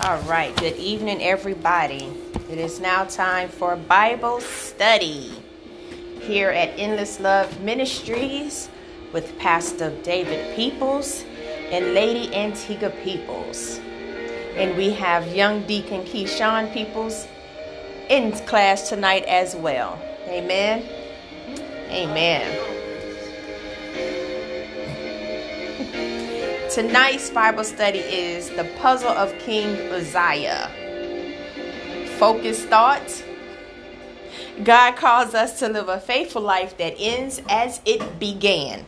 All 0.00 0.20
right, 0.22 0.54
good 0.58 0.76
evening, 0.76 1.22
everybody. 1.22 2.12
It 2.50 2.58
is 2.58 2.80
now 2.80 3.04
time 3.04 3.48
for 3.48 3.76
Bible 3.76 4.40
study 4.40 5.42
here 6.20 6.50
at 6.50 6.78
Endless 6.78 7.18
Love 7.18 7.62
Ministries 7.62 8.68
with 9.14 9.38
Pastor 9.38 9.90
David 10.02 10.54
Peoples 10.54 11.24
and 11.70 11.94
Lady 11.94 12.32
Antigua 12.34 12.90
Peoples. 13.02 13.78
And 14.54 14.76
we 14.76 14.90
have 14.92 15.34
young 15.34 15.66
Deacon 15.66 16.02
Keyshawn 16.02 16.72
Peoples 16.74 17.26
in 18.10 18.32
class 18.46 18.90
tonight 18.90 19.24
as 19.24 19.56
well. 19.56 19.98
Amen. 20.28 20.84
Amen. 21.88 22.75
Tonight's 26.76 27.30
Bible 27.30 27.64
study 27.64 28.00
is 28.00 28.50
the 28.50 28.70
puzzle 28.82 29.08
of 29.08 29.32
King 29.38 29.90
Uzziah. 29.90 30.70
Focus 32.18 32.66
thoughts. 32.66 33.22
God 34.62 34.94
calls 34.94 35.32
us 35.32 35.58
to 35.60 35.70
live 35.70 35.88
a 35.88 35.98
faithful 35.98 36.42
life 36.42 36.76
that 36.76 36.94
ends 36.98 37.40
as 37.48 37.80
it 37.86 38.18
began. 38.18 38.84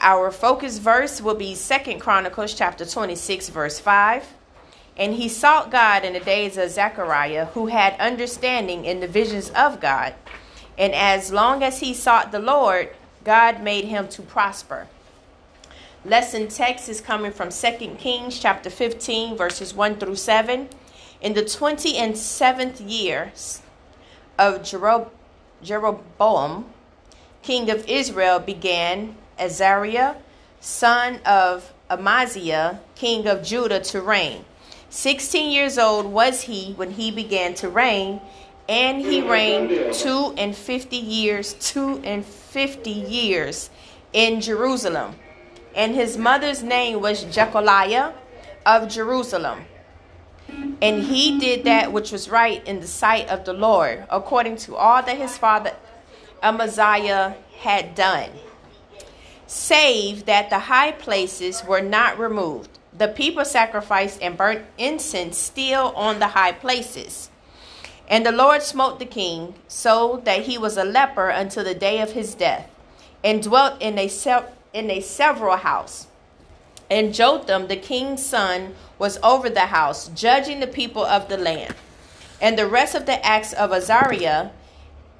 Our 0.00 0.32
focus 0.32 0.78
verse 0.78 1.22
will 1.22 1.36
be 1.36 1.54
Second 1.54 2.00
Chronicles 2.00 2.54
chapter 2.54 2.84
26 2.84 3.50
verse 3.50 3.78
5. 3.78 4.26
And 4.96 5.14
he 5.14 5.28
sought 5.28 5.70
God 5.70 6.04
in 6.04 6.14
the 6.14 6.18
days 6.18 6.56
of 6.58 6.70
Zechariah, 6.70 7.44
who 7.54 7.66
had 7.66 7.94
understanding 8.00 8.84
in 8.84 8.98
the 8.98 9.06
visions 9.06 9.50
of 9.50 9.80
God. 9.80 10.12
And 10.76 10.92
as 10.92 11.30
long 11.30 11.62
as 11.62 11.78
he 11.78 11.94
sought 11.94 12.32
the 12.32 12.40
Lord, 12.40 12.88
God 13.22 13.62
made 13.62 13.84
him 13.84 14.08
to 14.08 14.22
prosper. 14.22 14.88
Lesson 16.04 16.46
text 16.46 16.88
is 16.88 17.00
coming 17.00 17.32
from 17.32 17.50
2 17.50 17.96
Kings 17.98 18.38
chapter 18.38 18.70
15, 18.70 19.36
verses 19.36 19.74
1 19.74 19.96
through 19.96 20.14
7. 20.14 20.68
In 21.20 21.34
the 21.34 21.44
20 21.44 21.96
and 21.96 22.14
7th 22.14 22.88
year 22.88 23.32
of 24.38 24.62
Jeroboam, 25.60 26.66
king 27.42 27.68
of 27.68 27.84
Israel, 27.88 28.38
began 28.38 29.16
Azariah, 29.40 30.14
son 30.60 31.18
of 31.26 31.72
Amaziah, 31.90 32.78
king 32.94 33.26
of 33.26 33.42
Judah, 33.42 33.80
to 33.80 34.00
reign. 34.00 34.44
16 34.90 35.50
years 35.50 35.78
old 35.78 36.06
was 36.06 36.42
he 36.42 36.74
when 36.74 36.92
he 36.92 37.10
began 37.10 37.54
to 37.54 37.68
reign, 37.68 38.20
and 38.68 39.00
he 39.00 39.20
reigned 39.20 39.92
two 39.92 40.32
and 40.38 40.54
fifty 40.54 40.96
years, 40.96 41.54
two 41.54 42.00
and 42.04 42.24
fifty 42.24 42.92
years 42.92 43.68
in 44.12 44.40
Jerusalem 44.40 45.16
and 45.74 45.94
his 45.94 46.16
mother's 46.16 46.62
name 46.62 47.00
was 47.00 47.24
Jecholiah 47.24 48.12
of 48.66 48.88
Jerusalem. 48.88 49.64
And 50.80 51.02
he 51.02 51.38
did 51.38 51.64
that 51.64 51.92
which 51.92 52.12
was 52.12 52.30
right 52.30 52.66
in 52.66 52.80
the 52.80 52.86
sight 52.86 53.28
of 53.28 53.44
the 53.44 53.52
Lord, 53.52 54.06
according 54.10 54.56
to 54.58 54.76
all 54.76 55.02
that 55.02 55.16
his 55.16 55.36
father 55.36 55.72
Amaziah 56.42 57.36
had 57.58 57.94
done, 57.94 58.30
save 59.46 60.24
that 60.26 60.50
the 60.50 60.58
high 60.58 60.92
places 60.92 61.64
were 61.64 61.80
not 61.80 62.18
removed. 62.18 62.78
The 62.96 63.08
people 63.08 63.44
sacrificed 63.44 64.22
and 64.22 64.36
burnt 64.36 64.64
incense 64.78 65.36
still 65.36 65.92
on 65.94 66.18
the 66.18 66.28
high 66.28 66.52
places. 66.52 67.30
And 68.08 68.24
the 68.24 68.32
Lord 68.32 68.62
smote 68.62 68.98
the 68.98 69.04
king, 69.04 69.54
so 69.68 70.22
that 70.24 70.42
he 70.42 70.56
was 70.56 70.76
a 70.76 70.84
leper 70.84 71.28
until 71.28 71.64
the 71.64 71.74
day 71.74 72.00
of 72.00 72.12
his 72.12 72.34
death, 72.34 72.70
and 73.22 73.42
dwelt 73.42 73.82
in 73.82 73.98
a 73.98 74.08
in 74.72 74.90
a 74.90 75.00
several 75.00 75.56
house. 75.56 76.06
And 76.90 77.14
Jotham, 77.14 77.68
the 77.68 77.76
king's 77.76 78.24
son, 78.24 78.74
was 78.98 79.18
over 79.22 79.50
the 79.50 79.66
house, 79.66 80.08
judging 80.08 80.60
the 80.60 80.66
people 80.66 81.04
of 81.04 81.28
the 81.28 81.36
land. 81.36 81.74
And 82.40 82.58
the 82.58 82.66
rest 82.66 82.94
of 82.94 83.06
the 83.06 83.24
acts 83.24 83.52
of 83.52 83.72
Azariah 83.72 84.50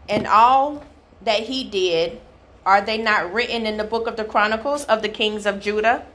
and 0.09 0.27
all 0.27 0.85
that 1.23 1.41
he 1.41 1.65
did, 1.65 2.21
are 2.65 2.81
they 2.81 2.99
not 2.99 3.33
written 3.33 3.67
in 3.67 3.77
the 3.77 3.85
book 3.85 4.07
of 4.07 4.17
the 4.17 4.25
Chronicles 4.25 4.85
of 4.85 5.03
the 5.03 5.09
kings 5.09 5.47
of 5.47 5.61
Judah? 5.61 6.07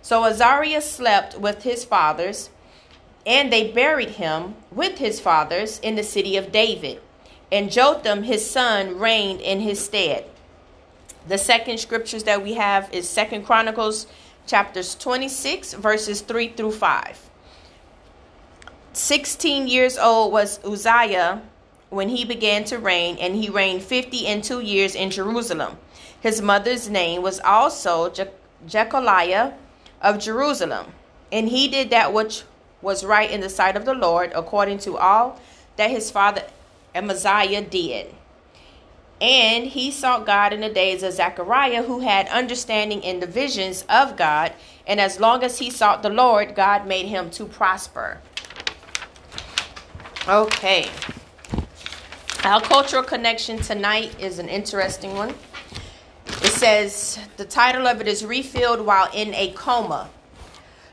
So 0.00 0.24
Azariah 0.24 0.82
slept 0.82 1.38
with 1.38 1.62
his 1.62 1.84
fathers, 1.84 2.50
and 3.26 3.52
they 3.52 3.70
buried 3.70 4.10
him 4.10 4.54
with 4.70 4.98
his 4.98 5.18
fathers 5.18 5.78
in 5.80 5.96
the 5.96 6.02
city 6.02 6.36
of 6.36 6.52
David. 6.52 7.00
And 7.50 7.70
Jotham, 7.70 8.24
his 8.24 8.48
son, 8.48 8.98
reigned 8.98 9.40
in 9.40 9.60
his 9.60 9.84
stead. 9.84 10.26
The 11.26 11.38
second 11.38 11.78
scriptures 11.78 12.24
that 12.24 12.42
we 12.42 12.54
have 12.54 12.92
is 12.92 13.08
Second 13.08 13.44
Chronicles 13.44 14.06
chapters 14.46 14.94
26 14.94 15.72
verses 15.74 16.20
3 16.20 16.48
through 16.48 16.72
5. 16.72 17.30
16 18.92 19.66
years 19.66 19.96
old 19.96 20.32
was 20.32 20.60
Uzziah 20.64 21.42
when 21.88 22.10
he 22.10 22.24
began 22.24 22.64
to 22.64 22.78
reign, 22.78 23.16
and 23.18 23.36
he 23.36 23.48
reigned 23.48 23.82
50 23.82 24.26
and 24.26 24.44
2 24.44 24.60
years 24.60 24.94
in 24.94 25.10
Jerusalem. 25.10 25.78
His 26.20 26.42
mother's 26.42 26.88
name 26.88 27.22
was 27.22 27.40
also 27.40 28.10
Je- 28.10 28.28
of 30.02 30.18
Jerusalem, 30.18 30.86
and 31.32 31.48
he 31.48 31.68
did 31.68 31.90
that 31.90 32.12
which 32.12 32.42
was 32.82 33.04
right 33.04 33.30
in 33.30 33.40
the 33.40 33.48
sight 33.48 33.76
of 33.76 33.84
the 33.84 33.94
Lord, 33.94 34.32
according 34.34 34.78
to 34.78 34.98
all 34.98 35.40
that 35.76 35.90
his 35.90 36.10
father 36.10 36.42
Amaziah 36.94 37.62
did. 37.62 38.14
And 39.24 39.64
he 39.68 39.90
sought 39.90 40.26
God 40.26 40.52
in 40.52 40.60
the 40.60 40.68
days 40.68 41.02
of 41.02 41.14
Zechariah, 41.14 41.84
who 41.84 42.00
had 42.00 42.28
understanding 42.28 43.02
in 43.02 43.20
the 43.20 43.26
visions 43.26 43.82
of 43.88 44.18
God. 44.18 44.52
And 44.86 45.00
as 45.00 45.18
long 45.18 45.42
as 45.42 45.60
he 45.60 45.70
sought 45.70 46.02
the 46.02 46.10
Lord, 46.10 46.54
God 46.54 46.86
made 46.86 47.06
him 47.06 47.30
to 47.30 47.46
prosper. 47.46 48.20
Okay. 50.28 50.90
Our 52.44 52.60
cultural 52.60 53.02
connection 53.02 53.56
tonight 53.56 54.14
is 54.20 54.38
an 54.38 54.50
interesting 54.50 55.14
one. 55.14 55.30
It 56.26 56.52
says 56.52 57.18
the 57.38 57.46
title 57.46 57.86
of 57.86 58.02
it 58.02 58.06
is 58.06 58.26
Refilled 58.26 58.84
While 58.84 59.08
in 59.14 59.32
a 59.32 59.52
Coma. 59.52 60.10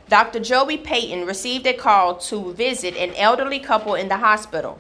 Dr. 0.07 0.39
Joey 0.39 0.77
Payton 0.77 1.25
received 1.25 1.67
a 1.67 1.73
call 1.73 2.15
to 2.19 2.53
visit 2.53 2.95
an 2.95 3.13
elderly 3.15 3.59
couple 3.59 3.95
in 3.95 4.07
the 4.07 4.17
hospital. 4.19 4.79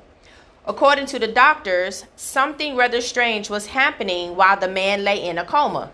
According 0.65 1.07
to 1.07 1.17
the 1.17 1.27
doctors, 1.27 2.05
something 2.15 2.75
rather 2.75 3.01
strange 3.01 3.49
was 3.49 3.67
happening 3.67 4.35
while 4.35 4.59
the 4.59 4.67
man 4.67 5.03
lay 5.03 5.27
in 5.27 5.39
a 5.39 5.45
coma. 5.45 5.91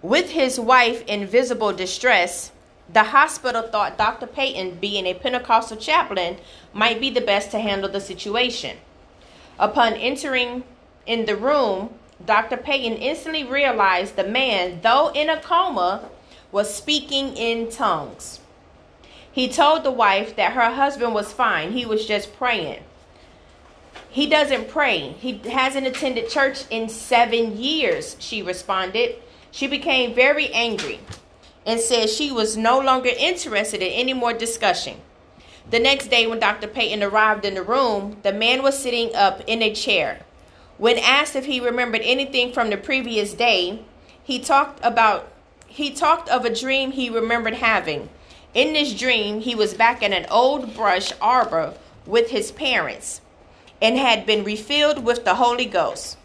With 0.00 0.30
his 0.30 0.58
wife 0.58 1.04
in 1.06 1.26
visible 1.26 1.74
distress, 1.74 2.50
the 2.90 3.04
hospital 3.04 3.62
thought 3.62 3.98
Dr. 3.98 4.26
Payton, 4.26 4.78
being 4.80 5.04
a 5.04 5.12
Pentecostal 5.12 5.76
chaplain, 5.76 6.38
might 6.72 6.98
be 6.98 7.10
the 7.10 7.20
best 7.20 7.50
to 7.50 7.58
handle 7.58 7.90
the 7.90 8.00
situation. 8.00 8.78
Upon 9.58 9.92
entering 9.94 10.64
in 11.04 11.26
the 11.26 11.36
room, 11.36 11.90
Dr. 12.24 12.56
Payton 12.56 12.94
instantly 12.94 13.44
realized 13.44 14.16
the 14.16 14.24
man, 14.24 14.80
though 14.82 15.08
in 15.08 15.28
a 15.28 15.40
coma, 15.40 16.08
was 16.50 16.72
speaking 16.72 17.36
in 17.36 17.70
tongues. 17.70 18.40
He 19.30 19.46
told 19.48 19.84
the 19.84 19.90
wife 19.90 20.34
that 20.36 20.52
her 20.52 20.70
husband 20.70 21.12
was 21.12 21.32
fine, 21.34 21.72
he 21.72 21.84
was 21.84 22.06
just 22.06 22.34
praying. 22.34 22.82
He 24.18 24.26
doesn't 24.26 24.68
pray. 24.68 25.14
He 25.20 25.38
hasn't 25.48 25.86
attended 25.86 26.28
church 26.28 26.64
in 26.70 26.88
seven 26.88 27.56
years, 27.56 28.16
she 28.18 28.42
responded. 28.42 29.14
She 29.52 29.68
became 29.68 30.12
very 30.12 30.52
angry 30.52 30.98
and 31.64 31.78
said 31.78 32.10
she 32.10 32.32
was 32.32 32.56
no 32.56 32.80
longer 32.80 33.10
interested 33.16 33.80
in 33.80 33.92
any 33.92 34.14
more 34.14 34.32
discussion. 34.32 34.96
The 35.70 35.78
next 35.78 36.08
day, 36.08 36.26
when 36.26 36.40
Dr. 36.40 36.66
Payton 36.66 37.00
arrived 37.00 37.44
in 37.44 37.54
the 37.54 37.62
room, 37.62 38.16
the 38.24 38.32
man 38.32 38.64
was 38.64 38.76
sitting 38.76 39.14
up 39.14 39.40
in 39.46 39.62
a 39.62 39.72
chair. 39.72 40.22
When 40.78 40.98
asked 40.98 41.36
if 41.36 41.46
he 41.46 41.60
remembered 41.60 42.02
anything 42.02 42.52
from 42.52 42.70
the 42.70 42.76
previous 42.76 43.34
day, 43.34 43.84
he 44.24 44.40
talked 44.40 44.80
about 44.82 45.30
he 45.68 45.92
talked 45.92 46.28
of 46.28 46.44
a 46.44 46.52
dream 46.52 46.90
he 46.90 47.08
remembered 47.08 47.54
having. 47.54 48.08
In 48.52 48.72
this 48.72 48.98
dream, 48.98 49.42
he 49.42 49.54
was 49.54 49.74
back 49.74 50.02
in 50.02 50.12
an 50.12 50.26
old 50.28 50.74
brush 50.74 51.12
arbor 51.20 51.74
with 52.04 52.30
his 52.30 52.50
parents 52.50 53.20
and 53.80 53.96
had 53.96 54.26
been 54.26 54.44
refilled 54.44 55.04
with 55.04 55.24
the 55.24 55.36
Holy 55.36 55.66
Ghost. 55.66 56.16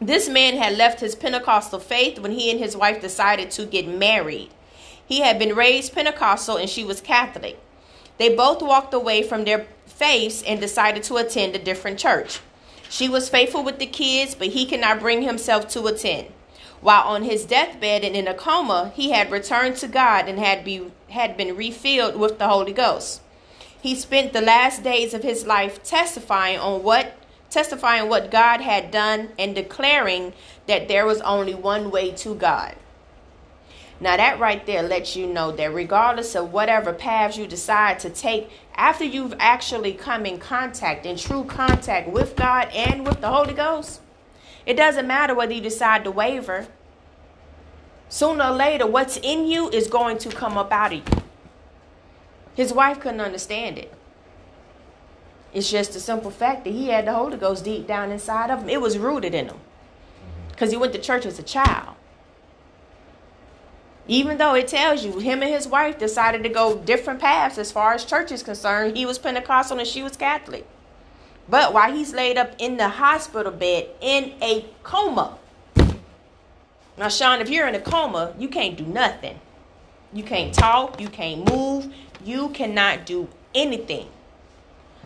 This 0.00 0.28
man 0.28 0.56
had 0.56 0.76
left 0.76 1.00
his 1.00 1.14
Pentecostal 1.14 1.78
faith 1.78 2.18
when 2.18 2.32
he 2.32 2.50
and 2.50 2.58
his 2.58 2.76
wife 2.76 3.00
decided 3.00 3.50
to 3.52 3.64
get 3.64 3.86
married. 3.86 4.50
He 5.06 5.20
had 5.20 5.38
been 5.38 5.54
raised 5.54 5.94
Pentecostal 5.94 6.56
and 6.56 6.68
she 6.68 6.84
was 6.84 7.00
Catholic. 7.00 7.58
They 8.18 8.34
both 8.34 8.62
walked 8.62 8.94
away 8.94 9.22
from 9.22 9.44
their 9.44 9.66
faiths 9.86 10.42
and 10.42 10.60
decided 10.60 11.02
to 11.04 11.16
attend 11.16 11.54
a 11.54 11.58
different 11.58 11.98
church. 11.98 12.40
She 12.88 13.08
was 13.08 13.28
faithful 13.28 13.64
with 13.64 13.78
the 13.78 13.86
kids, 13.86 14.34
but 14.34 14.48
he 14.48 14.66
could 14.66 14.80
not 14.80 15.00
bring 15.00 15.22
himself 15.22 15.68
to 15.68 15.86
attend. 15.86 16.28
While 16.80 17.08
on 17.08 17.22
his 17.22 17.44
deathbed 17.44 18.04
and 18.04 18.14
in 18.14 18.28
a 18.28 18.34
coma, 18.34 18.92
he 18.94 19.10
had 19.10 19.30
returned 19.30 19.76
to 19.76 19.88
God 19.88 20.28
and 20.28 20.38
had, 20.38 20.64
be, 20.64 20.90
had 21.08 21.36
been 21.36 21.56
refilled 21.56 22.16
with 22.16 22.38
the 22.38 22.48
Holy 22.48 22.72
Ghost. 22.72 23.22
He 23.84 23.94
spent 23.94 24.32
the 24.32 24.40
last 24.40 24.82
days 24.82 25.12
of 25.12 25.22
his 25.22 25.46
life 25.46 25.82
testifying 25.82 26.58
on 26.58 26.82
what 26.82 27.18
testifying 27.50 28.08
what 28.08 28.30
God 28.30 28.62
had 28.62 28.90
done 28.90 29.28
and 29.38 29.54
declaring 29.54 30.32
that 30.66 30.88
there 30.88 31.04
was 31.04 31.20
only 31.20 31.54
one 31.54 31.90
way 31.90 32.10
to 32.12 32.34
God. 32.34 32.76
Now, 34.00 34.16
that 34.16 34.40
right 34.40 34.64
there 34.64 34.82
lets 34.82 35.16
you 35.16 35.26
know 35.26 35.52
that 35.52 35.74
regardless 35.74 36.34
of 36.34 36.50
whatever 36.50 36.94
paths 36.94 37.36
you 37.36 37.46
decide 37.46 37.98
to 37.98 38.08
take, 38.08 38.48
after 38.74 39.04
you've 39.04 39.34
actually 39.38 39.92
come 39.92 40.24
in 40.24 40.38
contact, 40.38 41.04
in 41.04 41.18
true 41.18 41.44
contact 41.44 42.08
with 42.08 42.36
God 42.36 42.70
and 42.72 43.06
with 43.06 43.20
the 43.20 43.28
Holy 43.28 43.52
Ghost, 43.52 44.00
it 44.64 44.78
doesn't 44.78 45.06
matter 45.06 45.34
whether 45.34 45.52
you 45.52 45.60
decide 45.60 46.04
to 46.04 46.10
waver. 46.10 46.68
Sooner 48.08 48.44
or 48.44 48.50
later, 48.52 48.86
what's 48.86 49.18
in 49.18 49.46
you 49.46 49.68
is 49.68 49.88
going 49.88 50.16
to 50.18 50.30
come 50.30 50.56
up 50.56 50.72
out 50.72 50.94
of 50.94 51.06
you. 51.06 51.23
His 52.54 52.72
wife 52.72 53.00
couldn't 53.00 53.20
understand 53.20 53.78
it. 53.78 53.92
It's 55.52 55.70
just 55.70 55.94
a 55.94 56.00
simple 56.00 56.30
fact 56.30 56.64
that 56.64 56.70
he 56.70 56.88
had 56.88 57.06
the 57.06 57.12
Holy 57.12 57.36
Ghost 57.36 57.64
deep 57.64 57.86
down 57.86 58.10
inside 58.10 58.50
of 58.50 58.62
him. 58.62 58.68
It 58.68 58.80
was 58.80 58.98
rooted 58.98 59.34
in 59.34 59.46
him 59.46 59.56
mm-hmm. 59.56 60.48
because 60.50 60.70
he 60.70 60.76
went 60.76 60.92
to 60.92 61.00
church 61.00 61.26
as 61.26 61.38
a 61.38 61.42
child. 61.42 61.94
Even 64.06 64.36
though 64.36 64.54
it 64.54 64.68
tells 64.68 65.04
you 65.04 65.18
him 65.18 65.42
and 65.42 65.50
his 65.50 65.66
wife 65.66 65.98
decided 65.98 66.42
to 66.42 66.48
go 66.48 66.76
different 66.76 67.20
paths 67.20 67.56
as 67.56 67.72
far 67.72 67.94
as 67.94 68.04
church 68.04 68.30
is 68.32 68.42
concerned, 68.42 68.96
he 68.96 69.06
was 69.06 69.18
Pentecostal 69.18 69.78
and 69.78 69.88
she 69.88 70.02
was 70.02 70.16
Catholic. 70.16 70.66
But 71.48 71.72
while 71.72 71.92
he's 71.92 72.12
laid 72.12 72.36
up 72.36 72.54
in 72.58 72.76
the 72.76 72.88
hospital 72.88 73.52
bed 73.52 73.88
in 74.00 74.32
a 74.42 74.66
coma. 74.82 75.38
Now, 76.96 77.08
Sean, 77.08 77.40
if 77.40 77.48
you're 77.48 77.66
in 77.66 77.74
a 77.74 77.80
coma, 77.80 78.34
you 78.38 78.48
can't 78.48 78.76
do 78.76 78.84
nothing. 78.84 79.40
You 80.14 80.22
can't 80.22 80.54
talk, 80.54 81.00
you 81.00 81.08
can't 81.08 81.50
move, 81.50 81.92
you 82.24 82.48
cannot 82.50 83.04
do 83.04 83.28
anything. 83.54 84.08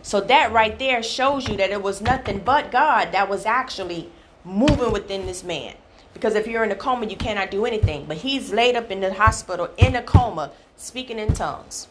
So 0.01 0.21
that 0.21 0.51
right 0.51 0.77
there 0.79 1.03
shows 1.03 1.49
you 1.49 1.57
that 1.57 1.71
it 1.71 1.81
was 1.81 1.99
nothing 1.99 2.39
but 2.39 2.71
God 2.71 3.11
that 3.11 3.27
was 3.27 3.45
actually 3.45 4.09
moving 4.45 4.91
within 4.91 5.25
this 5.25 5.43
man. 5.43 5.75
Because 6.13 6.35
if 6.35 6.47
you're 6.47 6.63
in 6.63 6.71
a 6.71 6.75
coma, 6.75 7.07
you 7.07 7.15
cannot 7.15 7.51
do 7.51 7.65
anything. 7.65 8.05
But 8.05 8.17
he's 8.17 8.51
laid 8.51 8.75
up 8.75 8.91
in 8.91 9.01
the 9.01 9.13
hospital 9.13 9.69
in 9.77 9.95
a 9.95 10.01
coma, 10.01 10.51
speaking 10.77 11.19
in 11.19 11.33
tongues. 11.33 11.87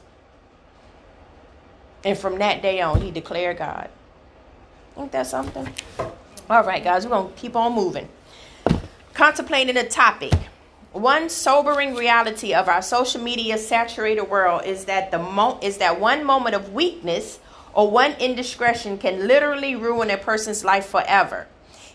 And 2.05 2.17
from 2.17 2.39
that 2.39 2.63
day 2.63 2.81
on, 2.81 3.01
he 3.01 3.11
declared 3.11 3.59
God. 3.59 3.91
Ain't 4.97 5.13
that 5.13 5.27
something? 5.27 5.69
All 6.49 6.65
right, 6.65 6.83
guys, 6.83 7.05
we're 7.05 7.11
going 7.11 7.33
to 7.33 7.39
keep 7.39 7.57
on 7.57 7.75
moving. 7.75 8.09
Contemplating 9.15 9.75
the 9.75 9.85
topic. 9.85 10.33
One 10.93 11.29
sobering 11.29 11.95
reality 11.95 12.55
of 12.55 12.69
our 12.69 12.81
social 12.81 13.21
media 13.21 13.59
saturated 13.59 14.25
world 14.25 14.65
is 14.65 14.87
that 14.87 15.11
the 15.11 15.19
mo- 15.19 15.59
is 15.61 15.79
that 15.79 16.01
one 16.01 16.25
moment 16.25 16.55
of 16.55 16.73
weakness 16.73 17.41
or 17.75 17.91
one 17.91 18.13
indiscretion 18.13 18.97
can 18.99 19.27
literally 19.27 19.77
ruin 19.77 20.11
a 20.11 20.17
person's 20.17 20.65
life 20.65 20.87
forever. 20.87 21.47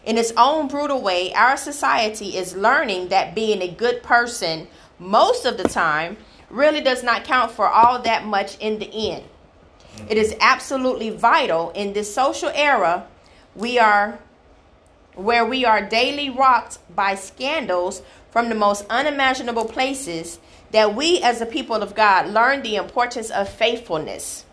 In 0.05 0.17
its 0.17 0.31
own 0.37 0.67
brutal 0.67 1.01
way, 1.01 1.33
our 1.33 1.57
society 1.57 2.37
is 2.37 2.55
learning 2.55 3.07
that 3.07 3.33
being 3.33 3.61
a 3.61 3.67
good 3.67 4.03
person 4.03 4.67
most 4.99 5.45
of 5.45 5.57
the 5.57 5.63
time 5.63 6.17
really 6.49 6.81
does 6.81 7.03
not 7.03 7.23
count 7.23 7.51
for 7.51 7.67
all 7.67 7.99
that 7.99 8.25
much 8.25 8.57
in 8.59 8.77
the 8.77 9.11
end. 9.11 9.23
It 10.07 10.17
is 10.17 10.35
absolutely 10.39 11.09
vital 11.09 11.71
in 11.71 11.93
this 11.93 12.13
social 12.13 12.49
era 12.53 13.07
we 13.55 13.77
are 13.77 14.19
where 15.15 15.45
we 15.45 15.63
are 15.63 15.81
daily 15.81 16.29
rocked 16.29 16.79
by 16.95 17.13
scandals 17.15 18.01
from 18.33 18.49
the 18.49 18.55
most 18.55 18.83
unimaginable 18.89 19.65
places 19.65 20.39
that 20.71 20.95
we 20.95 21.21
as 21.21 21.39
a 21.39 21.45
people 21.45 21.75
of 21.75 21.93
God 21.93 22.27
learn 22.27 22.63
the 22.63 22.75
importance 22.77 23.29
of 23.29 23.47
faithfulness. 23.47 24.43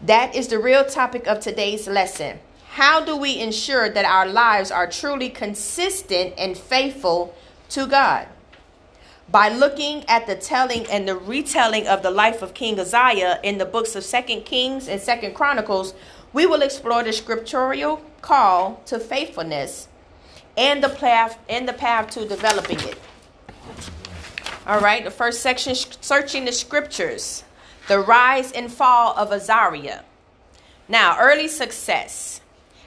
That 0.00 0.32
is 0.32 0.46
the 0.46 0.60
real 0.60 0.84
topic 0.84 1.26
of 1.26 1.40
today's 1.40 1.88
lesson. 1.88 2.38
How 2.74 3.04
do 3.04 3.16
we 3.16 3.40
ensure 3.40 3.90
that 3.90 4.04
our 4.04 4.28
lives 4.28 4.70
are 4.70 4.88
truly 4.88 5.28
consistent 5.28 6.34
and 6.38 6.56
faithful 6.56 7.34
to 7.70 7.88
God? 7.88 8.28
By 9.28 9.48
looking 9.48 10.04
at 10.08 10.28
the 10.28 10.36
telling 10.36 10.86
and 10.86 11.08
the 11.08 11.16
retelling 11.16 11.88
of 11.88 12.04
the 12.04 12.12
life 12.12 12.42
of 12.42 12.54
King 12.54 12.78
Uzziah 12.78 13.40
in 13.42 13.58
the 13.58 13.66
books 13.66 13.96
of 13.96 14.04
Second 14.04 14.44
Kings 14.44 14.86
and 14.86 15.00
Second 15.00 15.34
Chronicles, 15.34 15.94
we 16.32 16.46
will 16.46 16.62
explore 16.62 17.02
the 17.02 17.12
scriptural 17.12 18.02
call 18.20 18.80
to 18.86 19.00
faithfulness 19.00 19.88
and 20.56 20.82
the 20.82 20.88
path 20.88 21.38
and 21.48 21.68
the 21.68 21.72
path 21.72 22.10
to 22.10 22.26
developing 22.26 22.80
it. 22.80 22.98
All 24.66 24.80
right, 24.80 25.04
the 25.04 25.10
first 25.10 25.40
section 25.40 25.74
searching 25.74 26.44
the 26.44 26.52
scriptures 26.52 27.44
the 27.86 27.98
rise 27.98 28.50
and 28.52 28.72
fall 28.72 29.14
of 29.16 29.30
Azariah. 29.30 30.00
Now, 30.88 31.18
early 31.20 31.48
success. 31.48 32.40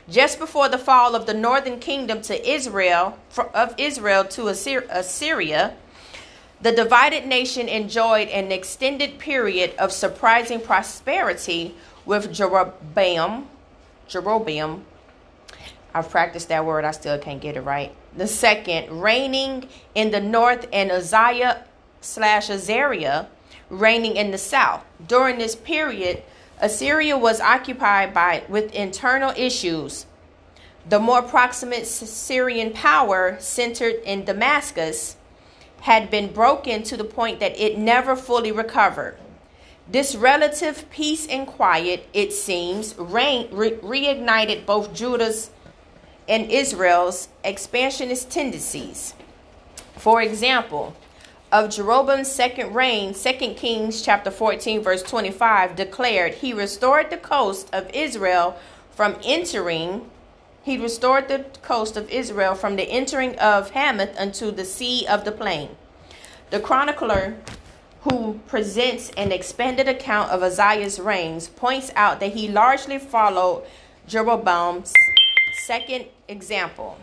Just 0.09 0.39
before 0.39 0.69
the 0.69 0.77
fall 0.77 1.15
of 1.15 1.25
the 1.25 1.33
northern 1.33 1.79
kingdom 1.79 2.21
to 2.23 2.49
Israel, 2.49 3.19
of 3.53 3.75
Israel 3.77 4.23
to 4.25 4.47
Assyria, 4.47 5.75
the 6.61 6.71
divided 6.71 7.27
nation 7.27 7.67
enjoyed 7.67 8.29
an 8.29 8.51
extended 8.51 9.19
period 9.19 9.75
of 9.77 9.91
surprising 9.91 10.61
prosperity 10.61 11.75
with 12.05 12.33
Jeroboam. 12.33 13.47
Jeroboam. 14.07 14.85
I've 15.93 16.09
practiced 16.09 16.49
that 16.49 16.65
word, 16.65 16.85
I 16.85 16.91
still 16.91 17.17
can't 17.17 17.41
get 17.41 17.57
it 17.57 17.61
right. 17.61 17.93
The 18.15 18.27
second, 18.27 19.01
reigning 19.01 19.69
in 19.95 20.11
the 20.11 20.21
north, 20.21 20.67
and 20.71 20.91
Uzziah 20.91 21.65
slash 22.01 22.49
Azariah 22.49 23.25
reigning 23.69 24.15
in 24.15 24.31
the 24.31 24.37
south. 24.37 24.83
During 25.05 25.37
this 25.37 25.55
period, 25.55 26.23
Assyria 26.59 27.17
was 27.17 27.39
occupied 27.39 28.13
by 28.13 28.43
with 28.49 28.73
internal 28.73 29.33
issues. 29.35 30.05
The 30.87 30.99
more 30.99 31.21
proximate 31.21 31.85
Syrian 31.85 32.71
power 32.71 33.37
centered 33.39 33.95
in 34.05 34.23
Damascus 34.23 35.17
had 35.81 36.09
been 36.09 36.31
broken 36.31 36.83
to 36.83 36.97
the 36.97 37.03
point 37.03 37.39
that 37.39 37.59
it 37.59 37.77
never 37.77 38.15
fully 38.15 38.51
recovered. 38.51 39.17
This 39.89 40.15
relative 40.15 40.89
peace 40.89 41.27
and 41.27 41.45
quiet, 41.45 42.07
it 42.13 42.33
seems, 42.33 42.95
re- 42.97 43.47
reignited 43.51 44.65
both 44.65 44.93
Judah's 44.93 45.49
and 46.27 46.51
Israel's 46.51 47.29
expansionist 47.43 48.29
tendencies. 48.29 49.13
For 49.95 50.21
example, 50.21 50.95
of 51.51 51.69
Jeroboam's 51.69 52.31
second 52.31 52.75
reign, 52.75 53.13
2 53.13 53.31
Kings 53.55 54.01
chapter 54.01 54.29
14 54.29 54.81
verse 54.81 55.01
25 55.03 55.75
declared, 55.75 56.35
he 56.35 56.53
restored 56.53 57.09
the 57.09 57.17
coast 57.17 57.73
of 57.73 57.89
Israel 57.93 58.57
from 58.91 59.15
entering 59.23 60.09
he 60.63 60.77
restored 60.77 61.29
the 61.29 61.45
coast 61.61 61.95
of 61.95 62.09
Israel 62.09 62.53
from 62.53 62.75
the 62.75 62.89
entering 62.89 63.39
of 63.39 63.71
Hamath 63.71 64.19
unto 64.19 64.51
the 64.51 64.65
sea 64.65 65.07
of 65.07 65.23
the 65.23 65.31
plain. 65.31 65.69
The 66.49 66.59
chronicler 66.59 67.37
who 68.01 68.41
presents 68.47 69.11
an 69.11 69.31
expanded 69.31 69.87
account 69.87 70.31
of 70.31 70.43
Uzziah's 70.43 70.99
reigns 70.99 71.47
points 71.47 71.89
out 71.95 72.19
that 72.19 72.33
he 72.33 72.49
largely 72.49 72.99
followed 72.99 73.63
Jeroboam's 74.07 74.91
second 75.57 76.05
example, 76.27 76.97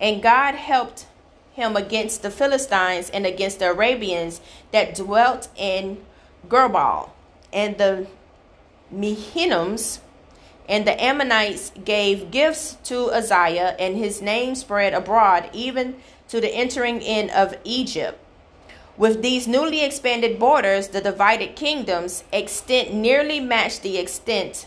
and 0.00 0.22
God 0.22 0.54
helped 0.54 1.06
him 1.52 1.76
against 1.76 2.22
the 2.22 2.30
Philistines 2.30 3.10
and 3.10 3.26
against 3.26 3.58
the 3.58 3.70
Arabians 3.70 4.40
that 4.70 4.94
dwelt 4.94 5.48
in 5.56 6.04
Gurbaal. 6.48 7.10
And 7.52 7.78
the 7.78 8.06
Mehunims 8.94 10.00
and 10.68 10.86
the 10.86 11.02
Ammonites 11.02 11.72
gave 11.84 12.30
gifts 12.30 12.76
to 12.84 13.10
Uzziah, 13.10 13.74
and 13.78 13.96
his 13.96 14.20
name 14.20 14.54
spread 14.54 14.92
abroad, 14.92 15.48
even 15.52 15.96
to 16.28 16.40
the 16.40 16.54
entering 16.54 17.00
in 17.00 17.30
of 17.30 17.56
Egypt. 17.64 18.18
With 18.98 19.22
these 19.22 19.48
newly 19.48 19.82
expanded 19.82 20.38
borders, 20.38 20.88
the 20.88 21.00
divided 21.00 21.56
kingdom's 21.56 22.24
extent 22.32 22.92
nearly 22.92 23.40
matched 23.40 23.82
the 23.82 23.96
extent 23.96 24.66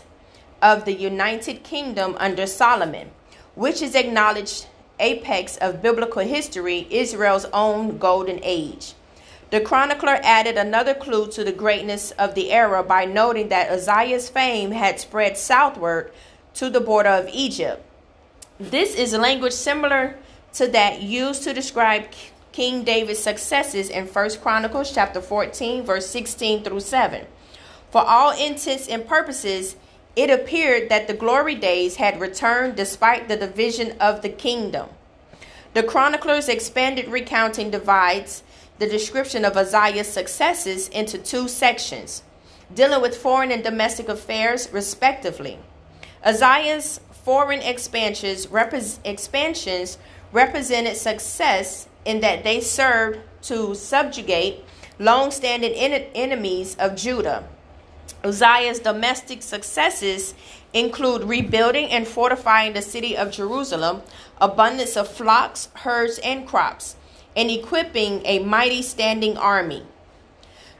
of 0.60 0.84
the 0.84 0.94
United 0.94 1.62
Kingdom 1.62 2.16
under 2.18 2.46
Solomon, 2.46 3.10
which 3.54 3.82
is 3.82 3.94
acknowledged 3.94 4.66
apex 4.98 5.56
of 5.58 5.82
biblical 5.82 6.22
history, 6.22 6.86
Israel's 6.90 7.46
own 7.52 7.98
golden 7.98 8.40
age. 8.42 8.94
The 9.50 9.60
chronicler 9.60 10.18
added 10.22 10.56
another 10.56 10.94
clue 10.94 11.26
to 11.32 11.44
the 11.44 11.52
greatness 11.52 12.10
of 12.12 12.34
the 12.34 12.52
era 12.52 12.82
by 12.82 13.04
noting 13.04 13.48
that 13.48 13.70
Uzziah's 13.70 14.30
fame 14.30 14.70
had 14.70 14.98
spread 14.98 15.36
southward 15.36 16.10
to 16.54 16.70
the 16.70 16.80
border 16.80 17.10
of 17.10 17.28
Egypt. 17.30 17.84
This 18.58 18.94
is 18.94 19.12
language 19.12 19.52
similar 19.52 20.16
to 20.54 20.68
that 20.68 21.02
used 21.02 21.42
to 21.42 21.52
describe 21.52 22.06
King 22.52 22.84
David's 22.84 23.18
successes 23.18 23.88
in 23.90 24.06
1 24.06 24.30
Chronicles 24.40 24.92
chapter 24.92 25.20
14 25.20 25.82
verse 25.84 26.06
16 26.06 26.62
through 26.62 26.80
7. 26.80 27.26
For 27.90 28.02
all 28.02 28.30
intents 28.30 28.88
and 28.88 29.06
purposes, 29.06 29.76
it 30.14 30.30
appeared 30.30 30.88
that 30.88 31.06
the 31.06 31.14
glory 31.14 31.54
days 31.54 31.96
had 31.96 32.20
returned 32.20 32.76
despite 32.76 33.28
the 33.28 33.36
division 33.36 33.96
of 34.00 34.22
the 34.22 34.28
kingdom. 34.28 34.88
The 35.74 35.82
chronicler's 35.82 36.48
expanded 36.48 37.08
recounting 37.08 37.70
divides 37.70 38.42
the 38.78 38.86
description 38.86 39.44
of 39.44 39.56
Uzziah's 39.56 40.08
successes 40.08 40.88
into 40.88 41.16
two 41.16 41.48
sections, 41.48 42.22
dealing 42.74 43.00
with 43.00 43.16
foreign 43.16 43.50
and 43.50 43.62
domestic 43.62 44.08
affairs, 44.08 44.68
respectively. 44.72 45.58
Uzziah's 46.24 47.00
foreign 47.24 47.60
expansions, 47.60 48.48
expansions 49.04 49.98
represented 50.32 50.96
success 50.96 51.88
in 52.04 52.20
that 52.20 52.44
they 52.44 52.60
served 52.60 53.20
to 53.42 53.74
subjugate 53.74 54.64
long-standing 54.98 55.72
en- 55.72 56.06
enemies 56.14 56.76
of 56.78 56.96
Judah. 56.96 57.44
Uzziah's 58.24 58.78
domestic 58.78 59.42
successes 59.42 60.34
include 60.72 61.24
rebuilding 61.24 61.90
and 61.90 62.06
fortifying 62.06 62.72
the 62.72 62.82
city 62.82 63.16
of 63.16 63.30
Jerusalem, 63.30 64.02
abundance 64.40 64.96
of 64.96 65.08
flocks, 65.08 65.68
herds, 65.74 66.18
and 66.24 66.46
crops, 66.46 66.96
and 67.36 67.50
equipping 67.50 68.22
a 68.24 68.38
mighty 68.38 68.82
standing 68.82 69.36
army. 69.36 69.84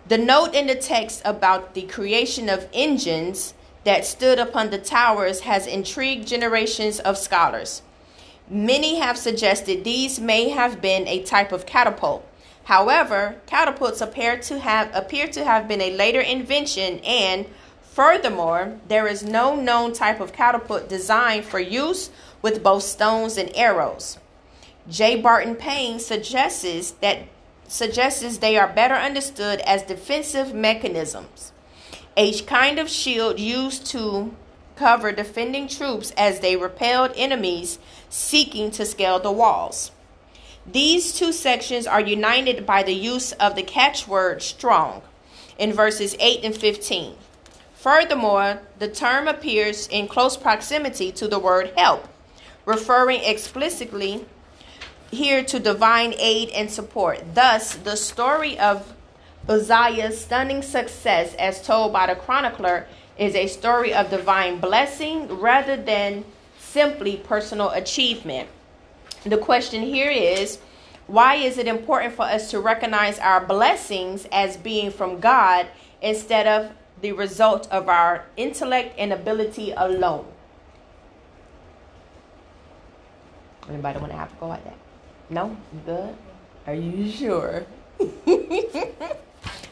The 0.09 0.19
note 0.19 0.55
in 0.55 0.67
the 0.67 0.75
text 0.75 1.23
about 1.25 1.75
the 1.75 1.83
creation 1.83 2.49
of 2.49 2.69
engines 2.73 3.55
that 3.85 4.05
stood 4.05 4.39
upon 4.39 4.71
the 4.71 4.79
towers 4.79 5.41
has 5.41 5.67
intrigued 5.67 6.27
generations 6.27 7.01
of 7.01 7.19
scholars. 7.19 7.83
Many 8.49 8.99
have 8.99 9.17
suggested 9.17 9.85
these 9.85 10.21
may 10.21 10.51
have 10.51 10.81
been 10.81 11.07
a 11.09 11.23
type 11.23 11.53
of 11.53 11.67
catapult. 11.67 12.27
However, 12.64 13.37
catapults 13.47 14.00
appear 14.00 14.38
to 14.38 14.59
have 14.61 14.90
appear 14.95 15.26
to 15.28 15.45
have 15.45 15.66
been 15.66 15.81
a 15.81 15.97
later 15.97 16.21
invention 16.21 17.00
and 17.00 17.47
furthermore, 17.83 18.78
there 18.88 19.07
is 19.07 19.23
no 19.23 19.57
known 19.57 19.92
type 19.92 20.21
of 20.21 20.33
catapult 20.33 20.88
designed 20.88 21.45
for 21.45 21.59
use 21.61 22.11
with 22.40 22.62
both 22.62 22.85
stones 22.85 23.37
and 23.37 23.50
arrows. 23.57 24.19
J. 24.88 25.21
Barton 25.21 25.54
Payne 25.54 25.99
suggests 25.99 26.92
that 27.00 27.21
suggests 27.69 28.38
they 28.38 28.57
are 28.57 28.69
better 28.69 28.95
understood 28.95 29.61
as 29.61 29.83
defensive 29.83 30.52
mechanisms, 30.54 31.52
a 32.16 32.38
kind 32.42 32.78
of 32.78 32.88
shield 32.88 33.40
used 33.40 33.87
to 33.87 34.35
cover 34.76 35.12
defending 35.12 35.69
troops 35.69 36.12
as 36.16 36.40
they 36.40 36.57
repelled 36.57 37.12
enemies 37.16 37.78
seeking 38.09 38.71
to 38.73 38.85
scale 38.85 39.19
the 39.21 39.31
walls. 39.31 39.90
These 40.66 41.14
two 41.14 41.33
sections 41.33 41.88
are 41.88 42.00
united 42.00 42.64
by 42.64 42.85
the 42.85 42.95
use 42.95 43.33
of 43.33 43.57
the 43.57 43.64
catchword 43.64 44.42
strong 44.42 45.02
in 45.59 45.73
verses 45.73 46.14
8 46.21 46.45
and 46.45 46.57
15. 46.57 47.16
Furthermore, 47.75 48.61
the 48.78 48.87
term 48.87 49.26
appears 49.26 49.88
in 49.88 50.07
close 50.07 50.37
proximity 50.37 51.11
to 51.12 51.26
the 51.26 51.40
word 51.40 51.73
help, 51.76 52.07
referring 52.64 53.25
explicitly 53.25 54.25
here 55.11 55.42
to 55.42 55.59
divine 55.59 56.14
aid 56.16 56.49
and 56.50 56.71
support. 56.71 57.35
Thus, 57.35 57.75
the 57.75 57.97
story 57.97 58.57
of 58.57 58.95
Uzziah's 59.49 60.21
stunning 60.21 60.62
success, 60.62 61.35
as 61.35 61.66
told 61.66 61.92
by 61.92 62.07
the 62.07 62.14
chronicler, 62.14 62.87
is 63.19 63.35
a 63.35 63.49
story 63.49 63.92
of 63.92 64.11
divine 64.11 64.61
blessing 64.61 65.26
rather 65.40 65.76
than 65.76 66.25
simply 66.57 67.16
personal 67.16 67.71
achievement. 67.71 68.49
The 69.25 69.38
question 69.38 69.83
here 69.83 70.11
is 70.11 70.59
why 71.07 71.37
is 71.37 71.59
it 71.59 71.69
important 71.69 72.14
for 72.14 72.23
us 72.23 72.50
to 72.50 72.61
recognize 72.61 73.19
our 73.19 73.45
blessings 73.45 74.26
as 74.33 74.57
being 74.57 74.91
from 74.91 75.21
God 75.21 75.67
instead 76.00 76.47
of 76.47 76.73
the 77.00 77.12
result 77.12 77.71
of 77.71 77.88
our 77.88 78.25
intellect 78.37 78.95
and 78.99 79.12
ability 79.12 79.73
alone? 79.76 80.26
Anybody 83.69 83.99
want 84.00 84.12
to 84.12 84.19
have 84.19 84.31
to 84.31 84.37
go 84.41 84.49
like 84.49 84.64
that? 84.64 84.76
No? 85.31 85.57
Good? 85.87 86.17
Are 86.67 86.75
you 86.75 87.11
sure? 87.11 87.64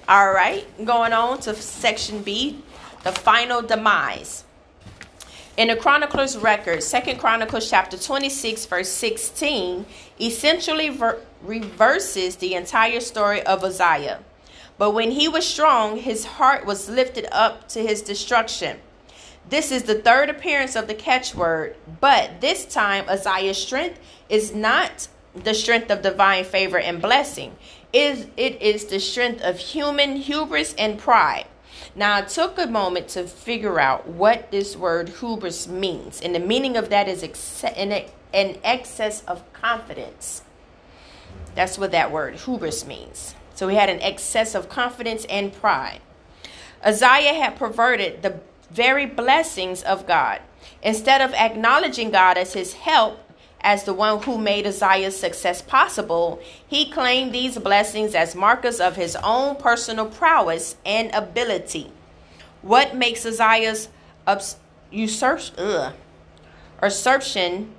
All 0.09 0.33
right, 0.33 0.65
going 0.85 1.13
on 1.13 1.41
to 1.41 1.55
section 1.55 2.23
B, 2.23 2.63
the 3.03 3.13
final 3.13 3.63
demise. 3.63 4.45
In 5.61 5.69
the 5.69 5.77
chronicler's 5.77 6.39
record, 6.39 6.83
Second 6.83 7.19
Chronicles 7.19 7.69
chapter 7.69 7.99
26, 7.99 8.65
verse 8.65 8.89
16, 8.89 9.85
essentially 10.19 10.89
ver- 10.89 11.21
reverses 11.43 12.37
the 12.37 12.55
entire 12.55 13.01
story 13.01 13.43
of 13.43 13.63
Uzziah. 13.63 14.21
But 14.79 14.93
when 14.93 15.11
he 15.11 15.29
was 15.29 15.47
strong, 15.47 15.99
his 15.99 16.25
heart 16.25 16.65
was 16.65 16.89
lifted 16.89 17.27
up 17.31 17.69
to 17.69 17.83
his 17.83 18.01
destruction. 18.01 18.79
This 19.51 19.71
is 19.71 19.83
the 19.83 19.97
third 19.97 20.31
appearance 20.31 20.77
of 20.77 20.87
the 20.87 20.95
catchword, 20.95 21.77
but 22.01 22.41
this 22.41 22.65
time 22.65 23.05
Uzziah's 23.07 23.61
strength 23.61 24.01
is 24.31 24.55
not 24.55 25.09
the 25.35 25.53
strength 25.53 25.91
of 25.91 26.01
divine 26.01 26.45
favor 26.45 26.79
and 26.79 27.03
blessing. 27.03 27.55
It 27.93 28.31
is 28.39 28.87
the 28.87 28.99
strength 28.99 29.43
of 29.43 29.59
human 29.59 30.17
hubris 30.17 30.75
and 30.79 30.99
pride. 30.99 31.45
Now, 31.95 32.17
I 32.17 32.23
took 32.23 32.59
a 32.59 32.67
moment 32.67 33.09
to 33.09 33.25
figure 33.25 33.81
out 33.81 34.07
what 34.07 34.51
this 34.51 34.77
word 34.77 35.09
hubris 35.09 35.67
means, 35.67 36.21
and 36.21 36.35
the 36.35 36.41
meaning 36.41 36.77
of 36.77 36.89
that 36.91 37.09
is 37.09 37.23
ex- 37.23 37.65
an, 37.65 38.05
an 38.33 38.59
excess 38.63 39.23
of 39.25 39.51
confidence. 39.53 40.43
That's 41.55 41.79
what 41.79 41.91
that 41.91 42.13
word 42.13 42.37
hubris 42.37 42.87
means. 42.87 43.35
So 43.55 43.69
he 43.69 43.77
had 43.77 43.91
an 43.91 44.01
excess 44.01 44.55
of 44.55 44.69
confidence 44.69 45.27
and 45.29 45.53
pride. 45.53 46.01
Uzziah 46.83 47.35
had 47.35 47.57
perverted 47.57 48.23
the 48.23 48.41
very 48.71 49.05
blessings 49.05 49.83
of 49.83 50.07
God. 50.07 50.41
Instead 50.83 51.21
of 51.21 51.35
acknowledging 51.35 52.11
God 52.11 52.39
as 52.39 52.55
his 52.55 52.75
help, 52.75 53.19
as 53.63 53.85
the 53.85 53.95
one 53.95 54.23
who 54.23 54.39
made 54.39 54.67
Uzziah's 54.67 55.19
success 55.19 55.61
possible, 55.61 56.41
he 56.67 56.91
claimed 56.91 57.33
these 57.33 57.59
blessings 57.59 58.15
as 58.15 58.35
markers 58.35 58.81
of 58.81 58.97
his 58.97 59.17
own 59.17 59.57
personal 59.57 60.07
prowess 60.07 60.77
and 60.85 61.11
ability. 61.15 61.91
What 62.63 62.95
makes 62.97 63.27
Uzziah's 63.27 63.89
usurp- 64.91 65.95
usurpation 66.83 67.75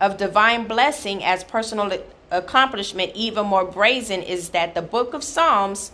of 0.00 0.16
divine 0.16 0.66
blessing 0.66 1.24
as 1.24 1.44
personal 1.44 1.98
accomplishment 2.30 3.12
even 3.14 3.46
more 3.46 3.64
brazen 3.64 4.22
is 4.22 4.50
that 4.50 4.74
the 4.74 4.82
book 4.82 5.14
of 5.14 5.24
Psalms, 5.24 5.92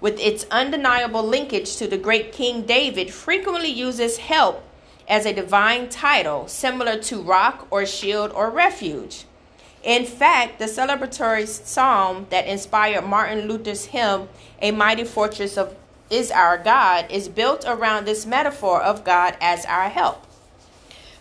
with 0.00 0.18
its 0.20 0.46
undeniable 0.50 1.22
linkage 1.22 1.76
to 1.76 1.86
the 1.86 1.98
great 1.98 2.32
King 2.32 2.62
David, 2.62 3.12
frequently 3.12 3.68
uses 3.68 4.18
help 4.18 4.62
as 5.10 5.26
a 5.26 5.34
divine 5.34 5.88
title, 5.88 6.46
similar 6.46 6.96
to 7.02 7.20
rock 7.20 7.66
or 7.68 7.84
shield 7.84 8.30
or 8.30 8.48
refuge. 8.48 9.24
In 9.82 10.06
fact, 10.06 10.60
the 10.60 10.66
celebratory 10.66 11.48
psalm 11.48 12.26
that 12.30 12.46
inspired 12.46 13.04
Martin 13.04 13.48
Luther's 13.48 13.86
hymn, 13.86 14.28
A 14.62 14.70
Mighty 14.70 15.04
Fortress 15.04 15.58
of 15.58 15.74
is 16.10 16.30
Our 16.30 16.58
God, 16.58 17.10
is 17.10 17.28
built 17.28 17.64
around 17.66 18.04
this 18.04 18.24
metaphor 18.24 18.80
of 18.80 19.04
God 19.04 19.36
as 19.40 19.64
our 19.66 19.88
help. 19.88 20.26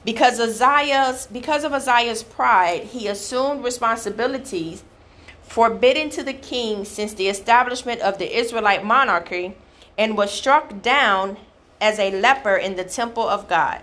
Because 0.06 0.40
Uzziah's, 0.40 1.28
because 1.28 1.64
of 1.64 1.74
Uzziah's 1.74 2.24
pride, 2.24 2.84
he 2.86 3.08
assumed 3.08 3.64
responsibilities 3.64 4.84
forbidden 5.42 6.10
to 6.12 6.24
the 6.24 6.34
king 6.34 6.86
since 6.86 7.14
the 7.14 7.28
establishment 7.28 8.02
of 8.02 8.20
the 8.20 8.38
Israelite 8.38 8.86
monarchy 8.86 9.56
and 9.98 10.16
was 10.16 10.32
struck 10.32 10.82
down 10.82 11.38
as 11.82 12.00
a 12.00 12.12
leper 12.12 12.56
in 12.56 12.76
the 12.76 12.84
temple 12.84 13.28
of 13.28 13.48
God. 13.48 13.82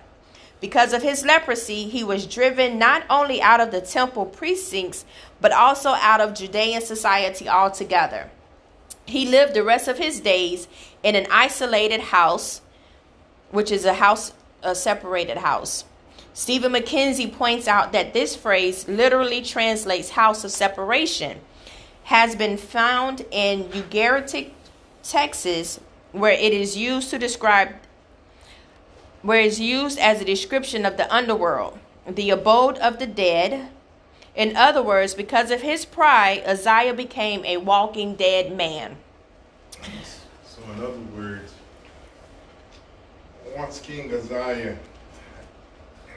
Because 0.60 0.92
of 0.92 1.02
his 1.02 1.24
leprosy, 1.24 1.84
he 1.88 2.02
was 2.02 2.26
driven 2.26 2.78
not 2.78 3.04
only 3.10 3.42
out 3.42 3.60
of 3.60 3.70
the 3.70 3.80
temple 3.80 4.24
precincts, 4.24 5.04
but 5.40 5.52
also 5.52 5.90
out 5.90 6.20
of 6.20 6.34
Judean 6.34 6.80
society 6.80 7.48
altogether. 7.48 8.30
He 9.04 9.26
lived 9.26 9.54
the 9.54 9.62
rest 9.62 9.86
of 9.86 9.98
his 9.98 10.20
days 10.20 10.66
in 11.02 11.14
an 11.14 11.26
isolated 11.30 12.00
house, 12.00 12.62
which 13.50 13.70
is 13.70 13.84
a 13.84 13.94
house, 13.94 14.32
a 14.62 14.74
separated 14.74 15.38
house. 15.38 15.84
Steven 16.34 16.72
McKenzie 16.72 17.32
points 17.32 17.68
out 17.68 17.92
that 17.92 18.12
this 18.12 18.34
phrase 18.34 18.88
literally 18.88 19.42
translates 19.42 20.10
house 20.10 20.44
of 20.44 20.50
separation, 20.50 21.38
has 22.04 22.36
been 22.36 22.56
found 22.56 23.24
in 23.30 23.64
Ugaritic 23.64 24.50
texts, 25.02 25.80
where 26.12 26.32
it 26.32 26.52
is 26.52 26.76
used 26.76 27.10
to 27.10 27.18
describe 27.18 27.70
where 29.26 29.40
it's 29.40 29.58
used 29.58 29.98
as 29.98 30.20
a 30.20 30.24
description 30.24 30.86
of 30.86 30.96
the 30.96 31.12
underworld, 31.12 31.76
the 32.08 32.30
abode 32.30 32.78
of 32.78 33.00
the 33.00 33.06
dead. 33.08 33.68
In 34.36 34.54
other 34.56 34.82
words, 34.82 35.14
because 35.14 35.50
of 35.50 35.62
his 35.62 35.84
pride, 35.84 36.44
Uzziah 36.46 36.94
became 36.94 37.44
a 37.44 37.56
walking 37.56 38.14
dead 38.14 38.56
man. 38.56 38.96
So, 40.44 40.62
in 40.72 40.78
other 40.78 40.98
words, 41.16 41.52
once 43.56 43.80
King 43.80 44.14
Uzziah, 44.14 44.76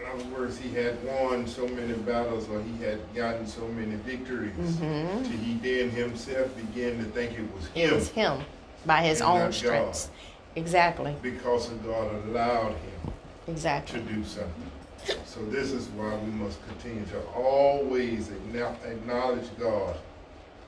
in 0.01 0.05
other 0.13 0.25
words, 0.25 0.59
he 0.59 0.69
had 0.75 1.03
won 1.03 1.47
so 1.47 1.67
many 1.67 1.93
battles 1.93 2.47
or 2.47 2.61
he 2.61 2.83
had 2.83 2.99
gotten 3.15 3.47
so 3.47 3.67
many 3.69 3.95
victories, 3.95 4.53
Mhm. 4.59 5.23
till 5.23 5.37
he 5.39 5.53
then 5.63 5.89
himself 5.89 6.49
began 6.55 6.99
to 6.99 7.05
think 7.05 7.31
it 7.39 7.45
was 7.55 7.65
him 7.73 7.89
It 7.89 7.91
was 7.91 8.09
him 8.09 8.41
by 8.85 9.01
his 9.01 9.19
own 9.19 9.39
not 9.39 9.53
strength. 9.55 10.11
Exactly. 10.59 11.15
because 11.21 11.69
God 11.69 12.13
allowed 12.25 12.71
him 12.73 13.13
exactly. 13.47 13.99
to 13.99 14.05
do 14.05 14.23
something. 14.23 14.71
So 15.25 15.39
this 15.45 15.71
is 15.71 15.87
why 15.89 16.15
we 16.17 16.31
must 16.31 16.59
continue 16.67 17.05
to 17.07 17.21
always 17.29 18.29
acknowledge 18.29 19.45
God 19.57 19.97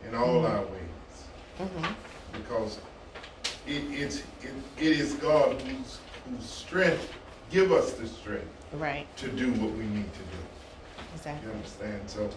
in 0.08 0.16
all 0.16 0.46
our 0.46 0.62
ways. 0.62 1.18
hmm 1.58 1.86
because 2.34 2.80
it, 3.68 3.84
it's, 3.92 4.20
it, 4.42 4.54
it 4.78 5.00
is 5.00 5.14
God 5.16 5.62
whose, 5.62 6.00
whose 6.30 6.46
strength 6.46 7.12
give 7.50 7.72
us 7.72 7.92
the 7.94 8.08
strength 8.08 8.48
Right. 8.74 9.06
to 9.18 9.28
do 9.28 9.52
what 9.52 9.72
we 9.74 9.84
need 9.84 10.12
to 10.14 10.20
do. 10.20 11.04
Exactly. 11.14 11.50
You 11.50 11.56
understand? 11.56 12.02
So 12.10 12.30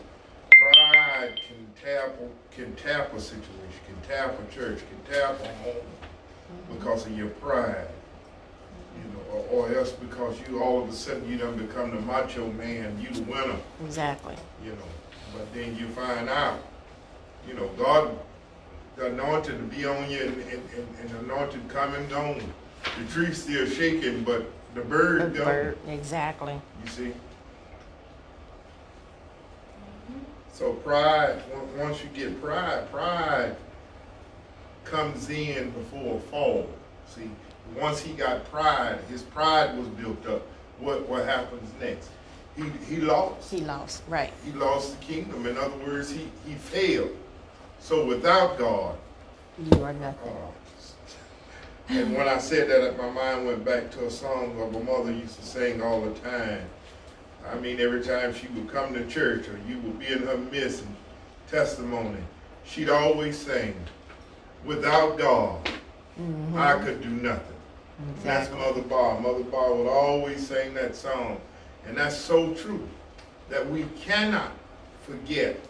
pride 0.50 1.40
can 1.46 1.66
tap 1.82 2.16
can 2.50 2.74
tap 2.74 3.14
a 3.14 3.20
situation, 3.20 3.48
can 3.86 4.08
tap 4.08 4.34
a 4.38 4.54
church, 4.54 4.80
can 4.80 5.14
tap 5.14 5.40
a 5.40 5.46
home 5.62 5.74
mm-hmm. 5.76 6.13
Because 6.70 7.06
of 7.06 7.16
your 7.16 7.28
pride. 7.28 7.88
You 8.96 9.12
know, 9.12 9.46
or, 9.50 9.68
or, 9.68 9.74
else 9.74 9.92
because 9.92 10.36
you 10.48 10.62
all 10.62 10.82
of 10.82 10.88
a 10.88 10.92
sudden 10.92 11.28
you 11.28 11.36
don't 11.36 11.56
become 11.56 11.90
the 11.90 12.00
macho 12.00 12.50
man, 12.52 12.98
you 13.00 13.10
the 13.10 13.22
winner. 13.30 13.56
Exactly. 13.84 14.36
You 14.64 14.70
know, 14.70 14.88
but 15.32 15.52
then 15.52 15.76
you 15.76 15.88
find 15.88 16.28
out, 16.28 16.60
you 17.46 17.54
know, 17.54 17.68
God 17.76 18.16
the 18.96 19.06
anointed 19.06 19.58
to 19.58 19.76
be 19.76 19.84
on 19.84 20.08
you 20.08 20.20
and, 20.20 20.36
and, 20.42 20.62
and, 20.76 20.88
and 21.00 21.24
anointed 21.24 21.68
coming. 21.68 22.06
The 22.08 23.12
tree's 23.12 23.42
still 23.42 23.66
shaking, 23.66 24.22
but 24.22 24.48
the 24.74 24.82
bird 24.82 25.34
the 25.34 25.44
bird, 25.44 25.78
exactly. 25.88 26.60
You 26.84 26.90
see? 26.90 27.12
So 30.52 30.72
pride, 30.72 31.42
once 31.76 32.00
you 32.02 32.08
get 32.14 32.40
pride, 32.40 32.88
pride 32.92 33.56
comes 34.84 35.30
in 35.30 35.70
before 35.70 36.16
a 36.16 36.20
fall. 36.20 36.68
See, 37.08 37.30
once 37.76 38.00
he 38.00 38.12
got 38.12 38.44
pride, 38.50 38.98
his 39.08 39.22
pride 39.22 39.76
was 39.76 39.88
built 39.88 40.26
up. 40.26 40.46
What 40.78 41.08
what 41.08 41.24
happens 41.24 41.70
next? 41.80 42.10
He 42.56 42.64
he 42.86 43.00
lost. 43.00 43.50
He 43.50 43.60
lost, 43.60 44.02
right. 44.08 44.32
He 44.44 44.52
lost 44.52 44.98
the 44.98 45.04
kingdom. 45.04 45.46
In 45.46 45.56
other 45.56 45.76
words, 45.78 46.10
he, 46.10 46.28
he 46.46 46.54
failed. 46.54 47.16
So 47.80 48.04
without 48.04 48.58
God, 48.58 48.96
you 49.58 49.82
are 49.82 49.92
nothing. 49.92 50.32
Uh, 50.32 50.50
and 51.88 52.14
when 52.14 52.28
I 52.28 52.38
said 52.38 52.68
that, 52.70 52.96
my 52.96 53.10
mind 53.10 53.46
went 53.46 53.64
back 53.64 53.90
to 53.92 54.06
a 54.06 54.10
song 54.10 54.58
of 54.58 54.74
a 54.74 54.80
mother 54.80 55.12
used 55.12 55.38
to 55.38 55.44
sing 55.44 55.82
all 55.82 56.00
the 56.00 56.18
time. 56.20 56.64
I 57.46 57.56
mean, 57.56 57.78
every 57.78 58.02
time 58.02 58.34
she 58.34 58.46
would 58.48 58.70
come 58.72 58.94
to 58.94 59.06
church 59.06 59.48
or 59.48 59.60
you 59.68 59.78
would 59.80 59.98
be 59.98 60.06
in 60.06 60.20
her 60.20 60.38
midst 60.38 60.82
and 60.82 60.96
testimony, 61.50 62.22
she'd 62.64 62.88
always 62.88 63.36
sing, 63.36 63.76
Without 64.64 65.18
God, 65.18 65.64
mm-hmm. 66.18 66.56
I 66.56 66.74
could 66.78 67.02
do 67.02 67.10
nothing. 67.10 67.54
Exactly. 68.16 68.24
That's 68.24 68.50
Mother 68.50 68.82
Bar. 68.88 69.20
Mother 69.20 69.44
Bar 69.44 69.74
would 69.74 69.88
always 69.88 70.46
sing 70.46 70.74
that 70.74 70.96
song. 70.96 71.40
And 71.86 71.96
that's 71.96 72.16
so 72.16 72.54
true 72.54 72.88
that 73.50 73.68
we 73.70 73.84
cannot 74.00 74.52
forget 75.02 75.60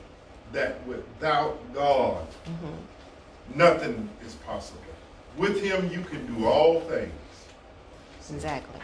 that 0.52 0.86
without 0.86 1.58
God, 1.74 2.26
mm-hmm. 2.46 3.58
nothing 3.58 4.08
is 4.24 4.34
possible. 4.34 4.80
With 5.36 5.60
him, 5.60 5.90
you 5.90 6.00
can 6.02 6.26
do 6.32 6.46
all 6.46 6.80
things. 6.82 7.12
Exactly. 8.30 8.80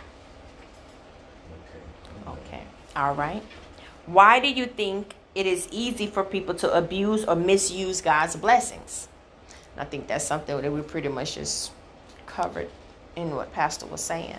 Okay. 2.26 2.40
Okay. 2.48 2.62
All 2.96 3.14
right. 3.14 3.42
Why 4.06 4.40
do 4.40 4.50
you 4.50 4.66
think 4.66 5.14
it 5.34 5.46
is 5.46 5.68
easy 5.70 6.08
for 6.08 6.24
people 6.24 6.54
to 6.56 6.76
abuse 6.76 7.24
or 7.24 7.36
misuse 7.36 8.00
God's 8.00 8.34
blessings? 8.34 9.06
I 9.80 9.84
think 9.84 10.06
that's 10.06 10.26
something 10.26 10.60
that 10.60 10.70
we 10.70 10.82
pretty 10.82 11.08
much 11.08 11.36
just 11.36 11.72
covered 12.26 12.68
in 13.16 13.34
what 13.34 13.50
Pastor 13.54 13.86
was 13.86 14.02
saying. 14.02 14.36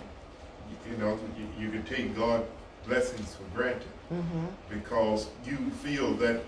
You 0.88 0.96
know, 0.98 1.18
you, 1.36 1.64
you 1.64 1.70
can 1.72 1.82
take 1.82 2.14
God's 2.16 2.44
blessings 2.86 3.34
for 3.34 3.42
granted 3.56 3.88
mm-hmm. 4.12 4.44
because 4.70 5.26
you 5.44 5.56
feel 5.82 6.14
that 6.14 6.42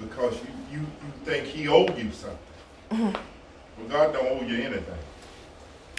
because 0.00 0.34
you, 0.42 0.48
you, 0.72 0.78
you 0.80 1.12
think 1.24 1.46
He 1.46 1.68
owed 1.68 1.96
you 1.96 2.10
something. 2.10 2.38
Mm-hmm. 2.90 3.12
Well, 3.78 3.88
God 3.88 4.12
don't 4.14 4.26
owe 4.26 4.44
you 4.44 4.64
anything. 4.64 4.98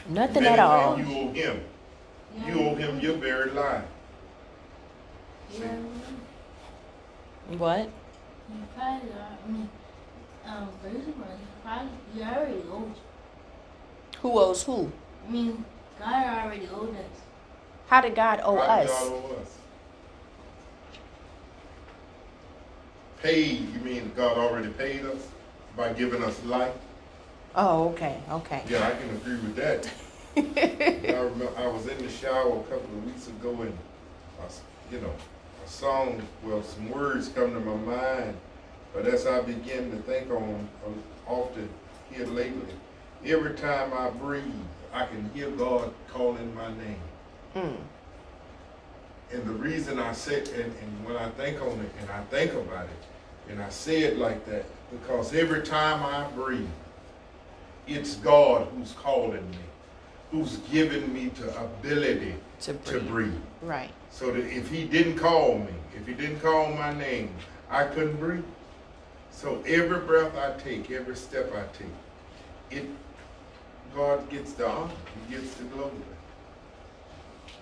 Nothing 0.10 0.46
at 0.46 0.60
all. 0.60 1.00
You 1.00 1.06
owe 1.06 1.32
Him. 1.32 1.62
Yeah. 2.38 2.48
You 2.48 2.60
owe 2.60 2.76
Him 2.76 3.00
your 3.00 3.16
very 3.16 3.52
life. 3.52 3.86
Yeah. 5.58 5.78
What? 7.58 7.90
Who 14.22 14.40
owes 14.40 14.62
who? 14.64 14.92
I 15.28 15.32
mean, 15.32 15.66
God 15.98 16.44
already 16.44 16.70
owed 16.72 16.96
us. 16.96 17.22
How 17.88 18.02
did 18.02 18.14
God 18.14 18.42
owe 18.44 18.56
How 18.56 18.62
us? 18.62 18.88
God 18.88 19.14
owe 19.14 19.36
us? 19.42 19.58
Paid, 23.24 23.74
you 23.74 23.80
mean 23.80 24.12
God 24.16 24.38
already 24.38 24.70
paid 24.70 25.06
us 25.06 25.28
by 25.76 25.92
giving 25.94 26.24
us 26.24 26.44
life? 26.46 26.74
Oh, 27.56 27.90
okay, 27.90 28.20
okay. 28.30 28.62
Yeah, 28.70 28.88
I 28.88 28.92
can 28.92 29.10
agree 29.16 29.38
with 29.38 29.56
that. 29.56 29.90
I 30.38 31.20
remember 31.20 31.50
I 31.58 31.66
was 31.68 31.88
in 31.88 31.98
the 31.98 32.10
shower 32.10 32.60
a 32.60 32.64
couple 32.64 32.96
of 32.96 33.06
weeks 33.06 33.28
ago 33.28 33.62
and, 33.62 33.76
I, 34.40 34.94
you 34.94 35.02
know, 35.02 35.14
a 35.66 35.68
song, 35.68 36.22
well, 36.44 36.62
some 36.62 36.90
words 36.92 37.30
come 37.30 37.54
to 37.54 37.60
my 37.60 37.76
mind, 37.76 38.38
but 38.96 39.06
as 39.08 39.28
I 39.28 39.42
begin 39.42 39.92
to 39.92 39.98
think 39.98 40.32
on 40.32 40.70
often 41.28 41.68
here 42.10 42.26
lately, 42.28 42.74
every 43.26 43.54
time 43.56 43.92
I 43.94 44.10
breathe, 44.10 44.44
I 44.94 45.06
can 45.06 45.30
hear 45.34 45.50
God 45.52 45.94
calling 46.08 46.56
my 46.56 46.70
name. 46.70 47.02
Mm. 47.56 47.76
And 49.34 49.46
the 49.46 49.52
reason 49.52 50.00
I 50.00 50.14
say, 50.14 50.40
and, 50.40 50.74
and 50.82 51.06
when 51.06 51.18
I 51.18 51.30
think 51.32 51.62
on 51.62 51.78
it, 51.82 51.92
and 52.00 52.10
I 52.10 52.24
think 52.26 52.54
about 52.54 52.86
it, 52.86 53.52
and 53.52 53.62
I 53.62 53.70
say 53.70 54.04
it 54.04 54.18
like 54.18 54.46
that, 54.46 54.66
because 54.90 55.34
every 55.34 55.64
time 55.64 56.02
I 56.02 56.30
breathe, 56.32 56.66
it's 57.88 58.16
God 58.16 58.70
who's 58.76 58.94
calling 58.94 59.50
me, 59.52 59.58
who's 60.32 60.58
given 60.72 61.12
me 61.14 61.30
the 61.30 61.50
ability 61.60 62.36
to 62.62 62.74
breathe. 62.74 62.86
to 62.86 63.00
breathe. 63.02 63.42
Right. 63.62 63.92
So 64.10 64.32
that 64.32 64.46
if 64.46 64.70
He 64.70 64.86
didn't 64.86 65.18
call 65.18 65.60
me, 65.60 65.74
if 65.98 66.08
He 66.08 66.14
didn't 66.14 66.40
call 66.40 66.72
my 66.72 66.94
name, 66.94 67.30
I 67.70 67.84
couldn't 67.84 68.18
breathe. 68.18 68.44
So 69.36 69.62
every 69.68 70.00
breath 70.00 70.34
I 70.38 70.58
take, 70.58 70.90
every 70.92 71.16
step 71.16 71.52
I 71.54 71.66
take, 71.78 71.88
it 72.72 72.90
God 73.94 74.30
gets 74.30 74.54
the 74.54 74.68
honor, 74.68 74.94
He 75.28 75.36
gets 75.36 75.54
the 75.56 75.66
glory. 75.66 75.92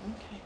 Okay. 0.05 0.41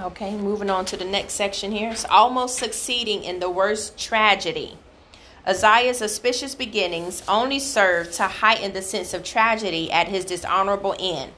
Okay, 0.00 0.36
moving 0.36 0.70
on 0.70 0.84
to 0.86 0.96
the 0.96 1.04
next 1.04 1.34
section 1.34 1.70
here. 1.70 1.90
It's 1.90 2.04
almost 2.04 2.58
succeeding 2.58 3.22
in 3.22 3.38
the 3.38 3.48
worst 3.48 3.96
tragedy. 3.96 4.76
Uzziah's 5.46 6.02
auspicious 6.02 6.56
beginnings 6.56 7.22
only 7.28 7.60
served 7.60 8.14
to 8.14 8.24
heighten 8.24 8.72
the 8.72 8.82
sense 8.82 9.14
of 9.14 9.22
tragedy 9.22 9.92
at 9.92 10.08
his 10.08 10.24
dishonorable 10.24 10.96
end. 10.98 11.32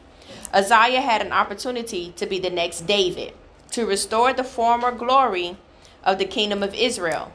Uzziah 0.54 1.02
had 1.02 1.20
an 1.20 1.32
opportunity 1.32 2.14
to 2.16 2.24
be 2.24 2.38
the 2.38 2.48
next 2.48 2.86
David, 2.86 3.34
to 3.72 3.84
restore 3.84 4.32
the 4.32 4.44
former 4.44 4.90
glory 4.90 5.58
of 6.06 6.18
the 6.18 6.24
kingdom 6.24 6.62
of 6.62 6.72
Israel. 6.72 7.32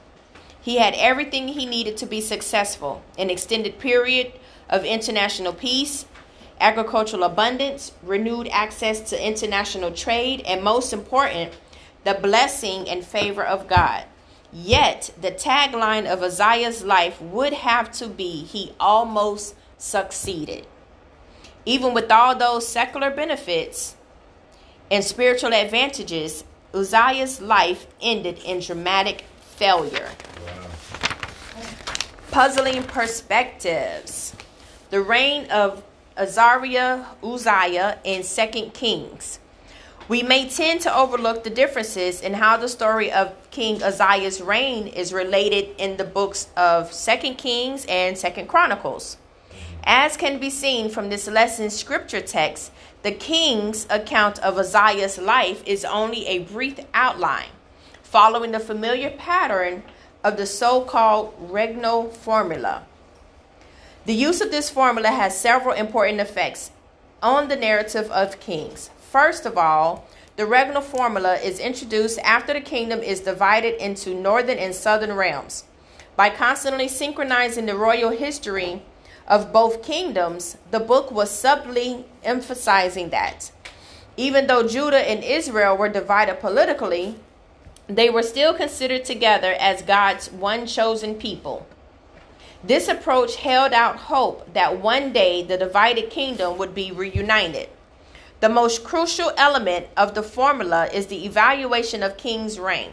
He 0.61 0.77
had 0.77 0.95
everything 0.95 1.49
he 1.49 1.65
needed 1.65 1.97
to 1.97 2.05
be 2.05 2.21
successful 2.21 3.03
an 3.17 3.29
extended 3.29 3.77
period 3.77 4.31
of 4.69 4.85
international 4.85 5.53
peace, 5.53 6.05
agricultural 6.59 7.23
abundance, 7.23 7.91
renewed 8.01 8.47
access 8.51 9.01
to 9.09 9.27
international 9.27 9.91
trade, 9.91 10.41
and 10.41 10.63
most 10.63 10.93
important, 10.93 11.51
the 12.05 12.13
blessing 12.13 12.87
and 12.87 13.03
favor 13.03 13.43
of 13.43 13.67
God. 13.67 14.05
Yet, 14.53 15.11
the 15.19 15.31
tagline 15.31 16.11
of 16.11 16.21
Uzziah's 16.21 16.83
life 16.83 17.21
would 17.21 17.53
have 17.53 17.91
to 17.93 18.07
be 18.07 18.43
He 18.43 18.73
almost 18.79 19.55
succeeded. 19.77 20.67
Even 21.65 21.93
with 21.93 22.11
all 22.11 22.35
those 22.35 22.67
secular 22.67 23.11
benefits 23.11 23.95
and 24.89 25.03
spiritual 25.03 25.53
advantages, 25.53 26.43
Uzziah's 26.73 27.41
life 27.41 27.87
ended 28.01 28.39
in 28.45 28.59
dramatic 28.59 29.25
failure. 29.55 30.09
Wow. 30.45 30.67
Puzzling 32.31 32.83
perspectives. 32.83 34.33
The 34.89 35.01
reign 35.01 35.49
of 35.51 35.83
Azariah 36.17 37.05
Uzziah 37.23 37.99
in 38.03 38.23
2 38.23 38.71
Kings. 38.73 39.39
We 40.07 40.23
may 40.23 40.49
tend 40.49 40.81
to 40.81 40.95
overlook 40.95 41.43
the 41.43 41.49
differences 41.49 42.21
in 42.21 42.33
how 42.33 42.57
the 42.57 42.67
story 42.67 43.11
of 43.11 43.33
King 43.49 43.81
Uzziah's 43.81 44.41
reign 44.41 44.87
is 44.87 45.13
related 45.13 45.75
in 45.77 45.97
the 45.97 46.03
books 46.03 46.47
of 46.57 46.91
Second 46.91 47.35
Kings 47.35 47.85
and 47.87 48.17
Second 48.17 48.47
Chronicles. 48.47 49.17
As 49.83 50.17
can 50.17 50.37
be 50.39 50.49
seen 50.49 50.89
from 50.89 51.09
this 51.09 51.27
lesson's 51.27 51.77
scripture 51.77 52.21
text, 52.21 52.71
the 53.03 53.11
king's 53.11 53.87
account 53.89 54.37
of 54.39 54.57
Uzziah's 54.57 55.17
life 55.17 55.63
is 55.65 55.83
only 55.83 56.27
a 56.27 56.39
brief 56.39 56.79
outline, 56.93 57.49
following 58.03 58.51
the 58.51 58.59
familiar 58.59 59.09
pattern 59.09 59.83
of 60.23 60.37
the 60.37 60.45
so 60.45 60.81
called 60.81 61.33
regnal 61.51 62.11
formula. 62.13 62.83
The 64.05 64.13
use 64.13 64.41
of 64.41 64.51
this 64.51 64.69
formula 64.69 65.09
has 65.09 65.39
several 65.39 65.75
important 65.75 66.19
effects 66.19 66.71
on 67.23 67.47
the 67.47 67.55
narrative 67.55 68.09
of 68.11 68.39
Kings. 68.39 68.89
First 68.99 69.45
of 69.45 69.57
all, 69.57 70.05
the 70.35 70.43
regnal 70.43 70.81
formula 70.81 71.35
is 71.35 71.59
introduced 71.59 72.19
after 72.19 72.53
the 72.53 72.61
kingdom 72.61 72.99
is 72.99 73.19
divided 73.19 73.83
into 73.83 74.13
northern 74.13 74.57
and 74.57 74.73
southern 74.73 75.13
realms. 75.13 75.65
By 76.15 76.29
constantly 76.29 76.87
synchronizing 76.87 77.65
the 77.65 77.75
royal 77.75 78.11
history 78.11 78.83
of 79.27 79.53
both 79.53 79.83
kingdoms, 79.83 80.57
the 80.71 80.79
book 80.79 81.11
was 81.11 81.29
subtly 81.29 82.05
emphasizing 82.23 83.09
that. 83.09 83.51
Even 84.17 84.47
though 84.47 84.67
Judah 84.67 85.09
and 85.09 85.23
Israel 85.23 85.77
were 85.77 85.89
divided 85.89 86.39
politically, 86.39 87.15
they 87.87 88.09
were 88.09 88.23
still 88.23 88.53
considered 88.53 89.05
together 89.05 89.55
as 89.59 89.81
God's 89.81 90.31
one 90.31 90.65
chosen 90.65 91.15
people. 91.15 91.65
This 92.63 92.87
approach 92.87 93.37
held 93.37 93.73
out 93.73 93.95
hope 93.95 94.53
that 94.53 94.79
one 94.79 95.13
day 95.13 95.43
the 95.43 95.57
divided 95.57 96.09
kingdom 96.09 96.57
would 96.57 96.75
be 96.75 96.91
reunited. 96.91 97.69
The 98.39 98.49
most 98.49 98.83
crucial 98.83 99.31
element 99.37 99.87
of 99.97 100.13
the 100.13 100.23
formula 100.23 100.87
is 100.87 101.07
the 101.07 101.25
evaluation 101.25 102.03
of 102.03 102.17
king's 102.17 102.59
reign, 102.59 102.91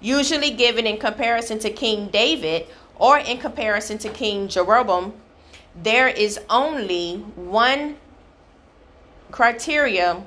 usually 0.00 0.50
given 0.50 0.86
in 0.86 0.98
comparison 0.98 1.58
to 1.60 1.70
King 1.70 2.08
David 2.08 2.66
or 2.98 3.18
in 3.18 3.38
comparison 3.38 3.98
to 3.98 4.08
King 4.08 4.48
Jeroboam. 4.48 5.14
There 5.82 6.08
is 6.08 6.40
only 6.48 7.18
one 7.36 7.96
criteria 9.30 10.26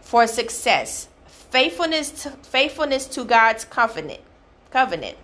for 0.00 0.26
success 0.26 1.08
faithfulness 1.26 2.10
to, 2.22 2.30
faithfulness 2.42 3.06
to 3.06 3.24
God's 3.24 3.64
covenant 3.64 4.20
covenant. 4.70 5.16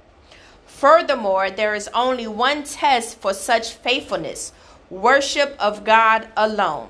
Furthermore 0.66 1.50
there 1.50 1.74
is 1.74 1.88
only 1.94 2.26
one 2.26 2.64
test 2.64 3.18
for 3.20 3.34
such 3.34 3.74
faithfulness 3.74 4.52
worship 4.90 5.56
of 5.58 5.84
God 5.84 6.28
alone. 6.36 6.88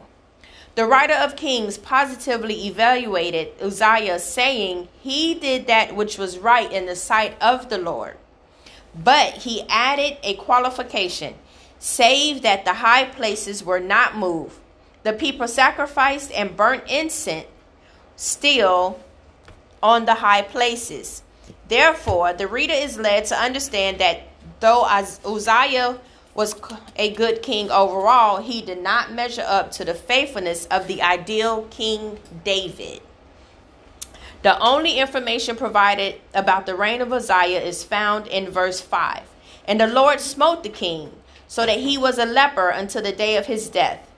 The 0.75 0.87
writer 0.87 1.15
of 1.15 1.37
Kings 1.37 1.79
positively 1.79 2.67
evaluated 2.67 3.49
Uzziah, 3.63 4.19
saying 4.19 4.89
he 5.01 5.33
did 5.33 5.67
that 5.67 5.97
which 5.97 6.19
was 6.19 6.39
right 6.39 6.71
in 6.71 6.85
the 6.85 6.97
sight 6.97 7.35
of 7.41 7.71
the 7.71 7.79
Lord. 7.79 8.17
But 8.95 9.35
he 9.39 9.65
added 9.71 10.19
a 10.23 10.35
qualification 10.35 11.35
save 11.79 12.43
that 12.43 12.65
the 12.65 12.75
high 12.75 13.05
places 13.05 13.65
were 13.65 13.81
not 13.81 14.17
moved. 14.17 14.57
The 15.03 15.13
people 15.13 15.47
sacrificed 15.49 16.33
and 16.33 16.57
burnt 16.57 16.85
incense 16.89 17.47
still 18.17 19.01
on 19.83 20.05
the 20.05 20.15
high 20.15 20.43
places. 20.43 21.23
Therefore, 21.69 22.33
the 22.33 22.49
reader 22.49 22.75
is 22.75 22.99
led 22.99 23.27
to 23.27 23.37
understand 23.37 23.99
that 23.99 24.23
though 24.61 24.83
Uzziah 24.85 25.99
was 26.35 26.55
a 26.97 27.13
good 27.15 27.43
king 27.43 27.71
overall, 27.71 28.43
he 28.43 28.63
did 28.63 28.83
not 28.83 29.13
measure 29.13 29.45
up 29.47 29.71
to 29.73 29.85
the 29.85 29.95
faithfulness 29.95 30.67
of 30.67 30.87
the 30.87 31.03
ideal 31.03 31.67
King 31.71 32.19
David. 32.45 33.01
The 34.43 34.59
only 34.61 34.99
information 34.99 35.57
provided 35.57 36.21
about 36.35 36.67
the 36.67 36.75
reign 36.75 37.01
of 37.01 37.13
Uzziah 37.13 37.61
is 37.61 37.83
found 37.83 38.27
in 38.29 38.51
verse 38.51 38.81
5. 38.81 39.23
And 39.67 39.81
the 39.81 39.87
Lord 39.87 40.21
smote 40.21 40.63
the 40.63 40.69
king, 40.69 41.11
so 41.49 41.67
that 41.67 41.81
he 41.81 41.97
was 41.97 42.19
a 42.19 42.27
leper 42.27 42.69
until 42.69 43.03
the 43.03 43.13
day 43.13 43.37
of 43.37 43.47
his 43.47 43.69
death. 43.69 44.11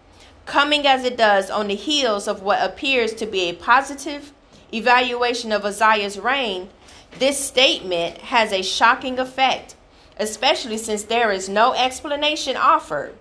Coming 0.46 0.86
as 0.86 1.04
it 1.04 1.16
does 1.16 1.50
on 1.50 1.68
the 1.68 1.74
heels 1.74 2.26
of 2.26 2.42
what 2.42 2.62
appears 2.62 3.12
to 3.14 3.26
be 3.26 3.42
a 3.42 3.54
positive 3.54 4.32
evaluation 4.72 5.52
of 5.52 5.64
Uzziah's 5.64 6.18
reign, 6.18 6.70
this 7.18 7.38
statement 7.38 8.18
has 8.18 8.52
a 8.52 8.62
shocking 8.62 9.18
effect 9.18 9.74
especially 10.18 10.78
since 10.78 11.04
there 11.04 11.30
is 11.30 11.48
no 11.48 11.72
explanation 11.74 12.56
offered. 12.56 13.14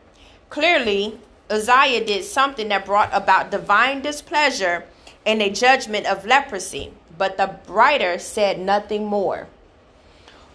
Clearly, 0.50 1.20
Uzziah 1.50 2.06
did 2.06 2.24
something 2.24 2.70
that 2.70 2.86
brought 2.86 3.10
about 3.14 3.52
divine 3.52 4.02
displeasure 4.02 4.86
and 5.26 5.42
a 5.42 5.50
judgment 5.50 6.06
of 6.06 6.26
leprosy, 6.26 6.92
but 7.18 7.38
the 7.38 7.58
writer 7.68 8.18
said 8.18 8.60
nothing 8.60 9.06
more. 9.06 9.48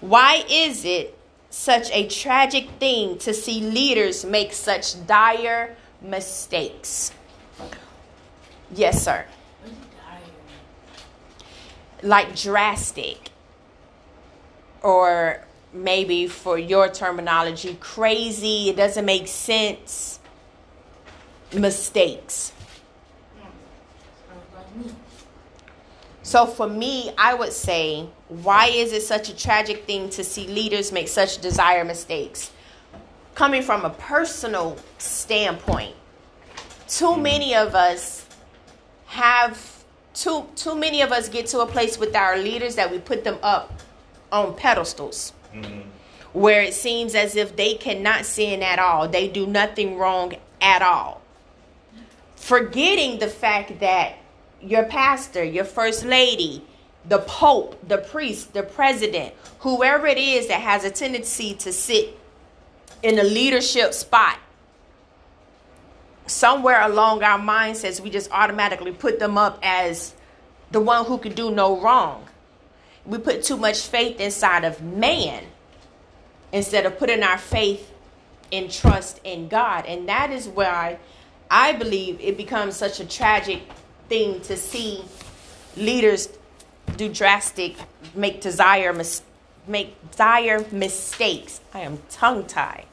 Why 0.00 0.44
is 0.50 0.84
it 0.84 1.16
such 1.52 1.90
a 1.90 2.08
tragic 2.08 2.68
thing 2.80 3.18
to 3.18 3.34
see 3.34 3.60
leaders 3.60 4.24
make 4.24 4.54
such 4.54 5.06
dire 5.06 5.76
mistakes? 6.00 7.12
Yes, 8.74 9.04
sir. 9.04 9.26
Like 12.02 12.34
drastic 12.34 13.30
or 14.82 15.44
maybe 15.74 16.26
for 16.26 16.58
your 16.58 16.88
terminology, 16.88 17.76
crazy, 17.80 18.70
it 18.70 18.76
doesn't 18.76 19.04
make 19.04 19.28
sense, 19.28 20.20
mistakes. 21.52 22.52
So 26.22 26.46
for 26.46 26.68
me, 26.68 27.12
I 27.18 27.34
would 27.34 27.52
say, 27.52 28.06
why 28.28 28.66
is 28.66 28.92
it 28.92 29.02
such 29.02 29.28
a 29.28 29.36
tragic 29.36 29.84
thing 29.84 30.08
to 30.10 30.22
see 30.22 30.46
leaders 30.46 30.92
make 30.92 31.08
such 31.08 31.40
desire 31.40 31.84
mistakes? 31.84 32.52
Coming 33.34 33.62
from 33.62 33.84
a 33.84 33.90
personal 33.90 34.76
standpoint, 34.98 35.96
too 36.86 37.06
mm-hmm. 37.06 37.22
many 37.22 37.54
of 37.54 37.74
us 37.74 38.26
have 39.06 39.84
too 40.14 40.46
too 40.54 40.74
many 40.74 41.00
of 41.00 41.10
us 41.10 41.28
get 41.28 41.46
to 41.46 41.60
a 41.60 41.66
place 41.66 41.98
with 41.98 42.14
our 42.14 42.36
leaders 42.36 42.74
that 42.76 42.90
we 42.90 42.98
put 42.98 43.24
them 43.24 43.38
up 43.42 43.80
on 44.30 44.54
pedestals. 44.54 45.32
Mm-hmm. 45.54 45.88
Where 46.34 46.62
it 46.62 46.72
seems 46.72 47.14
as 47.14 47.36
if 47.36 47.56
they 47.56 47.74
cannot 47.74 48.24
sin 48.24 48.62
at 48.62 48.78
all, 48.78 49.08
they 49.08 49.28
do 49.28 49.46
nothing 49.46 49.98
wrong 49.98 50.34
at 50.62 50.80
all. 50.80 51.20
Forgetting 52.36 53.18
the 53.18 53.28
fact 53.28 53.80
that 53.80 54.16
your 54.62 54.84
pastor, 54.84 55.42
your 55.44 55.64
first 55.64 56.04
lady, 56.04 56.64
the 57.08 57.18
pope, 57.18 57.76
the 57.88 57.98
priest, 57.98 58.52
the 58.54 58.62
president, 58.62 59.34
whoever 59.60 60.06
it 60.06 60.18
is 60.18 60.48
that 60.48 60.60
has 60.60 60.84
a 60.84 60.90
tendency 60.90 61.54
to 61.54 61.72
sit 61.72 62.18
in 63.02 63.18
a 63.18 63.24
leadership 63.24 63.92
spot, 63.92 64.38
somewhere 66.26 66.80
along 66.82 67.22
our 67.22 67.38
mindsets, 67.38 68.00
we 68.00 68.10
just 68.10 68.30
automatically 68.30 68.92
put 68.92 69.18
them 69.18 69.36
up 69.36 69.58
as 69.62 70.14
the 70.70 70.80
one 70.80 71.04
who 71.04 71.18
could 71.18 71.34
do 71.34 71.50
no 71.50 71.80
wrong 71.80 72.26
we 73.04 73.18
put 73.18 73.42
too 73.42 73.56
much 73.56 73.80
faith 73.86 74.20
inside 74.20 74.64
of 74.64 74.80
man 74.82 75.44
instead 76.52 76.86
of 76.86 76.98
putting 76.98 77.22
our 77.22 77.38
faith 77.38 77.90
and 78.52 78.70
trust 78.70 79.20
in 79.24 79.48
God. 79.48 79.86
And 79.86 80.08
that 80.08 80.30
is 80.30 80.46
why 80.46 80.98
I 81.50 81.72
believe 81.72 82.20
it 82.20 82.36
becomes 82.36 82.76
such 82.76 83.00
a 83.00 83.06
tragic 83.06 83.62
thing 84.12 84.40
to 84.42 84.58
see 84.58 85.02
leaders 85.74 86.28
do 86.98 87.08
drastic, 87.08 87.76
make 88.14 88.42
desire, 88.42 88.92
mis- 88.92 89.22
make 89.66 89.94
dire 90.16 90.66
mistakes. 90.70 91.62
I 91.72 91.80
am 91.80 91.98
tongue 92.10 92.44
tied. 92.44 92.84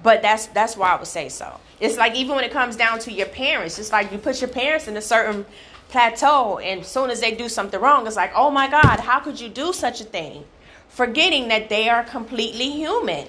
But 0.00 0.22
that's 0.22 0.46
that's 0.46 0.76
why 0.76 0.90
I 0.92 0.96
would 0.96 1.08
say 1.08 1.28
so. 1.28 1.58
It's 1.80 1.96
like 1.96 2.14
even 2.14 2.36
when 2.36 2.44
it 2.44 2.52
comes 2.52 2.76
down 2.76 3.00
to 3.00 3.10
your 3.10 3.26
parents, 3.26 3.80
it's 3.80 3.90
like 3.90 4.12
you 4.12 4.18
put 4.18 4.40
your 4.40 4.50
parents 4.50 4.86
in 4.86 4.96
a 4.96 5.02
certain 5.02 5.44
plateau 5.88 6.58
and 6.58 6.82
as 6.82 6.86
soon 6.86 7.10
as 7.10 7.20
they 7.20 7.34
do 7.34 7.48
something 7.48 7.78
wrong 7.80 8.04
it's 8.06 8.16
like 8.16 8.32
oh 8.34 8.50
my 8.50 8.66
god 8.68 8.98
how 8.98 9.20
could 9.20 9.38
you 9.38 9.48
do 9.48 9.72
such 9.72 10.00
a 10.00 10.04
thing 10.04 10.42
forgetting 10.88 11.46
that 11.48 11.68
they 11.68 11.88
are 11.88 12.02
completely 12.02 12.68
human 12.70 13.28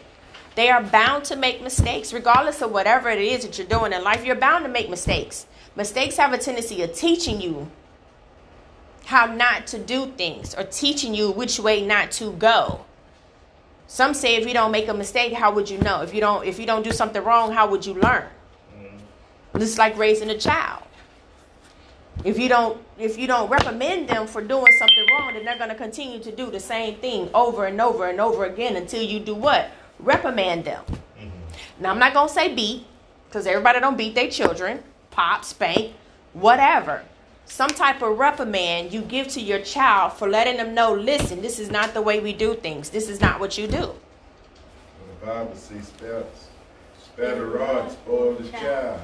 they 0.56 0.70
are 0.70 0.82
bound 0.82 1.24
to 1.24 1.36
make 1.36 1.62
mistakes 1.62 2.14
regardless 2.14 2.62
of 2.64 2.72
whatever 2.72 3.10
it 3.10 3.20
is 3.20 3.46
that 3.46 3.58
you're 3.58 3.68
doing 3.68 3.94
in 3.94 4.02
life 4.04 4.26
you're 4.26 4.42
bound 4.48 4.64
to 4.64 4.72
make 4.72 4.90
mistakes 4.90 5.46
mistakes 5.76 6.18
have 6.18 6.34
a 6.34 6.38
tendency 6.38 6.82
of 6.82 6.94
teaching 6.94 7.42
you 7.42 7.70
how 9.06 9.26
not 9.26 9.68
to 9.68 9.78
do 9.78 10.08
things 10.18 10.56
or 10.56 10.64
teaching 10.64 11.14
you 11.14 11.32
which 11.32 11.60
way 11.60 11.86
not 11.86 12.12
to 12.12 12.32
go 12.34 12.86
some 13.88 14.14
say 14.14 14.36
if 14.36 14.48
you 14.48 14.54
don't 14.54 14.72
make 14.72 14.88
a 14.88 14.94
mistake 14.94 15.34
how 15.34 15.54
would 15.54 15.70
you 15.70 15.78
know 15.80 16.02
if 16.02 16.14
you 16.14 16.22
don't 16.22 16.46
if 16.46 16.60
you 16.60 16.66
don't 16.66 16.84
do 16.84 16.92
something 16.92 17.24
wrong 17.24 17.52
how 17.52 17.70
would 17.70 17.86
you 17.86 17.94
learn 17.94 18.26
mm-hmm. 18.76 19.62
it's 19.62 19.78
like 19.78 19.98
raising 19.98 20.30
a 20.30 20.38
child 20.38 20.86
if 22.24 22.40
you 22.40 22.48
don't 22.48 22.82
if 22.98 23.18
you 23.18 23.28
don't 23.28 23.50
reprimand 23.50 24.08
them 24.08 24.26
for 24.26 24.42
doing 24.42 24.72
something 24.80 25.06
wrong, 25.12 25.34
then 25.34 25.44
they're 25.44 25.58
going 25.58 25.70
to 25.70 25.76
continue 25.76 26.20
to 26.20 26.32
do 26.32 26.50
the 26.50 26.60
same 26.60 26.96
thing 26.96 27.30
over 27.34 27.66
and 27.66 27.82
over 27.82 28.08
and 28.08 28.22
over 28.22 28.46
again 28.46 28.78
until 28.78 29.04
you 29.04 29.20
do 29.20 29.36
what? 29.36 29.70
Reprimand 30.00 30.66
them. 30.66 30.84
Mm-hmm. 30.86 31.30
Now 31.82 31.92
I'm 31.92 32.00
not 32.00 32.14
going 32.14 32.28
to 32.30 32.34
say 32.34 32.56
beat 32.56 32.86
because 33.28 33.46
everybody 33.48 33.80
don't 33.80 33.98
beat 33.98 34.16
their 34.16 34.30
children, 34.30 34.82
pop, 35.16 35.46
spank, 35.46 35.94
whatever. 36.34 37.02
Some 37.46 37.70
type 37.70 38.02
of 38.02 38.20
reprimand 38.20 38.92
you 38.92 39.02
give 39.02 39.30
to 39.30 39.42
your 39.42 39.60
child 39.60 40.14
for 40.14 40.28
letting 40.28 40.58
them 40.58 40.74
know, 40.74 40.94
listen, 40.94 41.42
this 41.42 41.58
is 41.58 41.72
not 41.72 41.94
the 41.94 42.02
way 42.02 42.20
we 42.20 42.34
do 42.34 42.54
things. 42.56 42.90
This 42.90 43.08
is 43.08 43.22
not 43.22 43.40
what 43.40 43.58
you 43.58 43.68
do. 43.68 43.78
Well, 43.78 43.96
the 45.20 45.26
Bible 45.26 45.56
says, 45.56 45.88
spare, 45.88 46.24
spare 47.02 47.36
the 47.36 47.46
rod, 47.46 47.92
spoil 47.92 48.36
the 48.36 48.50
child. 48.50 49.00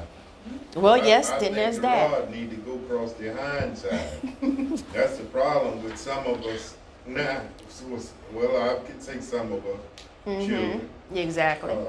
Well, 0.75 0.97
yes, 0.97 1.29
I, 1.29 1.35
I 1.35 1.39
then 1.39 1.53
there's 1.53 1.75
the 1.75 1.81
that. 1.83 2.11
Rod 2.11 2.31
need 2.31 2.49
to 2.49 2.57
go 2.57 2.73
across 2.73 3.13
the 3.13 3.33
hind 3.33 3.77
side. 3.77 4.09
That's 4.93 5.17
the 5.17 5.25
problem 5.31 5.83
with 5.83 5.97
some 5.97 6.25
of 6.25 6.43
us 6.45 6.75
now. 7.05 7.41
Well, 8.33 8.69
I 8.69 8.83
could 8.83 9.01
say 9.01 9.21
some 9.21 9.51
of 9.53 9.65
us 9.65 9.79
mm-hmm. 10.25 10.47
children. 10.47 10.89
Exactly. 11.13 11.71
Uh, 11.71 11.85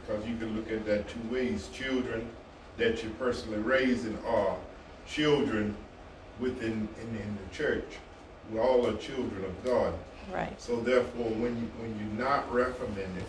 because 0.00 0.26
you 0.26 0.36
can 0.36 0.56
look 0.56 0.70
at 0.70 0.84
that 0.86 1.08
two 1.08 1.20
ways. 1.30 1.68
Children 1.72 2.28
that 2.80 3.02
you're 3.02 3.12
personally 3.12 3.58
raising 3.58 4.18
are 4.26 4.56
children 5.06 5.74
within 6.38 6.88
in, 7.00 7.08
in 7.16 7.38
the 7.42 7.56
church. 7.56 7.84
We 8.52 8.58
all 8.58 8.86
are 8.86 8.96
children 8.96 9.44
of 9.44 9.64
God. 9.64 9.94
Right. 10.32 10.60
So 10.60 10.80
therefore, 10.80 11.30
when 11.30 11.56
you 11.56 11.70
when 11.78 11.96
you're 11.98 12.26
not 12.26 12.52
reprimanded 12.52 13.24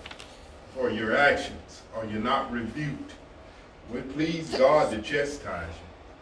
for 0.74 0.90
your 0.90 1.16
actions 1.16 1.82
or 1.96 2.06
you're 2.06 2.22
not 2.22 2.52
rebuked 2.52 3.12
we 3.92 4.02
please 4.02 4.50
God 4.58 4.92
to 4.92 5.02
chastise 5.02 5.68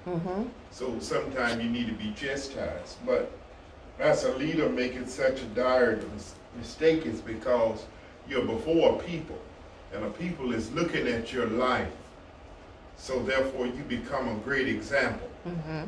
you. 0.06 0.14
Mm-hmm. 0.14 0.44
So 0.72 0.98
sometimes 1.00 1.64
you 1.64 1.70
need 1.70 1.88
to 1.88 1.94
be 1.94 2.12
chastised. 2.14 2.98
But 3.06 3.32
as 4.00 4.24
a 4.24 4.36
leader 4.38 4.70
making 4.70 5.08
such 5.08 5.42
a 5.42 5.46
dire 5.46 5.98
mis- 6.14 6.36
mistake 6.58 7.06
is 7.06 7.22
because 7.22 7.86
you're 8.28 8.46
before 8.46 8.96
a 8.96 9.04
people, 9.04 9.38
and 9.94 10.04
a 10.04 10.10
people 10.10 10.54
is 10.54 10.72
looking 10.72 11.08
at 11.08 11.32
your 11.34 11.48
life. 11.48 11.92
So 13.00 13.20
therefore, 13.24 13.66
you 13.66 13.82
become 13.88 14.28
a 14.28 14.36
great 14.44 14.68
example. 14.68 15.30
Mm-hmm. 15.48 15.86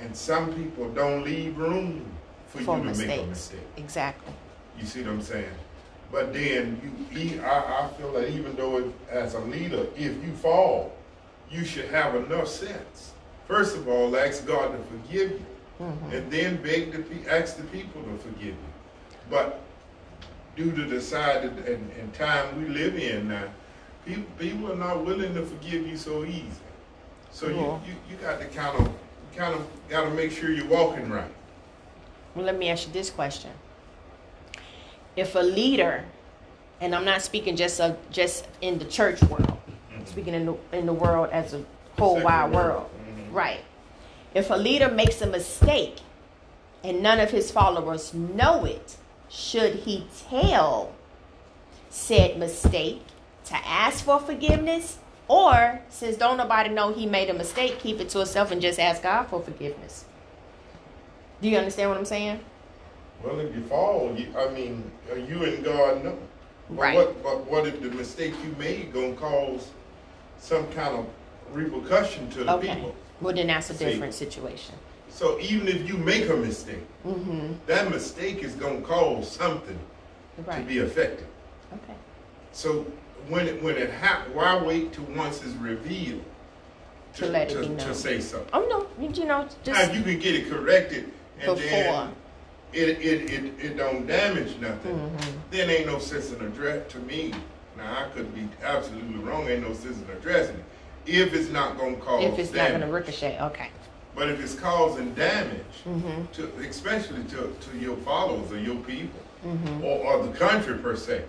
And 0.00 0.16
some 0.16 0.52
people 0.54 0.88
don't 0.90 1.22
leave 1.22 1.56
room 1.56 2.04
for, 2.48 2.58
For 2.62 2.78
you 2.78 2.84
to 2.84 2.88
make 2.88 2.94
a 2.94 3.26
mistakes. 3.26 3.28
mistake. 3.28 3.60
Exactly. 3.76 4.32
You 4.80 4.86
see 4.86 5.02
what 5.02 5.10
I'm 5.10 5.22
saying? 5.22 5.54
But 6.10 6.32
then 6.32 6.80
you, 7.12 7.40
I, 7.42 7.84
I 7.84 7.88
feel 7.96 8.12
that 8.14 8.30
even 8.30 8.56
though 8.56 8.78
it, 8.78 8.86
as 9.10 9.34
a 9.34 9.40
leader, 9.40 9.86
if 9.94 10.24
you 10.24 10.32
fall, 10.40 10.92
you 11.50 11.64
should 11.64 11.86
have 11.90 12.14
enough 12.16 12.48
sense. 12.48 13.12
First 13.46 13.76
of 13.76 13.86
all, 13.86 14.16
ask 14.16 14.44
God 14.46 14.72
to 14.72 14.78
forgive 14.98 15.30
you, 15.32 15.46
Mm-hmm. 15.80 16.12
and 16.14 16.30
then 16.30 16.62
beg 16.62 16.92
the 16.92 17.00
pe- 17.00 17.28
ask 17.28 17.56
the 17.56 17.64
people 17.64 18.00
to 18.04 18.16
forgive 18.18 18.46
you. 18.54 18.72
But 19.28 19.60
due 20.54 20.70
to 20.70 20.84
the 20.84 21.00
side 21.00 21.42
and, 21.42 21.90
and 21.98 22.14
time 22.14 22.62
we 22.62 22.68
live 22.68 22.94
in 22.96 23.26
now, 23.26 23.48
people, 24.04 24.24
people 24.38 24.72
are 24.72 24.76
not 24.76 25.04
willing 25.04 25.34
to 25.34 25.44
forgive 25.44 25.86
you 25.86 25.96
so 25.96 26.24
easy. 26.24 26.44
So 27.30 27.48
Cool. 27.48 27.80
you, 27.86 27.92
you, 27.92 27.98
you 28.10 28.16
got 28.22 28.38
to 28.40 28.46
kind 28.46 28.78
of 28.78 28.92
kind 29.36 29.54
of 29.54 29.66
got 29.88 30.04
to 30.04 30.10
make 30.10 30.30
sure 30.30 30.50
you're 30.52 30.66
walking 30.66 31.10
right. 31.10 31.30
Well, 32.34 32.44
let 32.44 32.56
me 32.58 32.68
ask 32.68 32.86
you 32.86 32.92
this 32.92 33.10
question: 33.10 33.50
If 35.16 35.34
a 35.34 35.40
leader, 35.40 36.04
and 36.80 36.94
I'm 36.94 37.04
not 37.04 37.22
speaking 37.22 37.56
just 37.56 37.80
of 37.80 37.96
just 38.10 38.46
in 38.60 38.78
the 38.78 38.84
church 38.84 39.22
world, 39.22 39.58
I'm 39.96 40.06
speaking 40.06 40.34
in 40.34 40.46
the 40.46 40.56
in 40.72 40.86
the 40.86 40.92
world 40.92 41.30
as 41.32 41.54
a 41.54 41.64
whole 41.98 42.16
Secular 42.16 42.24
wide 42.24 42.52
world. 42.52 42.68
world, 42.82 42.90
Mhm. 43.08 43.34
right? 43.34 43.60
If 44.34 44.50
a 44.50 44.54
leader 44.56 44.88
makes 44.90 45.20
a 45.22 45.26
mistake 45.26 45.98
and 46.82 47.02
none 47.02 47.18
of 47.20 47.30
his 47.30 47.50
followers 47.50 48.12
know 48.14 48.64
it, 48.64 48.96
should 49.28 49.74
he 49.76 50.06
tell 50.28 50.92
said 51.88 52.36
mistake 52.38 53.02
to 53.46 53.54
ask 53.66 54.04
for 54.04 54.18
forgiveness? 54.18 54.98
Or, 55.26 55.80
since 55.88 56.16
don't 56.16 56.36
nobody 56.36 56.68
know 56.70 56.92
he 56.92 57.06
made 57.06 57.30
a 57.30 57.34
mistake, 57.34 57.78
keep 57.78 57.98
it 58.00 58.10
to 58.10 58.18
himself 58.18 58.50
and 58.50 58.60
just 58.60 58.78
ask 58.78 59.02
God 59.02 59.24
for 59.24 59.40
forgiveness. 59.40 60.04
Do 61.40 61.48
you 61.48 61.56
understand 61.56 61.90
what 61.90 61.98
I'm 61.98 62.04
saying? 62.04 62.40
Well, 63.22 63.40
if 63.40 63.54
you 63.54 63.62
fall, 63.62 64.14
you, 64.16 64.28
I 64.36 64.50
mean, 64.50 64.90
uh, 65.10 65.14
you 65.14 65.44
and 65.44 65.64
God 65.64 66.04
know. 66.04 66.18
But 66.68 66.78
Right. 66.78 66.94
What, 66.96 67.22
but 67.22 67.50
what 67.50 67.66
if 67.66 67.80
the 67.80 67.90
mistake 67.90 68.34
you 68.44 68.54
made 68.58 68.92
gonna 68.92 69.14
cause 69.14 69.68
some 70.38 70.66
kind 70.72 70.96
of 70.98 71.06
repercussion 71.52 72.28
to 72.30 72.44
the 72.44 72.52
Okay. 72.54 72.74
people? 72.74 72.94
Well, 73.20 73.34
then 73.34 73.46
that's 73.46 73.70
a 73.70 73.74
See. 73.74 73.84
different 73.86 74.14
situation. 74.14 74.74
So 75.08 75.38
even 75.40 75.68
if 75.68 75.88
you 75.88 75.96
make 75.96 76.28
a 76.28 76.36
mistake, 76.36 76.84
Mm-hmm. 77.06 77.52
that 77.66 77.90
mistake 77.90 78.42
is 78.42 78.54
gonna 78.54 78.80
cause 78.80 79.30
something 79.30 79.78
to 80.36 80.60
be 80.62 80.78
affected. 80.80 81.26
Okay. 81.72 81.94
So 82.52 82.86
when 83.28 83.46
it, 83.48 83.62
when 83.62 83.76
it 83.76 83.90
happens, 83.90 84.34
why 84.34 84.56
wait 84.62 84.92
till 84.92 85.04
once 85.04 85.38
it's 85.42 85.54
revealed 85.54 86.22
To 87.16 87.26
let 87.26 87.50
it 87.50 87.54
to, 87.54 87.60
be 87.60 87.68
known. 87.68 87.78
to 87.78 87.94
say 87.94 88.20
something? 88.20 88.48
Oh 88.52 88.66
no, 88.98 89.02
you, 89.02 89.24
know, 89.24 89.42
Now 89.42 89.48
just 89.64 89.94
you 89.94 90.02
can 90.02 90.18
get 90.18 90.34
it 90.34 90.48
corrected, 90.50 91.10
and 91.40 91.56
before. 91.56 91.58
then 91.60 92.12
it, 92.72 92.88
it, 93.00 93.30
it, 93.30 93.52
it 93.64 93.76
don't 93.76 94.06
damage 94.06 94.58
nothing. 94.58 94.96
Mhm. 94.96 95.32
Then 95.50 95.70
ain't 95.70 95.86
no 95.86 95.98
sense 95.98 96.32
in 96.32 96.40
address 96.44 96.90
to 96.92 96.98
me. 97.00 97.32
Now 97.76 98.04
I 98.04 98.08
could 98.10 98.34
be 98.34 98.48
absolutely 98.62 99.16
wrong. 99.22 99.48
Ain't 99.48 99.62
no 99.66 99.74
sense 99.74 99.98
in 100.00 100.10
addressing 100.16 100.56
it 100.56 100.64
if 101.06 101.34
it's 101.34 101.50
not 101.50 101.78
gonna 101.78 101.96
cause 101.96 102.24
If 102.24 102.38
it's 102.38 102.50
not 102.50 102.68
damage. 102.68 102.80
gonna 102.80 102.92
ricochet, 102.92 103.38
okay. 103.40 103.68
But 104.16 104.28
if 104.30 104.40
it's 104.40 104.54
causing 104.54 105.12
damage 105.14 105.60
Mm-hmm. 105.86 106.24
to, 106.34 106.66
especially 106.68 107.22
to, 107.24 107.52
to 107.60 107.78
your 107.78 107.96
followers 107.98 108.50
or 108.52 108.58
your 108.58 108.76
people 108.76 109.20
Mm-hmm. 109.44 109.84
or, 109.84 109.98
or 110.06 110.26
the 110.26 110.32
country 110.32 110.78
per 110.78 110.96
se. 110.96 111.22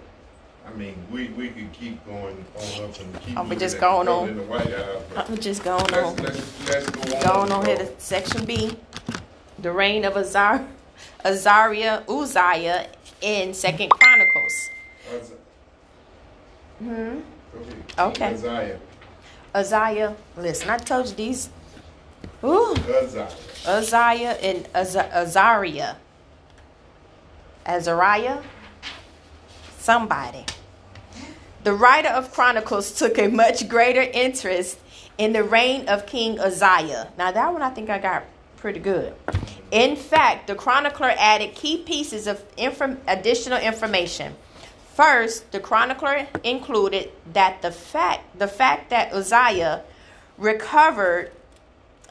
I 0.68 0.72
mean, 0.78 0.96
we, 1.12 1.28
we 1.30 1.50
could 1.50 1.72
keep 1.74 2.04
going 2.06 2.44
on 2.56 2.84
up 2.84 3.00
and 3.00 3.22
keep. 3.22 3.38
Oh, 3.38 3.44
we 3.44 3.50
looking 3.50 3.60
just 3.60 3.76
at 3.76 3.82
going 3.82 4.08
on. 4.08 4.30
In 4.30 4.38
the 4.38 4.44
White 4.44 4.70
House. 4.72 5.02
but 5.14 5.30
I'm 5.30 5.38
just 5.38 5.64
going 5.64 5.86
Let's, 5.92 5.96
on. 5.96 6.16
let's, 6.18 6.70
let's 6.70 6.90
go 6.90 7.02
on. 7.02 7.24
Going 7.24 7.52
on 7.52 7.66
here 7.66 7.78
to 7.78 8.00
section 8.00 8.46
B. 8.46 8.78
The 9.60 9.72
reign 9.72 10.04
of 10.06 10.18
Azar, 10.18 10.66
Azariah, 11.24 12.04
Uzziah 12.10 12.90
in 13.22 13.54
Second 13.54 13.90
Chronicles. 13.90 14.70
Hmm. 16.80 17.20
Okay. 17.98 18.34
Uzziah. 18.34 18.80
Uzziah, 19.54 20.16
listen, 20.36 20.70
I 20.70 20.78
told 20.78 21.08
you 21.08 21.16
these. 21.16 21.50
Ooh. 22.44 22.74
Uzziah. 22.74 23.30
Uzziah 23.66 24.38
and 24.42 24.68
Az- 24.76 24.96
Azariah. 24.98 25.96
Azariah? 27.66 28.42
Somebody. 29.86 30.44
The 31.64 31.76
writer 31.76 32.10
of 32.10 32.34
Chronicles 32.34 32.92
took 32.92 33.20
a 33.20 33.28
much 33.28 33.70
greater 33.70 34.02
interest 34.02 34.80
in 35.20 35.32
the 35.32 35.44
reign 35.44 35.88
of 35.88 36.08
King 36.08 36.40
Uzziah. 36.40 37.12
Now, 37.20 37.32
that 37.32 37.54
one 37.54 37.62
I 37.62 37.70
think 37.70 37.92
I 37.92 38.00
got 38.00 38.24
pretty 38.58 38.80
good. 38.80 39.14
In 39.70 39.96
fact, 39.96 40.48
the 40.48 40.56
chronicler 40.56 41.14
added 41.16 41.54
key 41.54 41.78
pieces 41.78 42.26
of 42.26 42.44
inform- 42.58 43.00
additional 43.08 43.60
information. 43.60 44.34
First, 44.96 45.52
the 45.52 45.60
chronicler 45.60 46.26
included 46.44 47.12
that 47.34 47.62
the 47.62 47.72
fact 47.72 48.40
the 48.40 48.48
fact 48.48 48.90
that 48.90 49.14
Uzziah 49.14 49.84
recovered 50.40 51.32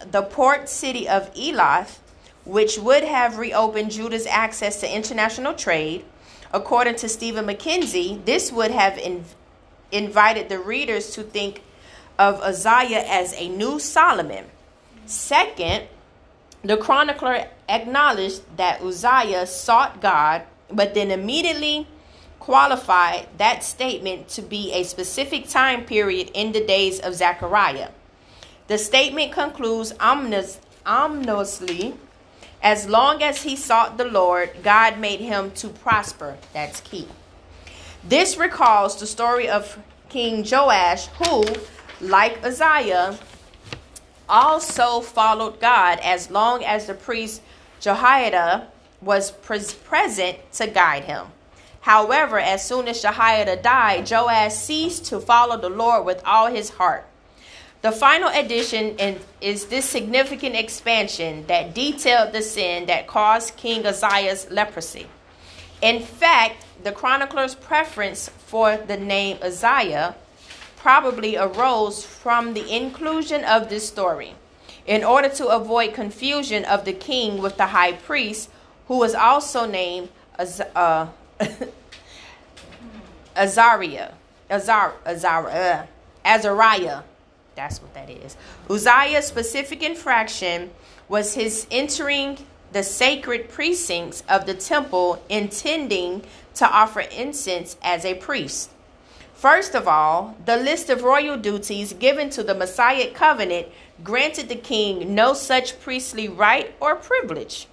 the 0.08 0.22
port 0.22 0.68
city 0.68 1.08
of 1.08 1.34
Elath, 1.34 1.98
which 2.44 2.78
would 2.78 3.02
have 3.02 3.36
reopened 3.36 3.90
Judah's 3.90 4.26
access 4.26 4.78
to 4.80 4.94
international 4.94 5.54
trade. 5.54 6.04
According 6.54 6.94
to 6.96 7.08
Steven 7.08 7.46
McKenzie, 7.46 8.24
this 8.24 8.52
would 8.52 8.70
have 8.70 8.96
in- 8.96 9.24
invited 9.90 10.48
the 10.48 10.60
readers 10.60 11.10
to 11.10 11.24
think 11.24 11.62
of 12.16 12.40
Uzziah 12.42 13.04
as 13.08 13.34
a 13.34 13.48
new 13.48 13.80
Solomon. 13.80 14.44
Second, 15.04 15.88
the 16.62 16.76
chronicler 16.76 17.48
acknowledged 17.68 18.42
that 18.56 18.80
Uzziah 18.80 19.48
sought 19.48 20.00
God, 20.00 20.42
but 20.70 20.94
then 20.94 21.10
immediately 21.10 21.88
qualified 22.38 23.26
that 23.38 23.64
statement 23.64 24.28
to 24.28 24.40
be 24.40 24.72
a 24.74 24.84
specific 24.84 25.48
time 25.48 25.84
period 25.84 26.30
in 26.34 26.52
the 26.52 26.64
days 26.64 27.00
of 27.00 27.16
Zechariah. 27.16 27.88
The 28.68 28.78
statement 28.78 29.32
concludes 29.32 29.92
ominous, 29.98 30.60
ominously 30.86 31.94
as 32.64 32.88
long 32.88 33.22
as 33.22 33.42
he 33.42 33.54
sought 33.54 33.98
the 33.98 34.06
Lord, 34.06 34.50
God 34.62 34.98
made 34.98 35.20
him 35.20 35.50
to 35.52 35.68
prosper. 35.68 36.38
That's 36.54 36.80
key. 36.80 37.06
This 38.02 38.38
recalls 38.38 38.98
the 38.98 39.06
story 39.06 39.50
of 39.50 39.78
King 40.08 40.46
Joash, 40.50 41.08
who, 41.08 41.44
like 42.00 42.42
Uzziah, 42.42 43.18
also 44.26 45.02
followed 45.02 45.60
God 45.60 46.00
as 46.02 46.30
long 46.30 46.64
as 46.64 46.86
the 46.86 46.94
priest 46.94 47.42
Jehoiada 47.80 48.68
was 49.02 49.30
pres- 49.30 49.74
present 49.74 50.38
to 50.54 50.66
guide 50.66 51.04
him. 51.04 51.26
However, 51.82 52.38
as 52.38 52.66
soon 52.66 52.88
as 52.88 53.02
Jehoiada 53.02 53.56
died, 53.56 54.10
Joash 54.10 54.54
ceased 54.54 55.04
to 55.06 55.20
follow 55.20 55.58
the 55.58 55.68
Lord 55.68 56.06
with 56.06 56.22
all 56.24 56.46
his 56.46 56.70
heart. 56.70 57.04
The 57.84 57.92
final 57.92 58.30
addition 58.30 58.96
is 59.42 59.66
this 59.66 59.84
significant 59.84 60.56
expansion 60.56 61.44
that 61.48 61.74
detailed 61.74 62.32
the 62.32 62.40
sin 62.40 62.86
that 62.86 63.06
caused 63.06 63.58
King 63.58 63.84
Uzziah's 63.84 64.50
leprosy. 64.50 65.06
In 65.82 66.00
fact, 66.00 66.64
the 66.82 66.92
chronicler's 66.92 67.54
preference 67.54 68.30
for 68.30 68.78
the 68.78 68.96
name 68.96 69.36
Uzziah 69.42 70.14
probably 70.78 71.36
arose 71.36 72.06
from 72.06 72.54
the 72.54 72.74
inclusion 72.74 73.44
of 73.44 73.68
this 73.68 73.86
story 73.86 74.32
in 74.86 75.04
order 75.04 75.28
to 75.28 75.48
avoid 75.48 75.92
confusion 75.92 76.64
of 76.64 76.86
the 76.86 76.94
king 76.94 77.42
with 77.42 77.58
the 77.58 77.66
high 77.66 77.92
priest, 77.92 78.48
who 78.88 78.96
was 78.96 79.14
also 79.14 79.66
named 79.66 80.08
Az- 80.38 80.62
uh, 80.74 81.08
Azariah, 83.36 84.12
Azar, 84.48 84.94
Azar, 85.04 85.50
uh, 85.50 85.86
Azariah. 86.24 87.02
That's 87.54 87.80
what 87.80 87.94
that 87.94 88.10
is. 88.10 88.36
Uzziah's 88.68 89.26
specific 89.26 89.82
infraction 89.82 90.70
was 91.08 91.34
his 91.34 91.66
entering 91.70 92.38
the 92.72 92.82
sacred 92.82 93.48
precincts 93.48 94.24
of 94.28 94.46
the 94.46 94.54
temple 94.54 95.22
intending 95.28 96.22
to 96.54 96.68
offer 96.68 97.00
incense 97.00 97.76
as 97.82 98.04
a 98.04 98.14
priest. 98.14 98.70
First 99.34 99.74
of 99.74 99.86
all, 99.86 100.36
the 100.44 100.56
list 100.56 100.90
of 100.90 101.02
royal 101.02 101.36
duties 101.36 101.92
given 101.92 102.30
to 102.30 102.42
the 102.42 102.54
Mosaic 102.54 103.14
covenant 103.14 103.68
granted 104.02 104.48
the 104.48 104.56
king 104.56 105.14
no 105.14 105.34
such 105.34 105.80
priestly 105.80 106.28
right 106.28 106.74
or 106.80 106.96
privilege. 106.96 107.68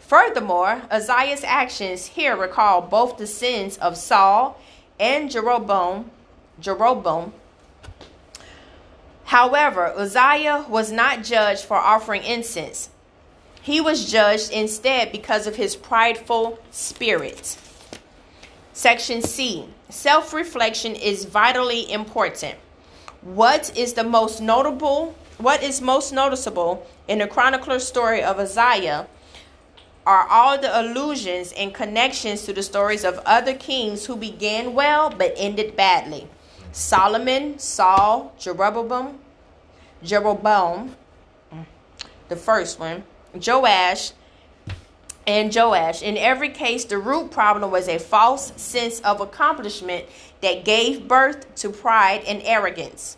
Furthermore, 0.00 0.82
Uzziah's 0.90 1.44
actions 1.44 2.06
here 2.06 2.36
recall 2.36 2.82
both 2.82 3.16
the 3.16 3.26
sins 3.26 3.78
of 3.78 3.96
Saul 3.96 4.60
and 5.00 5.30
Jeroboam. 5.30 6.10
Jeroboam. 6.60 7.32
However, 9.32 9.94
Uzziah 9.96 10.66
was 10.68 10.92
not 10.92 11.24
judged 11.24 11.64
for 11.64 11.78
offering 11.78 12.22
incense. 12.22 12.90
He 13.62 13.80
was 13.80 14.12
judged 14.12 14.50
instead 14.50 15.10
because 15.10 15.46
of 15.46 15.56
his 15.56 15.74
prideful 15.74 16.58
spirit. 16.70 17.56
Section 18.74 19.22
C 19.22 19.64
Self 19.88 20.34
reflection 20.34 20.94
is 20.94 21.24
vitally 21.24 21.90
important. 21.90 22.56
What 23.22 23.74
is 23.74 23.94
the 23.94 24.04
most 24.04 24.42
notable? 24.42 25.14
What 25.38 25.62
is 25.62 25.80
most 25.80 26.12
noticeable 26.12 26.86
in 27.08 27.20
the 27.20 27.26
chronicler's 27.26 27.88
story 27.88 28.22
of 28.22 28.38
Uzziah 28.38 29.06
are 30.04 30.28
all 30.28 30.58
the 30.58 30.78
allusions 30.78 31.54
and 31.56 31.72
connections 31.72 32.44
to 32.44 32.52
the 32.52 32.62
stories 32.62 33.02
of 33.02 33.18
other 33.24 33.54
kings 33.54 34.04
who 34.04 34.14
began 34.14 34.74
well 34.74 35.08
but 35.08 35.32
ended 35.38 35.74
badly. 35.74 36.28
Solomon, 36.72 37.58
Saul, 37.58 38.34
Jeroboam, 38.38 39.21
Jeroboam, 40.02 40.96
the 42.28 42.36
first 42.36 42.78
one, 42.78 43.04
Joash, 43.34 44.12
and 45.26 45.54
Joash. 45.54 46.02
In 46.02 46.16
every 46.16 46.48
case, 46.48 46.84
the 46.84 46.98
root 46.98 47.30
problem 47.30 47.70
was 47.70 47.88
a 47.88 47.98
false 47.98 48.52
sense 48.60 49.00
of 49.00 49.20
accomplishment 49.20 50.06
that 50.40 50.64
gave 50.64 51.06
birth 51.06 51.54
to 51.56 51.70
pride 51.70 52.24
and 52.26 52.42
arrogance. 52.44 53.16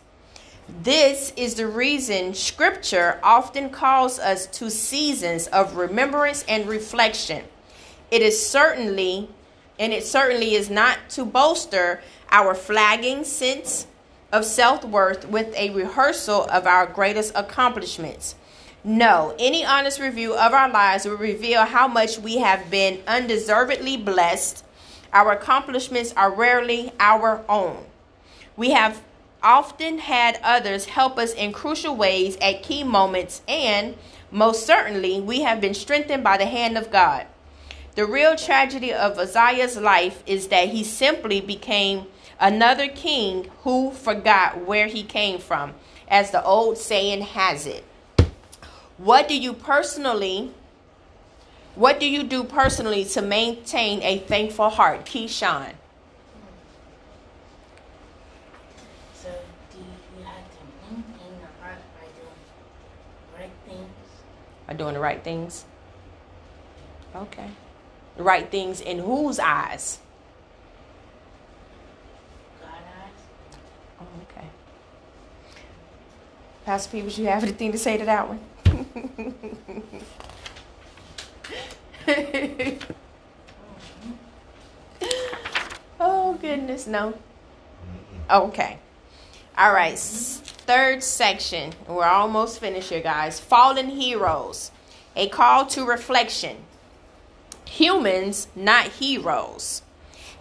This 0.81 1.31
is 1.35 1.55
the 1.55 1.67
reason 1.67 2.33
Scripture 2.33 3.19
often 3.23 3.69
calls 3.69 4.17
us 4.19 4.47
to 4.47 4.69
seasons 4.71 5.47
of 5.47 5.75
remembrance 5.75 6.43
and 6.47 6.67
reflection. 6.67 7.43
It 8.11 8.21
is 8.21 8.47
certainly, 8.47 9.29
and 9.79 9.93
it 9.93 10.05
certainly 10.05 10.55
is 10.55 10.69
not 10.69 10.97
to 11.11 11.25
bolster 11.25 12.01
our 12.31 12.55
flagging 12.55 13.23
sense 13.23 13.87
of 14.35 14.43
self 14.43 14.83
worth 14.83 15.25
with 15.29 15.55
a 15.55 15.69
rehearsal 15.69 16.43
of 16.51 16.67
our 16.67 16.85
greatest 16.85 17.31
accomplishments. 17.35 18.35
No, 18.83 19.33
any 19.39 19.63
honest 19.63 19.97
review 19.97 20.35
of 20.35 20.51
our 20.51 20.69
lives 20.69 21.05
will 21.05 21.15
reveal 21.15 21.63
how 21.63 21.87
much 21.87 22.19
we 22.19 22.39
have 22.39 22.69
been 22.69 23.01
undeservedly 23.07 23.95
blessed. 23.95 24.65
Our 25.13 25.31
accomplishments 25.31 26.13
are 26.17 26.29
rarely 26.29 26.91
our 26.99 27.45
own. 27.47 27.85
We 28.57 28.71
have 28.71 29.01
often 29.41 29.99
had 29.99 30.37
others 30.43 30.85
help 30.85 31.17
us 31.17 31.33
in 31.33 31.53
crucial 31.53 31.95
ways 31.95 32.37
at 32.41 32.61
key 32.61 32.83
moments, 32.83 33.41
and 33.47 33.95
most 34.31 34.65
certainly, 34.65 35.21
we 35.21 35.43
have 35.43 35.61
been 35.61 35.73
strengthened 35.73 36.25
by 36.25 36.35
the 36.35 36.45
hand 36.45 36.77
of 36.77 36.91
God. 36.91 37.25
The 37.95 38.05
real 38.05 38.35
tragedy 38.35 38.91
of 38.91 39.17
Uzziah's 39.17 39.77
life 39.77 40.21
is 40.27 40.49
that 40.49 40.69
he 40.69 40.83
simply 40.83 41.39
became 41.39 42.07
another 42.39 42.87
king 42.87 43.49
who 43.63 43.91
forgot 43.91 44.65
where 44.65 44.87
he 44.87 45.03
came 45.03 45.39
from, 45.39 45.73
as 46.07 46.31
the 46.31 46.43
old 46.43 46.77
saying 46.77 47.21
has 47.21 47.65
it. 47.65 47.83
What 48.97 49.27
do 49.27 49.37
you 49.37 49.53
personally 49.53 50.53
what 51.75 51.99
do 51.99 52.07
you 52.07 52.23
do 52.23 52.45
personally 52.45 53.03
to 53.03 53.21
maintain 53.21 54.01
a 54.01 54.19
thankful 54.19 54.69
heart? 54.69 55.05
Keyshawn. 55.05 55.73
So, 59.13 59.29
do 59.73 59.77
you 59.79 60.23
have 60.23 60.35
to 60.35 60.59
maintain 60.89 61.37
your 61.37 61.49
heart 61.61 61.79
by 61.99 62.07
doing 62.15 63.37
right 63.37 63.51
things? 63.67 63.89
Are 64.69 64.73
doing 64.73 64.93
the 64.93 65.01
right 65.01 65.21
things? 65.21 65.65
Okay. 67.13 67.49
The 68.15 68.23
right 68.23 68.49
things 68.49 68.79
in 68.79 68.99
whose 68.99 69.37
eyes? 69.37 69.99
God 72.61 72.69
eyes? 72.71 73.59
Oh, 73.99 74.05
okay. 74.31 74.47
Pastor 76.65 76.91
Peoples, 76.93 77.19
you 77.19 77.27
have 77.27 77.43
anything 77.43 77.71
to 77.71 77.77
say 77.77 77.95
to 77.95 78.05
that 78.05 78.27
one? 78.27 78.39
oh, 85.99 86.33
goodness, 86.41 86.87
no. 86.87 87.13
Okay. 88.31 88.79
All 89.55 89.73
right. 89.73 89.99
Third 89.99 91.03
section. 91.03 91.73
We're 91.87 92.03
almost 92.05 92.59
finished 92.59 92.89
here, 92.89 92.99
guys. 92.99 93.39
Fallen 93.39 93.89
heroes. 93.89 94.71
A 95.15 95.29
call 95.29 95.67
to 95.67 95.85
reflection. 95.85 96.57
Humans, 97.65 98.47
not 98.55 98.87
heroes. 98.87 99.83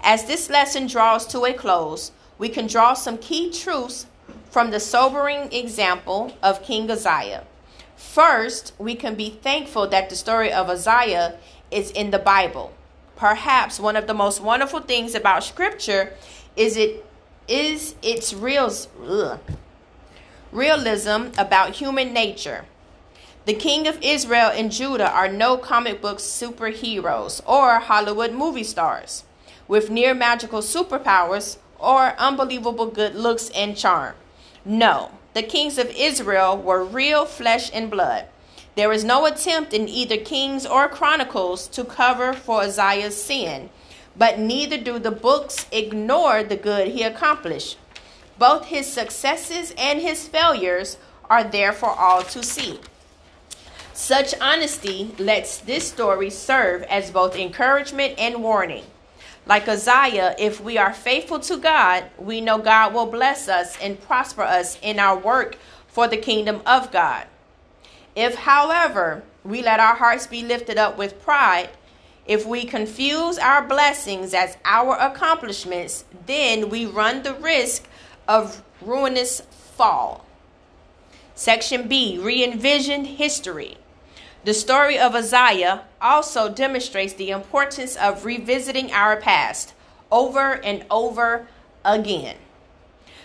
As 0.02 0.24
this 0.24 0.48
lesson 0.48 0.86
draws 0.86 1.26
to 1.26 1.44
a 1.44 1.52
close, 1.52 2.12
we 2.38 2.48
can 2.48 2.66
draw 2.66 2.94
some 2.94 3.18
key 3.18 3.52
truths 3.52 4.06
from 4.54 4.70
the 4.70 4.78
sobering 4.78 5.52
example 5.52 6.32
of 6.40 6.62
King 6.62 6.88
Uzziah. 6.88 7.42
First, 7.96 8.72
we 8.78 8.94
can 8.94 9.16
be 9.16 9.30
thankful 9.30 9.88
that 9.88 10.08
the 10.08 10.14
story 10.14 10.52
of 10.52 10.70
Uzziah 10.70 11.38
is 11.72 11.90
in 11.90 12.12
the 12.12 12.20
Bible. 12.20 12.72
Perhaps 13.16 13.80
one 13.80 13.96
of 13.96 14.06
the 14.06 14.14
most 14.14 14.40
wonderful 14.40 14.78
things 14.78 15.16
about 15.16 15.42
Scripture 15.42 16.12
is 16.54 16.76
it 16.76 17.04
is 17.48 17.96
its 18.00 18.32
real, 18.32 18.72
realism 20.52 21.32
about 21.36 21.74
human 21.74 22.12
nature. 22.12 22.64
The 23.46 23.54
king 23.54 23.88
of 23.88 23.98
Israel 24.02 24.52
and 24.54 24.70
Judah 24.70 25.10
are 25.10 25.26
no 25.26 25.56
comic 25.56 26.00
book 26.00 26.18
superheroes 26.18 27.40
or 27.44 27.80
Hollywood 27.80 28.32
movie 28.32 28.62
stars 28.62 29.24
with 29.66 29.90
near 29.90 30.14
magical 30.14 30.60
superpowers 30.60 31.56
or 31.80 32.14
unbelievable 32.18 32.86
good 32.86 33.16
looks 33.16 33.50
and 33.50 33.76
charm. 33.76 34.14
No, 34.64 35.10
the 35.34 35.42
kings 35.42 35.76
of 35.76 35.94
Israel 35.94 36.56
were 36.56 36.82
real 36.82 37.26
flesh 37.26 37.70
and 37.74 37.90
blood. 37.90 38.26
There 38.76 38.92
is 38.92 39.04
no 39.04 39.26
attempt 39.26 39.72
in 39.72 39.88
either 39.88 40.16
Kings 40.16 40.66
or 40.66 40.88
Chronicles 40.88 41.68
to 41.68 41.84
cover 41.84 42.32
for 42.32 42.62
Uzziah's 42.62 43.22
sin, 43.22 43.70
but 44.16 44.38
neither 44.38 44.78
do 44.78 44.98
the 44.98 45.10
books 45.10 45.66
ignore 45.70 46.42
the 46.42 46.56
good 46.56 46.88
he 46.88 47.02
accomplished. 47.02 47.76
Both 48.38 48.66
his 48.66 48.86
successes 48.92 49.72
and 49.78 50.00
his 50.00 50.26
failures 50.26 50.96
are 51.30 51.44
there 51.44 51.72
for 51.72 51.90
all 51.90 52.22
to 52.22 52.42
see. 52.42 52.80
Such 53.92 54.34
honesty 54.40 55.14
lets 55.18 55.58
this 55.58 55.88
story 55.88 56.30
serve 56.30 56.82
as 56.84 57.12
both 57.12 57.36
encouragement 57.36 58.18
and 58.18 58.42
warning. 58.42 58.84
Like 59.46 59.68
Uzziah, 59.68 60.34
if 60.38 60.60
we 60.60 60.78
are 60.78 60.94
faithful 60.94 61.38
to 61.40 61.58
God, 61.58 62.04
we 62.18 62.40
know 62.40 62.58
God 62.58 62.94
will 62.94 63.06
bless 63.06 63.48
us 63.48 63.78
and 63.80 64.00
prosper 64.00 64.42
us 64.42 64.78
in 64.80 64.98
our 64.98 65.18
work 65.18 65.58
for 65.86 66.08
the 66.08 66.16
kingdom 66.16 66.62
of 66.64 66.90
God. 66.90 67.26
If, 68.16 68.34
however, 68.36 69.22
we 69.44 69.62
let 69.62 69.80
our 69.80 69.96
hearts 69.96 70.26
be 70.26 70.42
lifted 70.42 70.78
up 70.78 70.96
with 70.96 71.22
pride, 71.22 71.70
if 72.26 72.46
we 72.46 72.64
confuse 72.64 73.36
our 73.38 73.62
blessings 73.62 74.32
as 74.32 74.56
our 74.64 74.96
accomplishments, 74.96 76.04
then 76.26 76.70
we 76.70 76.86
run 76.86 77.22
the 77.22 77.34
risk 77.34 77.84
of 78.26 78.62
ruinous 78.80 79.40
fall. 79.40 80.24
Section 81.34 81.86
B 81.86 82.18
Re 82.18 82.42
envision 82.44 83.04
history. 83.04 83.76
The 84.44 84.52
story 84.52 84.98
of 84.98 85.14
Uzziah 85.14 85.84
also 86.02 86.50
demonstrates 86.50 87.14
the 87.14 87.30
importance 87.30 87.96
of 87.96 88.26
revisiting 88.26 88.92
our 88.92 89.16
past 89.16 89.72
over 90.12 90.62
and 90.62 90.84
over 90.90 91.48
again. 91.82 92.36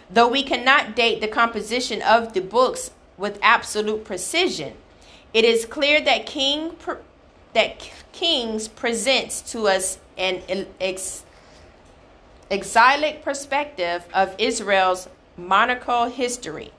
Though 0.10 0.30
we 0.30 0.44
cannot 0.44 0.96
date 0.96 1.20
the 1.20 1.28
composition 1.28 2.02
of 2.02 2.34
the 2.34 2.40
books 2.40 2.92
with 3.18 3.38
absolute 3.42 4.06
precision, 4.06 4.76
it 5.34 5.44
is 5.44 5.66
clear 5.66 6.00
that 6.02 6.26
King 6.26 6.76
that 7.54 7.92
Kings 8.14 8.70
presents 8.70 9.42
to 9.52 9.68
us 9.68 10.00
an 10.18 10.68
ex, 10.80 11.26
exilic 12.50 13.24
perspective 13.24 14.06
of 14.14 14.36
Israel's 14.38 15.10
monarchical 15.36 16.06
history 16.06 16.72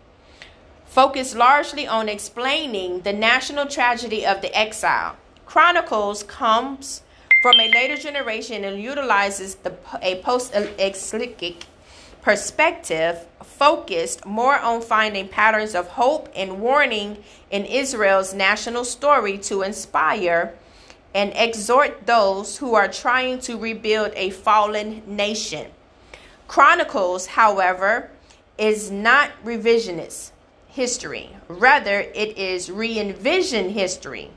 focused 0.90 1.36
largely 1.36 1.86
on 1.86 2.08
explaining 2.08 3.00
the 3.02 3.12
national 3.12 3.64
tragedy 3.64 4.26
of 4.26 4.42
the 4.42 4.52
exile. 4.58 5.14
Chronicles 5.46 6.24
comes 6.24 7.02
from 7.42 7.60
a 7.60 7.70
later 7.70 7.96
generation 7.96 8.64
and 8.64 8.82
utilizes 8.82 9.54
the, 9.54 9.72
a 10.02 10.16
post-exilic 10.16 11.64
perspective 12.22 13.24
focused 13.44 14.26
more 14.26 14.58
on 14.58 14.82
finding 14.82 15.28
patterns 15.28 15.76
of 15.76 15.86
hope 15.86 16.28
and 16.34 16.60
warning 16.60 17.22
in 17.52 17.64
Israel's 17.64 18.34
national 18.34 18.84
story 18.84 19.38
to 19.38 19.62
inspire 19.62 20.54
and 21.14 21.32
exhort 21.36 22.04
those 22.06 22.58
who 22.58 22.74
are 22.74 22.88
trying 22.88 23.38
to 23.38 23.56
rebuild 23.56 24.12
a 24.16 24.30
fallen 24.30 25.02
nation. 25.06 25.70
Chronicles, 26.48 27.26
however, 27.28 28.10
is 28.58 28.90
not 28.90 29.30
revisionist 29.44 30.32
history. 30.70 31.30
Rather, 31.48 32.00
it 32.00 32.38
is 32.38 32.70
re 32.70 32.98
envision 32.98 33.70
history. 33.70 34.30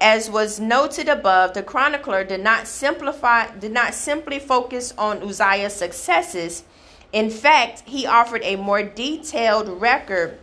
As 0.00 0.28
was 0.28 0.58
noted 0.58 1.08
above, 1.08 1.54
the 1.54 1.62
chronicler 1.62 2.24
did 2.24 2.42
not 2.42 2.66
simplify 2.66 3.50
did 3.54 3.72
not 3.72 3.94
simply 3.94 4.38
focus 4.38 4.92
on 4.98 5.22
Uzziah's 5.22 5.74
successes. 5.74 6.64
In 7.12 7.30
fact, 7.30 7.82
he 7.86 8.06
offered 8.06 8.42
a 8.42 8.56
more 8.56 8.82
detailed 8.82 9.68
record 9.80 10.38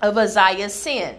of 0.00 0.16
Uzziah's 0.16 0.74
sin. 0.74 1.16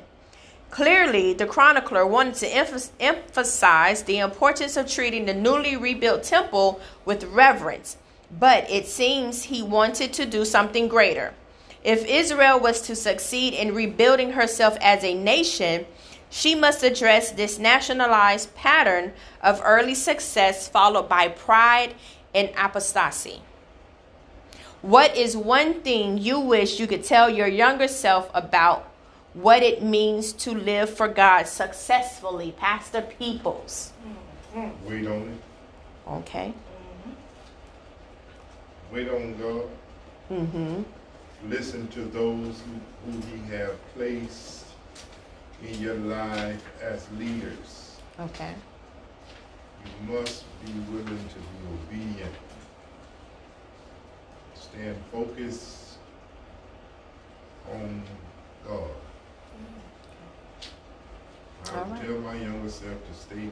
Clearly, 0.71 1.33
the 1.33 1.45
chronicler 1.45 2.05
wanted 2.05 2.35
to 2.35 2.47
emph- 2.47 2.89
emphasize 2.99 4.03
the 4.03 4.17
importance 4.17 4.75
of 4.77 4.89
treating 4.89 5.25
the 5.25 5.33
newly 5.33 5.77
rebuilt 5.77 6.23
temple 6.23 6.79
with 7.05 7.23
reverence, 7.25 7.97
but 8.31 8.69
it 8.69 8.87
seems 8.87 9.43
he 9.43 9.61
wanted 9.61 10.11
to 10.13 10.25
do 10.25 10.43
something 10.43 10.87
greater. 10.87 11.33
If 11.85 12.03
Israel 12.07 12.59
was 12.59 12.81
to 12.81 12.95
succeed 12.95 13.53
in 13.53 13.75
rebuilding 13.75 14.31
herself 14.31 14.75
as 14.81 15.03
a 15.03 15.13
nation, 15.13 15.85
she 16.31 16.55
must 16.55 16.81
address 16.81 17.29
this 17.29 17.59
nationalized 17.59 18.55
pattern 18.55 19.13
of 19.39 19.61
early 19.63 19.93
success 19.93 20.67
followed 20.67 21.07
by 21.07 21.27
pride 21.27 21.93
and 22.33 22.49
apostasy. 22.57 23.43
What 24.81 25.15
is 25.15 25.37
one 25.37 25.81
thing 25.81 26.17
you 26.17 26.39
wish 26.39 26.79
you 26.79 26.87
could 26.87 27.03
tell 27.03 27.29
your 27.29 27.47
younger 27.47 27.87
self 27.87 28.31
about 28.33 28.91
what 29.35 29.61
it 29.61 29.83
means 29.83 30.33
to 30.33 30.55
live 30.55 30.89
for 30.89 31.07
God 31.07 31.47
successfully, 31.47 32.51
Pastor 32.57 33.03
Peoples? 33.03 33.93
Wait 34.55 35.05
on 35.05 35.29
it. 35.29 36.09
Okay. 36.09 36.51
Wait 38.91 39.07
on 39.07 39.37
God. 39.37 39.69
Mm-hmm. 40.31 40.81
Listen 41.49 41.87
to 41.89 42.01
those 42.05 42.59
who, 43.05 43.11
who 43.11 43.21
He 43.27 43.55
have 43.55 43.75
placed 43.93 44.65
in 45.63 45.79
your 45.79 45.93
life 45.95 46.63
as 46.81 47.07
leaders. 47.19 47.97
Okay. 48.19 48.53
You 49.85 50.13
must 50.13 50.43
be 50.65 50.71
willing 50.91 51.05
to 51.05 51.35
be 51.35 51.93
obedient. 51.93 52.33
Stand 54.55 54.97
focused 55.11 55.97
on 57.71 58.01
God. 58.67 58.89
I 61.71 61.81
would 61.81 61.91
right. 61.91 62.05
tell 62.05 62.19
my 62.19 62.35
younger 62.35 62.69
self 62.69 63.07
to 63.07 63.13
stay, 63.13 63.49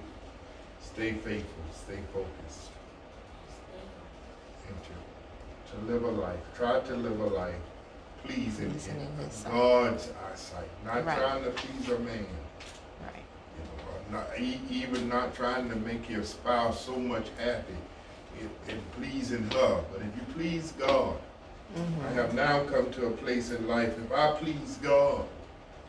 stay 0.82 1.12
faithful, 1.14 1.64
stay 1.72 2.00
focused, 2.12 2.70
and 4.68 4.78
to, 4.84 5.76
to 5.76 5.94
live 5.94 6.04
a 6.04 6.22
life. 6.22 6.40
Try 6.56 6.80
to 6.80 6.96
live 6.96 7.20
a 7.20 7.26
life 7.26 7.56
pleasing 8.24 8.66
in 8.68 8.72
His. 9.24 9.44
God's 9.50 10.10
eyesight, 10.32 10.68
not 10.86 11.06
Right. 11.06 11.18
trying 11.18 11.44
to 11.44 11.50
please 11.52 11.90
a 11.90 12.00
man. 12.00 12.26
Right. 13.02 13.24
You 13.58 13.64
know, 14.12 14.20
not, 14.20 14.40
even 14.70 15.10
not 15.10 15.36
trying 15.36 15.70
to 15.70 15.76
make 15.76 16.10
your 16.10 16.24
spouse 16.24 16.86
so 16.86 16.96
much 16.98 17.28
happy 17.38 17.76
in 18.68 18.80
pleasing 18.98 19.44
her. 19.52 19.84
But 19.92 20.02
if 20.02 20.16
you 20.16 20.34
please 20.34 20.72
God, 20.74 21.16
Mm-hmm. 21.76 22.06
I 22.06 22.12
have 22.12 22.36
now 22.36 22.64
come 22.66 22.92
to 22.92 23.08
a 23.08 23.12
place 23.12 23.50
in 23.50 23.68
life, 23.68 23.98
if 23.98 24.12
I 24.12 24.34
please 24.34 24.78
God, 24.84 25.26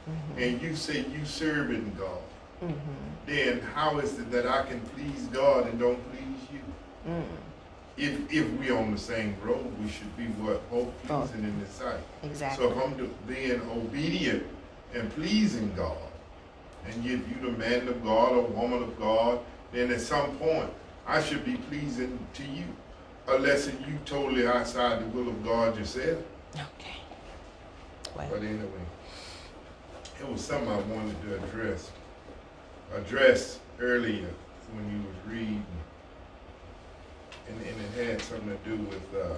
Mm-hmm. 0.09 0.43
and 0.43 0.63
you 0.63 0.77
say 0.77 1.05
you 1.13 1.25
serving 1.27 1.95
God, 1.99 2.23
Mm-hmm. 2.63 2.77
then 3.27 3.61
how 3.75 3.99
is 3.99 4.19
it 4.19 4.31
that 4.31 4.47
I 4.47 4.63
can 4.63 4.81
please 4.81 5.27
God 5.33 5.67
and 5.67 5.79
don't 5.79 5.99
please 6.11 6.49
you? 6.53 7.13
If, 7.97 8.33
if 8.33 8.51
we 8.59 8.71
on 8.71 8.91
the 8.91 8.99
same 8.99 9.37
road, 9.43 9.73
we 9.81 9.89
should 9.89 10.17
be 10.17 10.25
what, 10.43 10.69
both 10.71 10.89
Both. 11.07 11.31
pleasing 11.31 11.45
in 11.45 11.59
His 11.61 11.69
sight. 11.69 12.01
Exactly. 12.23 12.65
So 12.67 12.73
if 12.73 12.85
I'm 12.85 13.11
being 13.29 13.61
obedient 13.71 14.45
and 14.95 15.11
pleasing 15.15 15.73
God, 15.77 15.97
and 16.87 17.07
if 17.07 17.21
you 17.29 17.37
the 17.51 17.57
man 17.57 17.89
of 17.89 18.03
God 18.03 18.33
or 18.33 18.43
woman 18.43 18.83
of 18.83 18.99
God, 18.99 19.39
then 19.73 19.91
at 19.91 20.01
some 20.01 20.37
point 20.39 20.71
I 21.07 21.23
should 21.23 21.45
be 21.45 21.57
pleasing 21.57 22.19
to 22.35 22.43
you, 22.43 22.65
unless 23.29 23.67
you 23.67 23.99
totally 24.05 24.47
outside 24.47 25.01
the 25.01 25.07
will 25.17 25.29
of 25.29 25.45
God 25.45 25.79
yourself. 25.79 26.19
Okay. 26.55 26.97
Well, 28.17 28.29
But 28.31 28.43
anyway, 28.43 28.69
it 30.21 30.29
was 30.29 30.41
something 30.41 30.69
I 30.69 30.81
wanted 30.81 31.21
to 31.23 31.37
address, 31.37 31.91
address 32.95 33.59
earlier 33.81 34.29
when 34.73 34.91
you 34.91 35.07
was 35.07 35.33
reading, 35.33 35.65
and, 37.49 37.61
and 37.61 37.81
it 37.99 38.07
had 38.07 38.23
something 38.23 38.49
to 38.49 38.71
do 38.71 38.77
with 38.85 39.15
uh, 39.15 39.35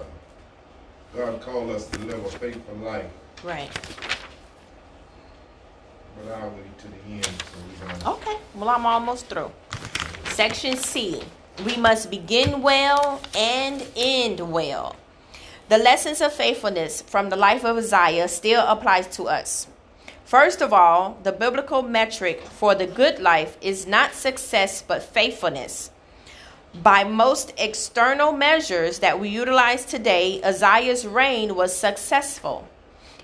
God 1.15 1.41
called 1.41 1.71
us 1.71 1.87
to 1.87 1.99
live 1.99 2.23
a 2.23 2.29
faithful 2.29 2.75
life. 2.77 3.05
right. 3.43 3.69
But 6.17 6.33
I'll 6.33 6.49
wait 6.49 6.77
to 6.79 6.87
the 6.87 7.13
end 7.13 7.25
so 7.25 7.57
we 7.69 7.87
don't. 7.87 8.07
Okay. 8.07 8.37
Well, 8.55 8.69
I'm 8.69 8.85
almost 8.85 9.27
through. 9.27 9.51
Section 10.29 10.75
C. 10.77 11.21
We 11.65 11.77
must 11.77 12.09
begin 12.09 12.61
well 12.61 13.21
and 13.35 13.85
end 13.95 14.39
well. 14.51 14.95
The 15.69 15.77
lessons 15.77 16.21
of 16.21 16.33
faithfulness 16.33 17.01
from 17.01 17.29
the 17.29 17.35
life 17.35 17.65
of 17.65 17.77
Uzziah 17.77 18.27
still 18.29 18.65
applies 18.65 19.07
to 19.17 19.27
us. 19.27 19.67
First 20.25 20.61
of 20.61 20.73
all, 20.73 21.17
the 21.23 21.31
biblical 21.31 21.81
metric 21.81 22.41
for 22.41 22.75
the 22.75 22.87
good 22.87 23.19
life 23.19 23.57
is 23.61 23.87
not 23.87 24.13
success 24.13 24.81
but 24.81 25.03
faithfulness. 25.03 25.89
By 26.73 27.03
most 27.03 27.53
external 27.57 28.31
measures 28.31 28.99
that 28.99 29.19
we 29.19 29.29
utilize 29.29 29.85
today, 29.85 30.41
Uzziah's 30.43 31.05
reign 31.07 31.55
was 31.55 31.75
successful. 31.75 32.67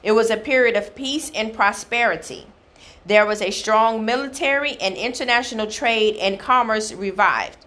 It 0.01 0.13
was 0.13 0.29
a 0.29 0.37
period 0.37 0.75
of 0.75 0.95
peace 0.95 1.31
and 1.35 1.53
prosperity. 1.53 2.47
There 3.05 3.25
was 3.25 3.41
a 3.41 3.51
strong 3.51 4.05
military 4.05 4.77
and 4.81 4.95
international 4.95 5.67
trade 5.67 6.15
and 6.17 6.39
commerce 6.39 6.93
revived. 6.93 7.57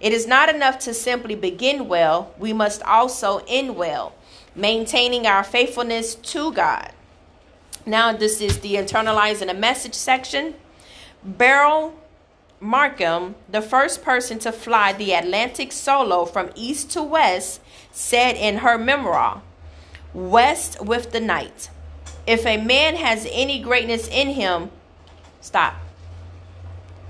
It 0.00 0.12
is 0.12 0.26
not 0.26 0.48
enough 0.48 0.78
to 0.80 0.94
simply 0.94 1.34
begin 1.34 1.88
well, 1.88 2.34
we 2.38 2.52
must 2.52 2.82
also 2.82 3.42
end 3.48 3.76
well, 3.76 4.14
maintaining 4.54 5.26
our 5.26 5.42
faithfulness 5.42 6.14
to 6.14 6.52
God. 6.52 6.92
Now, 7.84 8.12
this 8.12 8.40
is 8.40 8.60
the 8.60 8.74
internalizing 8.74 9.50
a 9.50 9.54
message 9.54 9.94
section. 9.94 10.54
Beryl 11.24 11.94
Markham, 12.60 13.34
the 13.48 13.60
first 13.60 14.02
person 14.02 14.38
to 14.38 14.50
fly 14.50 14.92
the 14.92 15.12
Atlantic 15.12 15.72
solo 15.72 16.24
from 16.24 16.50
east 16.54 16.90
to 16.92 17.02
west, 17.02 17.60
said 17.92 18.36
in 18.36 18.58
her 18.58 18.78
memoir, 18.78 19.42
West 20.14 20.82
with 20.82 21.12
the 21.12 21.20
Night. 21.20 21.68
If 22.26 22.46
a 22.46 22.56
man 22.56 22.96
has 22.96 23.28
any 23.30 23.60
greatness 23.60 24.08
in 24.08 24.30
him, 24.30 24.70
stop. 25.40 25.74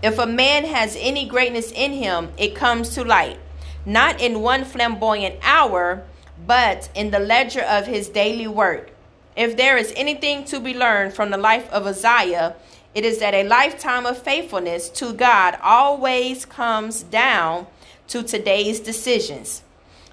If 0.02 0.18
a 0.18 0.26
man 0.26 0.64
has 0.64 0.96
any 0.98 1.26
greatness 1.26 1.70
in 1.70 1.92
him, 1.92 2.32
it 2.36 2.56
comes 2.56 2.90
to 2.94 3.04
light, 3.04 3.38
not 3.86 4.20
in 4.20 4.40
one 4.40 4.64
flamboyant 4.64 5.36
hour, 5.42 6.04
but 6.44 6.90
in 6.94 7.12
the 7.12 7.20
ledger 7.20 7.62
of 7.62 7.86
his 7.86 8.08
daily 8.08 8.48
work. 8.48 8.90
If 9.36 9.56
there 9.56 9.76
is 9.76 9.92
anything 9.96 10.44
to 10.46 10.58
be 10.58 10.74
learned 10.74 11.14
from 11.14 11.30
the 11.30 11.36
life 11.36 11.70
of 11.70 11.86
Uzziah, 11.86 12.56
it 12.96 13.04
is 13.04 13.18
that 13.18 13.34
a 13.34 13.42
lifetime 13.42 14.06
of 14.06 14.16
faithfulness 14.16 14.88
to 14.88 15.12
God 15.12 15.58
always 15.62 16.46
comes 16.46 17.02
down 17.02 17.66
to 18.08 18.22
today's 18.22 18.80
decisions. 18.80 19.62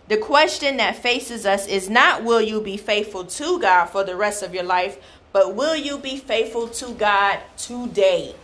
The 0.10 0.18
question 0.18 0.76
that 0.76 0.98
faces 0.98 1.46
us 1.46 1.66
is 1.66 1.90
not 1.90 2.26
will 2.26 2.42
you 2.42 2.60
be 2.60 2.76
faithful 2.76 3.24
to 3.24 3.58
God 3.62 3.86
for 3.86 4.04
the 4.04 4.18
rest 4.18 4.44
of 4.44 4.54
your 4.54 4.66
life, 4.66 4.98
but 5.32 5.56
will 5.56 5.78
you 5.78 5.98
be 5.98 6.18
faithful 6.18 6.68
to 6.68 6.92
God 6.96 7.40
today? 7.56 8.36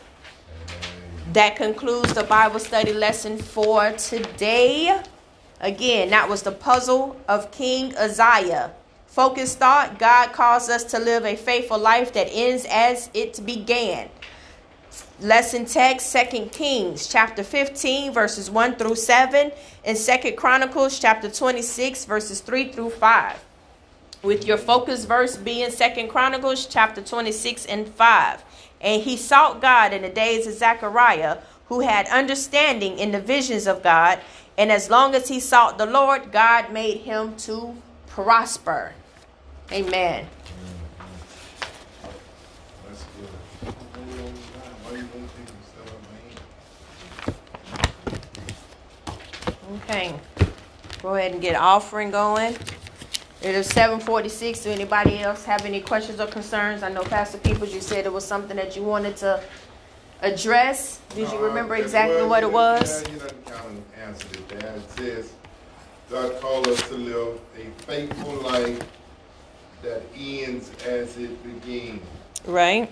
That 1.33 1.57
concludes 1.57 2.13
the 2.13 2.23
Bible 2.23 2.61
study 2.61 2.93
lesson 2.93 3.37
for 3.37 3.91
today. 3.91 5.01
Again, 5.59 6.11
that 6.11 6.29
was 6.29 6.43
the 6.43 6.53
puzzle 6.53 7.19
of 7.27 7.51
King 7.51 7.93
Uzziah. 7.97 8.71
Focused 9.05 9.57
thought 9.57 9.99
God 9.99 10.31
calls 10.31 10.69
us 10.69 10.85
to 10.85 10.97
live 10.97 11.25
a 11.25 11.35
faithful 11.35 11.77
life 11.77 12.13
that 12.13 12.29
ends 12.31 12.65
as 12.69 13.09
it 13.13 13.45
began. 13.45 14.07
Lesson 15.21 15.65
text 15.65 16.15
2 16.15 16.45
Kings 16.45 17.07
chapter 17.07 17.43
15 17.43 18.13
verses 18.13 18.49
1 18.49 18.75
through 18.75 18.95
7 18.95 19.51
and 19.83 19.97
2 19.97 20.31
Chronicles 20.33 20.97
chapter 20.97 21.29
26 21.29 22.05
verses 22.05 22.39
3 22.39 22.71
through 22.71 22.91
5. 22.91 23.45
With 24.23 24.45
your 24.45 24.57
focus 24.57 25.03
verse 25.03 25.35
being 25.35 25.71
2 25.71 26.07
Chronicles 26.07 26.65
chapter 26.65 27.01
26 27.01 27.65
and 27.65 27.89
5. 27.89 28.43
And 28.79 29.01
he 29.01 29.17
sought 29.17 29.61
God 29.61 29.91
in 29.91 30.03
the 30.03 30.09
days 30.09 30.47
of 30.47 30.53
Zechariah, 30.53 31.39
who 31.67 31.81
had 31.81 32.07
understanding 32.07 32.97
in 32.97 33.11
the 33.11 33.19
visions 33.19 33.67
of 33.67 33.83
God, 33.83 34.19
and 34.57 34.71
as 34.71 34.89
long 34.89 35.15
as 35.15 35.27
he 35.27 35.39
sought 35.39 35.77
the 35.77 35.85
Lord, 35.85 36.31
God 36.31 36.71
made 36.71 36.99
him 36.99 37.35
to 37.37 37.75
prosper. 38.07 38.93
Amen. 39.71 40.27
That's 42.87 43.03
good. 43.03 43.29
Hold 43.65 44.07
on, 44.19 44.33
why 44.83 44.91
you 44.97 45.03
gonna 45.03 45.27
take 45.37 45.45
me 45.45 45.61
stuff, 45.63 45.93
man? 46.09 46.33
Okay. 49.75 50.15
Go 51.01 51.15
ahead 51.15 51.33
and 51.33 51.41
get 51.41 51.55
offering 51.55 52.11
going. 52.11 52.55
It 53.41 53.55
is 53.55 53.67
746. 53.67 54.63
Do 54.63 54.71
anybody 54.71 55.19
else 55.19 55.45
have 55.45 55.65
any 55.65 55.79
questions 55.79 56.19
or 56.19 56.27
concerns? 56.27 56.83
I 56.83 56.89
know 56.89 57.03
Pastor 57.03 57.37
Peoples, 57.37 57.73
you 57.73 57.79
said 57.79 58.05
it 58.05 58.11
was 58.11 58.25
something 58.25 58.57
that 58.57 58.75
you 58.75 58.83
wanted 58.83 59.15
to 59.17 59.41
address. 60.21 60.99
Did 61.15 61.31
you 61.31 61.39
remember 61.39 61.75
exactly 61.75 62.25
what 62.25 62.43
it 62.43 62.51
was? 62.51 63.03
Yeah, 63.03 63.13
you 63.13 63.19
done 63.19 63.29
kind 63.45 63.77
of 63.77 63.99
answered 63.99 64.35
it 64.35 64.49
there. 64.49 64.75
It 64.75 64.91
says, 64.91 65.33
God 66.09 66.41
called 66.41 66.67
us 66.67 66.81
to 66.89 66.95
live 66.95 67.39
a 67.57 67.83
faithful 67.83 68.33
life 68.41 68.81
that 69.83 70.01
ends 70.17 70.71
as 70.85 71.17
it 71.17 71.41
began. 71.43 72.01
Right. 72.45 72.89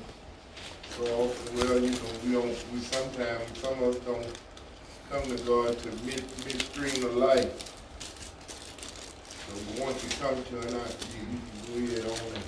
so 0.92 1.32
well, 1.56 1.80
you 1.80 1.90
know, 1.90 1.98
we 2.24 2.32
don't, 2.34 2.66
we 2.74 2.80
sometimes, 2.80 3.58
some 3.60 3.74
of 3.84 3.96
us 3.96 4.00
don't 4.06 4.40
come 5.12 5.24
to 5.24 5.43
God 5.43 5.78
to 5.80 5.88
mid, 6.05 6.24
midstream 6.45 7.03
of 7.05 7.16
life. 7.16 7.74
So 9.47 9.84
once 9.84 10.03
you 10.03 10.10
come 10.20 10.36
to 10.43 10.60
it, 10.68 10.74
not, 10.74 10.95
you, 11.14 11.22
you 11.32 11.39
can 11.51 11.88
go 11.88 11.93
ahead 11.93 12.05
on 12.12 12.36
and 12.36 12.43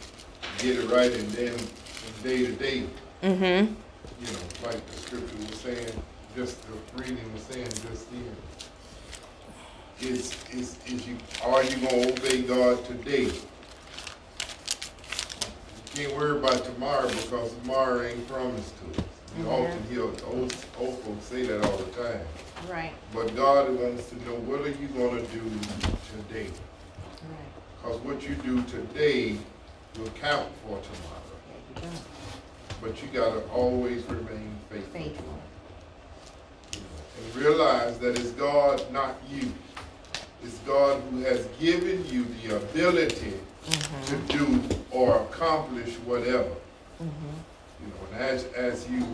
get 0.59 0.77
it 0.77 0.89
right 0.89 1.11
and 1.13 1.29
then 1.31 1.57
from 1.57 2.23
day 2.23 2.45
to 2.45 2.51
day, 2.53 2.83
Mm-hmm. 3.21 3.43
you 4.23 4.31
know, 4.31 4.39
like 4.63 4.85
the 4.87 4.93
scripture 4.97 5.37
was 5.49 5.59
saying, 5.59 5.91
just 6.37 6.57
the 6.67 7.01
reading 7.01 7.33
was 7.33 7.41
saying 7.43 7.67
just 7.67 8.09
then. 8.11 8.35
Is, 9.99 10.33
is, 10.53 10.77
is 10.87 11.05
you, 11.05 11.17
are 11.43 11.61
you 11.61 11.75
gonna 11.85 12.07
obey 12.13 12.43
God 12.43 12.85
today? 12.85 13.23
You 13.23 13.33
can't 15.95 16.15
worry 16.15 16.37
about 16.39 16.63
tomorrow 16.63 17.09
because 17.09 17.53
tomorrow 17.61 18.01
ain't 18.03 18.25
promised 18.29 18.73
to 18.79 19.01
us. 19.01 19.07
Mhm. 19.37 19.47
often 19.47 19.83
hear 19.89 20.03
old, 20.03 20.55
old 20.79 20.97
folks 20.99 21.25
say 21.25 21.45
that 21.45 21.61
all 21.65 21.75
the 21.77 21.91
time. 21.91 22.21
Right. 22.67 22.93
But 23.13 23.35
God 23.35 23.69
wants 23.79 24.09
to 24.09 24.15
know, 24.25 24.35
what 24.35 24.61
are 24.61 24.69
you 24.69 24.87
gonna 24.89 25.21
do 25.21 25.41
today? 26.17 26.47
Right. 26.47 27.81
Because 27.81 27.99
what 28.01 28.21
you 28.27 28.35
do 28.35 28.61
today 28.63 29.37
will 29.97 30.09
count 30.11 30.49
for 30.63 30.79
tomorrow. 30.81 31.21
There 31.75 31.85
you 31.85 31.89
go. 31.89 31.97
But 32.81 33.01
you 33.01 33.07
gotta 33.09 33.41
always 33.49 34.03
remain 34.05 34.55
faithful. 34.69 34.93
Faithful. 34.93 35.39
And 36.73 37.35
realize 37.35 37.97
that 37.99 38.17
it's 38.17 38.31
God, 38.31 38.81
not 38.91 39.15
you. 39.29 39.51
It's 40.43 40.57
God 40.59 41.01
who 41.09 41.21
has 41.21 41.47
given 41.59 42.05
you 42.07 42.25
the 42.41 42.57
ability 42.57 43.33
to 43.65 43.71
mm-hmm. 43.71 44.27
do 44.27 44.75
or 44.91 45.21
accomplish 45.23 45.95
whatever. 46.05 46.55
Mm-hmm. 47.01 47.35
You 47.81 47.87
know, 47.87 48.13
and 48.13 48.21
as, 48.21 48.45
as 48.55 48.89
you, 48.89 49.05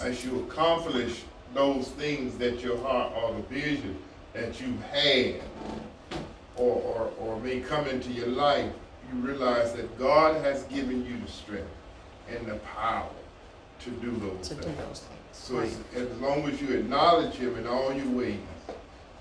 as 0.00 0.24
you 0.24 0.40
accomplish 0.40 1.22
those 1.56 1.88
things 1.88 2.36
that 2.38 2.60
your 2.62 2.76
heart 2.78 3.12
or 3.16 3.34
the 3.34 3.42
vision 3.42 3.96
that 4.34 4.60
you 4.60 4.74
had 4.92 5.40
or, 6.56 6.74
or, 6.82 7.10
or 7.18 7.40
may 7.40 7.60
come 7.60 7.86
into 7.86 8.10
your 8.12 8.28
life, 8.28 8.70
you 9.12 9.18
realize 9.20 9.72
that 9.72 9.98
God 9.98 10.42
has 10.44 10.62
given 10.64 11.04
you 11.06 11.18
the 11.24 11.30
strength 11.30 11.66
and 12.28 12.46
the 12.46 12.56
power 12.56 13.08
to 13.80 13.90
do 13.90 14.10
those 14.12 14.48
To 14.48 14.54
do 14.54 14.62
things. 14.62 14.78
those 14.78 15.00
things. 15.00 15.20
So 15.32 15.58
Right. 15.58 15.70
as, 15.94 16.02
as 16.10 16.18
long 16.18 16.44
as 16.48 16.60
you 16.60 16.74
acknowledge 16.76 17.34
him 17.34 17.56
in 17.56 17.66
all 17.66 17.92
your 17.92 18.08
ways, 18.08 18.38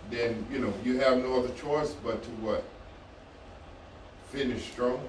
then, 0.09 0.45
you 0.51 0.59
know, 0.59 0.73
you 0.83 0.99
have 0.99 1.17
no 1.17 1.39
other 1.39 1.53
choice 1.55 1.93
but 2.03 2.21
to 2.23 2.29
what? 2.41 2.63
Finish 4.29 4.71
strong. 4.71 4.99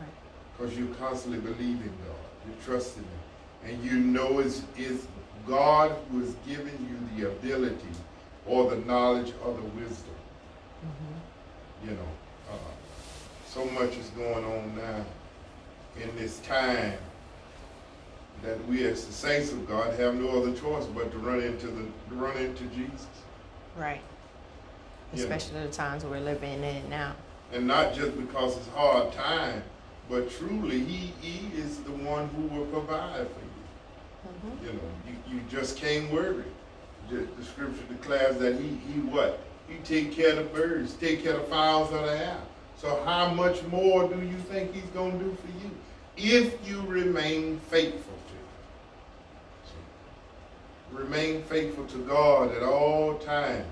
Right. 0.00 0.08
Because 0.56 0.76
you 0.76 0.94
constantly 0.98 1.40
believe 1.40 1.80
in 1.80 1.92
God. 2.06 2.46
You 2.46 2.52
trust 2.64 2.96
in 2.96 3.02
him. 3.04 3.74
And 3.74 3.84
you 3.84 3.98
know 3.98 4.38
it's, 4.38 4.62
it's 4.76 5.06
God 5.48 5.96
who 6.10 6.20
has 6.20 6.34
given 6.46 6.72
you 6.88 7.22
the 7.22 7.30
ability 7.30 7.88
or 8.46 8.70
the 8.70 8.76
knowledge 8.84 9.32
or 9.44 9.54
the 9.54 9.62
wisdom. 9.62 10.14
Mm-hmm. 10.84 11.88
You 11.88 11.96
know, 11.96 12.08
uh, 12.50 12.54
so 13.46 13.64
much 13.66 13.96
is 13.96 14.08
going 14.10 14.44
on 14.44 14.76
now 14.76 15.04
in 16.00 16.14
this 16.16 16.38
time 16.40 16.94
that 18.42 18.64
we 18.68 18.84
as 18.84 19.04
the 19.04 19.12
saints 19.12 19.50
of 19.50 19.66
God 19.66 19.98
have 19.98 20.14
no 20.14 20.40
other 20.40 20.52
choice 20.52 20.84
but 20.86 21.10
to 21.10 21.18
run 21.18 21.40
into 21.40 21.66
the 21.66 21.82
to 21.82 22.14
run 22.14 22.36
into 22.36 22.64
Jesus. 22.66 23.06
Right. 23.76 24.00
Yeah. 25.12 25.22
Especially 25.22 25.62
the 25.62 25.72
times 25.72 26.04
we're 26.04 26.20
living 26.20 26.62
in 26.62 26.88
now. 26.88 27.14
And 27.52 27.66
not 27.66 27.94
just 27.94 28.16
because 28.16 28.56
it's 28.56 28.68
hard 28.68 29.12
time, 29.12 29.62
but 30.08 30.30
truly 30.30 30.80
he, 30.80 31.12
he 31.20 31.56
is 31.56 31.78
the 31.78 31.92
one 31.92 32.28
who 32.28 32.42
will 32.42 32.66
provide 32.66 33.26
for 33.26 33.40
you. 33.40 33.47
Mm-hmm. 34.28 34.66
You 34.66 34.72
know, 34.72 34.80
you, 35.06 35.36
you 35.36 35.40
just 35.50 35.76
can't 35.76 36.10
worry. 36.12 36.44
The, 37.10 37.26
the 37.38 37.44
scripture 37.44 37.84
declares 37.88 38.38
that 38.38 38.56
he, 38.56 38.68
he 38.68 39.00
what? 39.00 39.40
He 39.68 39.76
take 39.84 40.12
care 40.12 40.30
of 40.30 40.36
the 40.36 40.44
birds, 40.44 40.94
take 40.94 41.22
care 41.22 41.34
of 41.34 41.40
the 41.40 41.46
fowls 41.46 41.92
of 41.92 42.02
the 42.02 42.18
air. 42.18 42.38
So 42.76 43.02
how 43.04 43.32
much 43.32 43.62
more 43.64 44.08
do 44.08 44.20
you 44.20 44.36
think 44.36 44.74
he's 44.74 44.84
going 44.90 45.18
to 45.18 45.24
do 45.24 45.36
for 45.36 45.46
you 45.64 45.70
if 46.16 46.68
you 46.68 46.80
remain 46.82 47.58
faithful 47.70 48.14
to 48.14 48.32
him? 48.32 48.48
So, 49.64 50.98
remain 50.98 51.42
faithful 51.42 51.86
to 51.86 51.98
God 52.04 52.54
at 52.54 52.62
all 52.62 53.18
times. 53.18 53.66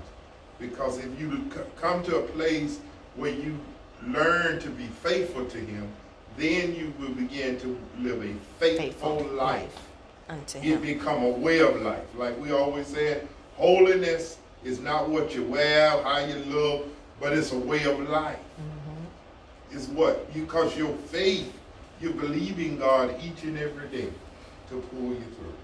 Because 0.58 0.98
if 0.98 1.20
you 1.20 1.50
come 1.80 2.02
to 2.04 2.16
a 2.16 2.22
place 2.22 2.80
where 3.14 3.32
you 3.32 3.58
learn 4.06 4.58
to 4.60 4.70
be 4.70 4.86
faithful 4.86 5.44
to 5.44 5.58
him, 5.58 5.88
then 6.36 6.74
you 6.74 6.92
will 6.98 7.14
begin 7.14 7.58
to 7.60 7.78
live 8.00 8.22
a 8.22 8.34
faithful, 8.58 9.18
Faithful 9.18 9.36
life 9.36 9.85
Unto 10.28 10.58
it 10.58 10.82
become 10.82 11.22
a 11.22 11.30
way 11.30 11.60
of 11.60 11.80
life. 11.82 12.04
Like 12.16 12.38
we 12.40 12.52
always 12.52 12.88
said, 12.88 13.28
holiness 13.54 14.38
is 14.64 14.80
not 14.80 15.08
what 15.08 15.34
you 15.34 15.44
wear, 15.44 15.90
how 16.02 16.18
you 16.18 16.36
look, 16.46 16.86
but 17.20 17.32
it's 17.32 17.52
a 17.52 17.58
way 17.58 17.84
of 17.84 18.00
life. 18.08 18.38
Mm-hmm. 18.38 19.76
It's 19.76 19.86
what? 19.88 20.32
Because 20.34 20.76
your 20.76 20.92
faith, 20.94 21.52
you 22.00 22.10
believe 22.10 22.58
in 22.58 22.78
God 22.78 23.14
each 23.22 23.44
and 23.44 23.56
every 23.56 23.88
day 23.88 24.08
to 24.70 24.80
pull 24.80 25.10
you 25.10 25.24
through. 25.36 25.54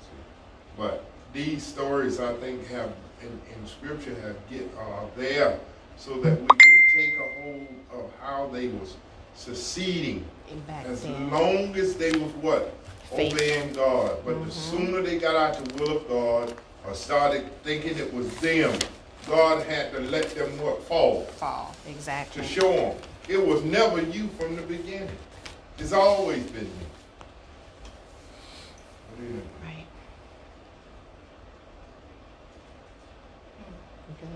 See? 0.00 0.08
But 0.78 1.04
these 1.32 1.62
stories, 1.62 2.20
I 2.20 2.32
think, 2.34 2.66
have 2.68 2.92
in, 3.20 3.28
in 3.28 3.66
Scripture 3.66 4.14
have 4.22 4.36
get 4.48 4.68
are 4.78 5.04
there 5.16 5.58
so 5.96 6.20
that 6.20 6.40
we 6.40 6.46
can 6.46 6.86
take 6.96 7.14
a 7.18 7.42
hold 7.42 7.68
of 7.92 8.10
how 8.20 8.48
they 8.48 8.68
was 8.68 8.96
succeeding 9.34 10.24
back 10.66 10.86
as 10.86 11.02
then. 11.02 11.30
long 11.30 11.74
as 11.76 11.94
they 11.94 12.12
was 12.12 12.32
what? 12.34 12.74
Faithful. 13.16 13.38
Obeying 13.38 13.72
God. 13.72 14.24
But 14.24 14.44
the 14.44 14.50
Mhm. 14.50 14.52
sooner 14.52 15.02
they 15.02 15.18
got 15.18 15.34
out 15.36 15.64
the 15.64 15.74
will 15.82 15.96
of 15.98 16.08
God 16.08 16.54
or 16.86 16.94
started 16.94 17.48
thinking 17.62 17.96
it 17.98 18.12
was 18.12 18.34
them, 18.36 18.78
God 19.26 19.62
had 19.66 19.92
to 19.92 20.00
let 20.00 20.34
them 20.34 20.58
what? 20.60 20.82
Fall 20.84 21.22
fall. 21.36 21.74
Exactly. 21.88 22.42
To 22.42 22.48
show 22.48 22.72
them. 22.72 22.96
It 23.28 23.44
was 23.44 23.62
never 23.62 24.02
you 24.02 24.28
from 24.38 24.56
the 24.56 24.62
beginning. 24.62 25.16
It's 25.78 25.92
always 25.92 26.42
been 26.44 26.64
me. 26.64 26.86
What 29.08 29.18
do 29.18 29.24
you 29.24 29.30
think? 29.32 29.44
Right. 29.64 29.86
Good. 34.20 34.28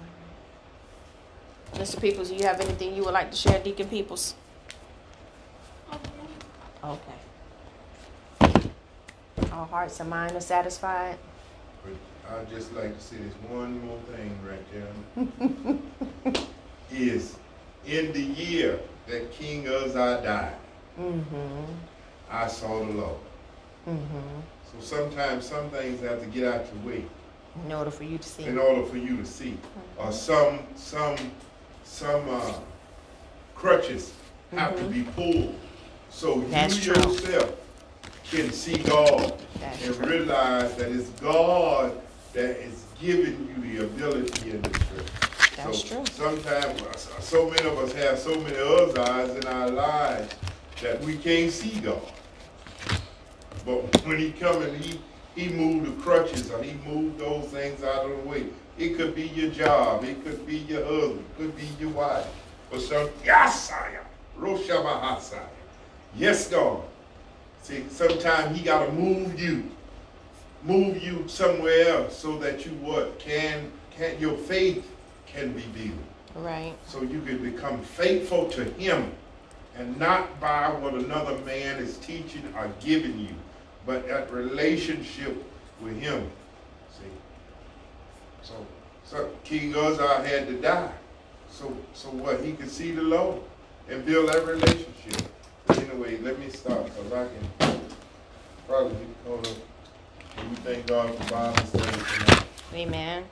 All 0.00 1.78
right. 1.78 1.80
Mr. 1.88 2.00
Peoples, 2.00 2.28
do 2.30 2.34
you 2.34 2.44
have 2.44 2.60
anything 2.60 2.94
you 2.94 3.04
would 3.04 3.14
like 3.14 3.30
to 3.30 3.36
share, 3.36 3.60
Deacon 3.60 3.88
Peoples? 3.88 4.34
Okay. 6.82 7.17
Our 9.52 9.66
hearts 9.66 10.00
and 10.00 10.10
minds 10.10 10.34
are 10.34 10.40
satisfied. 10.40 11.18
But 11.84 12.36
I'd 12.36 12.50
just 12.50 12.72
like 12.74 12.94
to 12.96 13.02
say 13.02 13.16
this 13.16 13.34
one 13.48 13.84
more 13.86 13.98
thing 14.14 14.38
right 14.46 14.64
there. 14.72 16.42
is 16.90 17.36
in 17.86 18.12
the 18.12 18.22
year 18.22 18.80
that 19.06 19.32
King 19.32 19.68
Uzziah 19.68 20.20
died, 20.22 20.54
Mm-hmm. 21.00 21.72
I 22.28 22.48
saw 22.48 22.80
the 22.84 22.92
Lord. 22.92 23.16
Mm-hmm. 23.88 24.40
So 24.64 24.80
sometimes 24.84 25.46
some 25.46 25.70
things 25.70 26.00
have 26.00 26.20
to 26.20 26.26
get 26.26 26.52
out 26.52 26.66
your 26.74 26.92
way. 26.92 27.04
In 27.64 27.72
order 27.72 27.90
for 27.90 28.04
you 28.04 28.18
to 28.18 28.28
see. 28.28 28.44
in 28.44 28.58
order 28.58 28.84
for 28.84 28.96
you 28.96 29.16
to 29.18 29.24
see. 29.24 29.56
Or 29.96 30.12
some 30.12 30.58
some 30.74 31.16
some 31.84 32.28
uh, 32.28 32.52
crutches 33.54 34.12
have 34.50 34.76
to 34.76 34.84
be 34.84 35.02
pulled 35.02 35.54
so 36.10 36.40
That's 36.42 36.84
you 36.84 36.92
true. 36.94 37.16
Can 38.30 38.52
see 38.52 38.78
God 38.78 39.34
That's 39.60 39.86
and 39.86 40.06
realize 40.06 40.74
that 40.76 40.90
it's 40.90 41.08
God 41.20 41.98
that 42.34 42.58
is 42.62 42.84
giving 43.00 43.48
you 43.48 43.78
the 43.78 43.84
ability 43.84 44.50
and 44.50 44.64
the 44.64 44.78
strength. 44.80 45.56
That's 45.56 45.82
so 45.82 45.96
true. 45.96 46.04
Sometimes 46.12 46.82
uh, 46.82 47.20
so 47.20 47.50
many 47.50 47.68
of 47.68 47.78
us 47.78 47.92
have 47.92 48.18
so 48.18 48.38
many 48.40 48.56
other 48.56 49.00
eyes 49.00 49.30
in 49.30 49.46
our 49.46 49.70
lives 49.70 50.34
that 50.82 51.00
we 51.02 51.16
can't 51.16 51.50
see 51.50 51.80
God. 51.80 52.00
But 53.64 54.06
when 54.06 54.18
he 54.18 54.32
come 54.32 54.62
and 54.62 54.76
he 54.76 55.00
he 55.38 55.48
moved 55.50 55.86
the 55.86 56.02
crutches 56.02 56.50
or 56.50 56.60
he 56.62 56.74
moved 56.84 57.18
those 57.20 57.46
things 57.46 57.84
out 57.84 58.04
of 58.04 58.10
the 58.10 58.28
way. 58.28 58.46
It 58.76 58.96
could 58.96 59.14
be 59.14 59.28
your 59.28 59.50
job, 59.50 60.02
it 60.02 60.24
could 60.24 60.44
be 60.44 60.58
your 60.58 60.84
husband, 60.84 61.20
it 61.20 61.36
could 61.36 61.56
be 61.56 61.68
your 61.78 61.90
wife. 61.90 62.26
Or 62.72 62.80
some 62.80 63.08
Yasaya, 63.24 64.00
Roshabahasaya. 64.38 65.46
Yes, 66.16 66.48
God. 66.48 66.82
See, 67.62 67.84
sometimes 67.90 68.56
he 68.56 68.64
gotta 68.64 68.90
move 68.92 69.38
you. 69.38 69.70
Move 70.64 71.02
you 71.02 71.24
somewhere 71.28 71.88
else 71.88 72.16
so 72.16 72.38
that 72.38 72.64
you 72.64 72.72
what 72.72 73.18
can 73.18 73.70
can 73.90 74.18
your 74.18 74.36
faith 74.36 74.90
can 75.26 75.52
be 75.52 75.62
built 75.74 75.98
Right. 76.34 76.74
so 76.86 77.02
you 77.02 77.20
can 77.22 77.38
become 77.38 77.82
faithful 77.82 78.48
to 78.50 78.64
him 78.64 79.12
and 79.76 79.96
not 79.98 80.40
by 80.40 80.68
what 80.70 80.94
another 80.94 81.38
man 81.44 81.80
is 81.80 81.96
teaching 81.98 82.42
or 82.56 82.70
giving 82.80 83.18
you, 83.18 83.34
but 83.86 84.08
that 84.08 84.30
relationship 84.32 85.36
with 85.80 85.98
him. 86.00 86.28
See? 86.90 87.04
So, 88.42 88.54
so 89.04 89.30
King 89.44 89.74
Uzziah 89.76 90.22
had 90.24 90.48
to 90.48 90.60
die. 90.60 90.92
So, 91.50 91.76
so 91.94 92.08
what? 92.10 92.42
He 92.42 92.52
could 92.52 92.70
see 92.70 92.90
the 92.90 93.02
Lord 93.02 93.40
and 93.88 94.04
build 94.04 94.28
that 94.30 94.44
relationship. 94.46 95.22
Anyway, 95.70 96.18
let 96.18 96.38
me 96.38 96.48
stop 96.50 96.84
because 96.86 97.12
I 97.12 97.26
can 97.26 97.80
probably 98.66 98.96
get 98.96 99.24
caught 99.26 99.48
up. 99.48 99.56
And 100.38 100.50
we 100.50 100.56
thank 100.56 100.86
God 100.86 101.14
for 101.14 101.30
Bible 101.30 101.66
study 101.66 102.02
tonight. 102.18 102.44
Amen. 102.74 103.24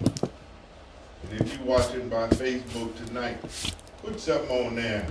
And 0.00 1.40
if 1.40 1.54
you're 1.54 1.66
watching 1.66 2.08
by 2.08 2.28
Facebook 2.28 2.94
tonight, 3.06 3.38
put 4.02 4.18
something 4.18 4.50
on 4.50 4.74
there 4.74 5.06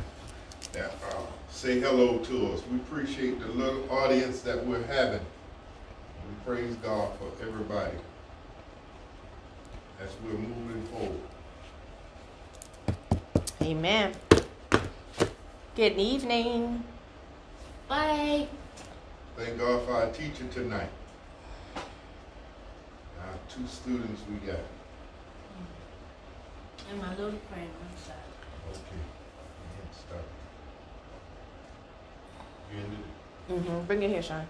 that 0.74 0.91
uh, 1.10 1.22
say 1.49 1.80
hello 1.80 2.18
to 2.20 2.54
us. 2.54 2.62
We 2.72 2.78
appreciate 2.78 3.39
the 3.39 3.47
little 3.47 3.89
audience 3.91 4.41
that 4.41 4.66
we're 4.66 4.84
having. 4.84 5.20
We 5.20 6.36
praise 6.45 6.76
God 6.78 7.12
for 7.18 7.45
everybody 7.45 7.97
as 10.04 10.10
we're 10.24 10.34
moving 10.34 10.84
forward. 10.88 11.20
Amen. 13.62 14.14
Good 15.74 15.98
evening. 15.98 16.84
Bye. 17.88 18.46
Thank 19.38 19.58
God 19.58 19.86
for 19.86 19.94
our 19.94 20.12
teacher 20.12 20.44
tonight. 20.52 20.90
Our 21.78 23.36
two 23.48 23.66
students 23.68 24.22
we 24.30 24.46
got. 24.46 24.60
And 26.90 27.00
my 27.00 27.12
little 27.12 27.40
friend 27.50 27.70
on 27.70 27.88
the 27.96 28.02
side. 28.02 28.16
Okay. 28.70 29.02
Stop. 29.94 30.26
You 32.74 32.84
ended 32.84 33.00
it? 33.00 33.54
Mm-hmm. 33.54 33.86
Bring 33.88 34.04
it 34.04 34.10
here, 34.10 34.22
Sean. 34.22 34.46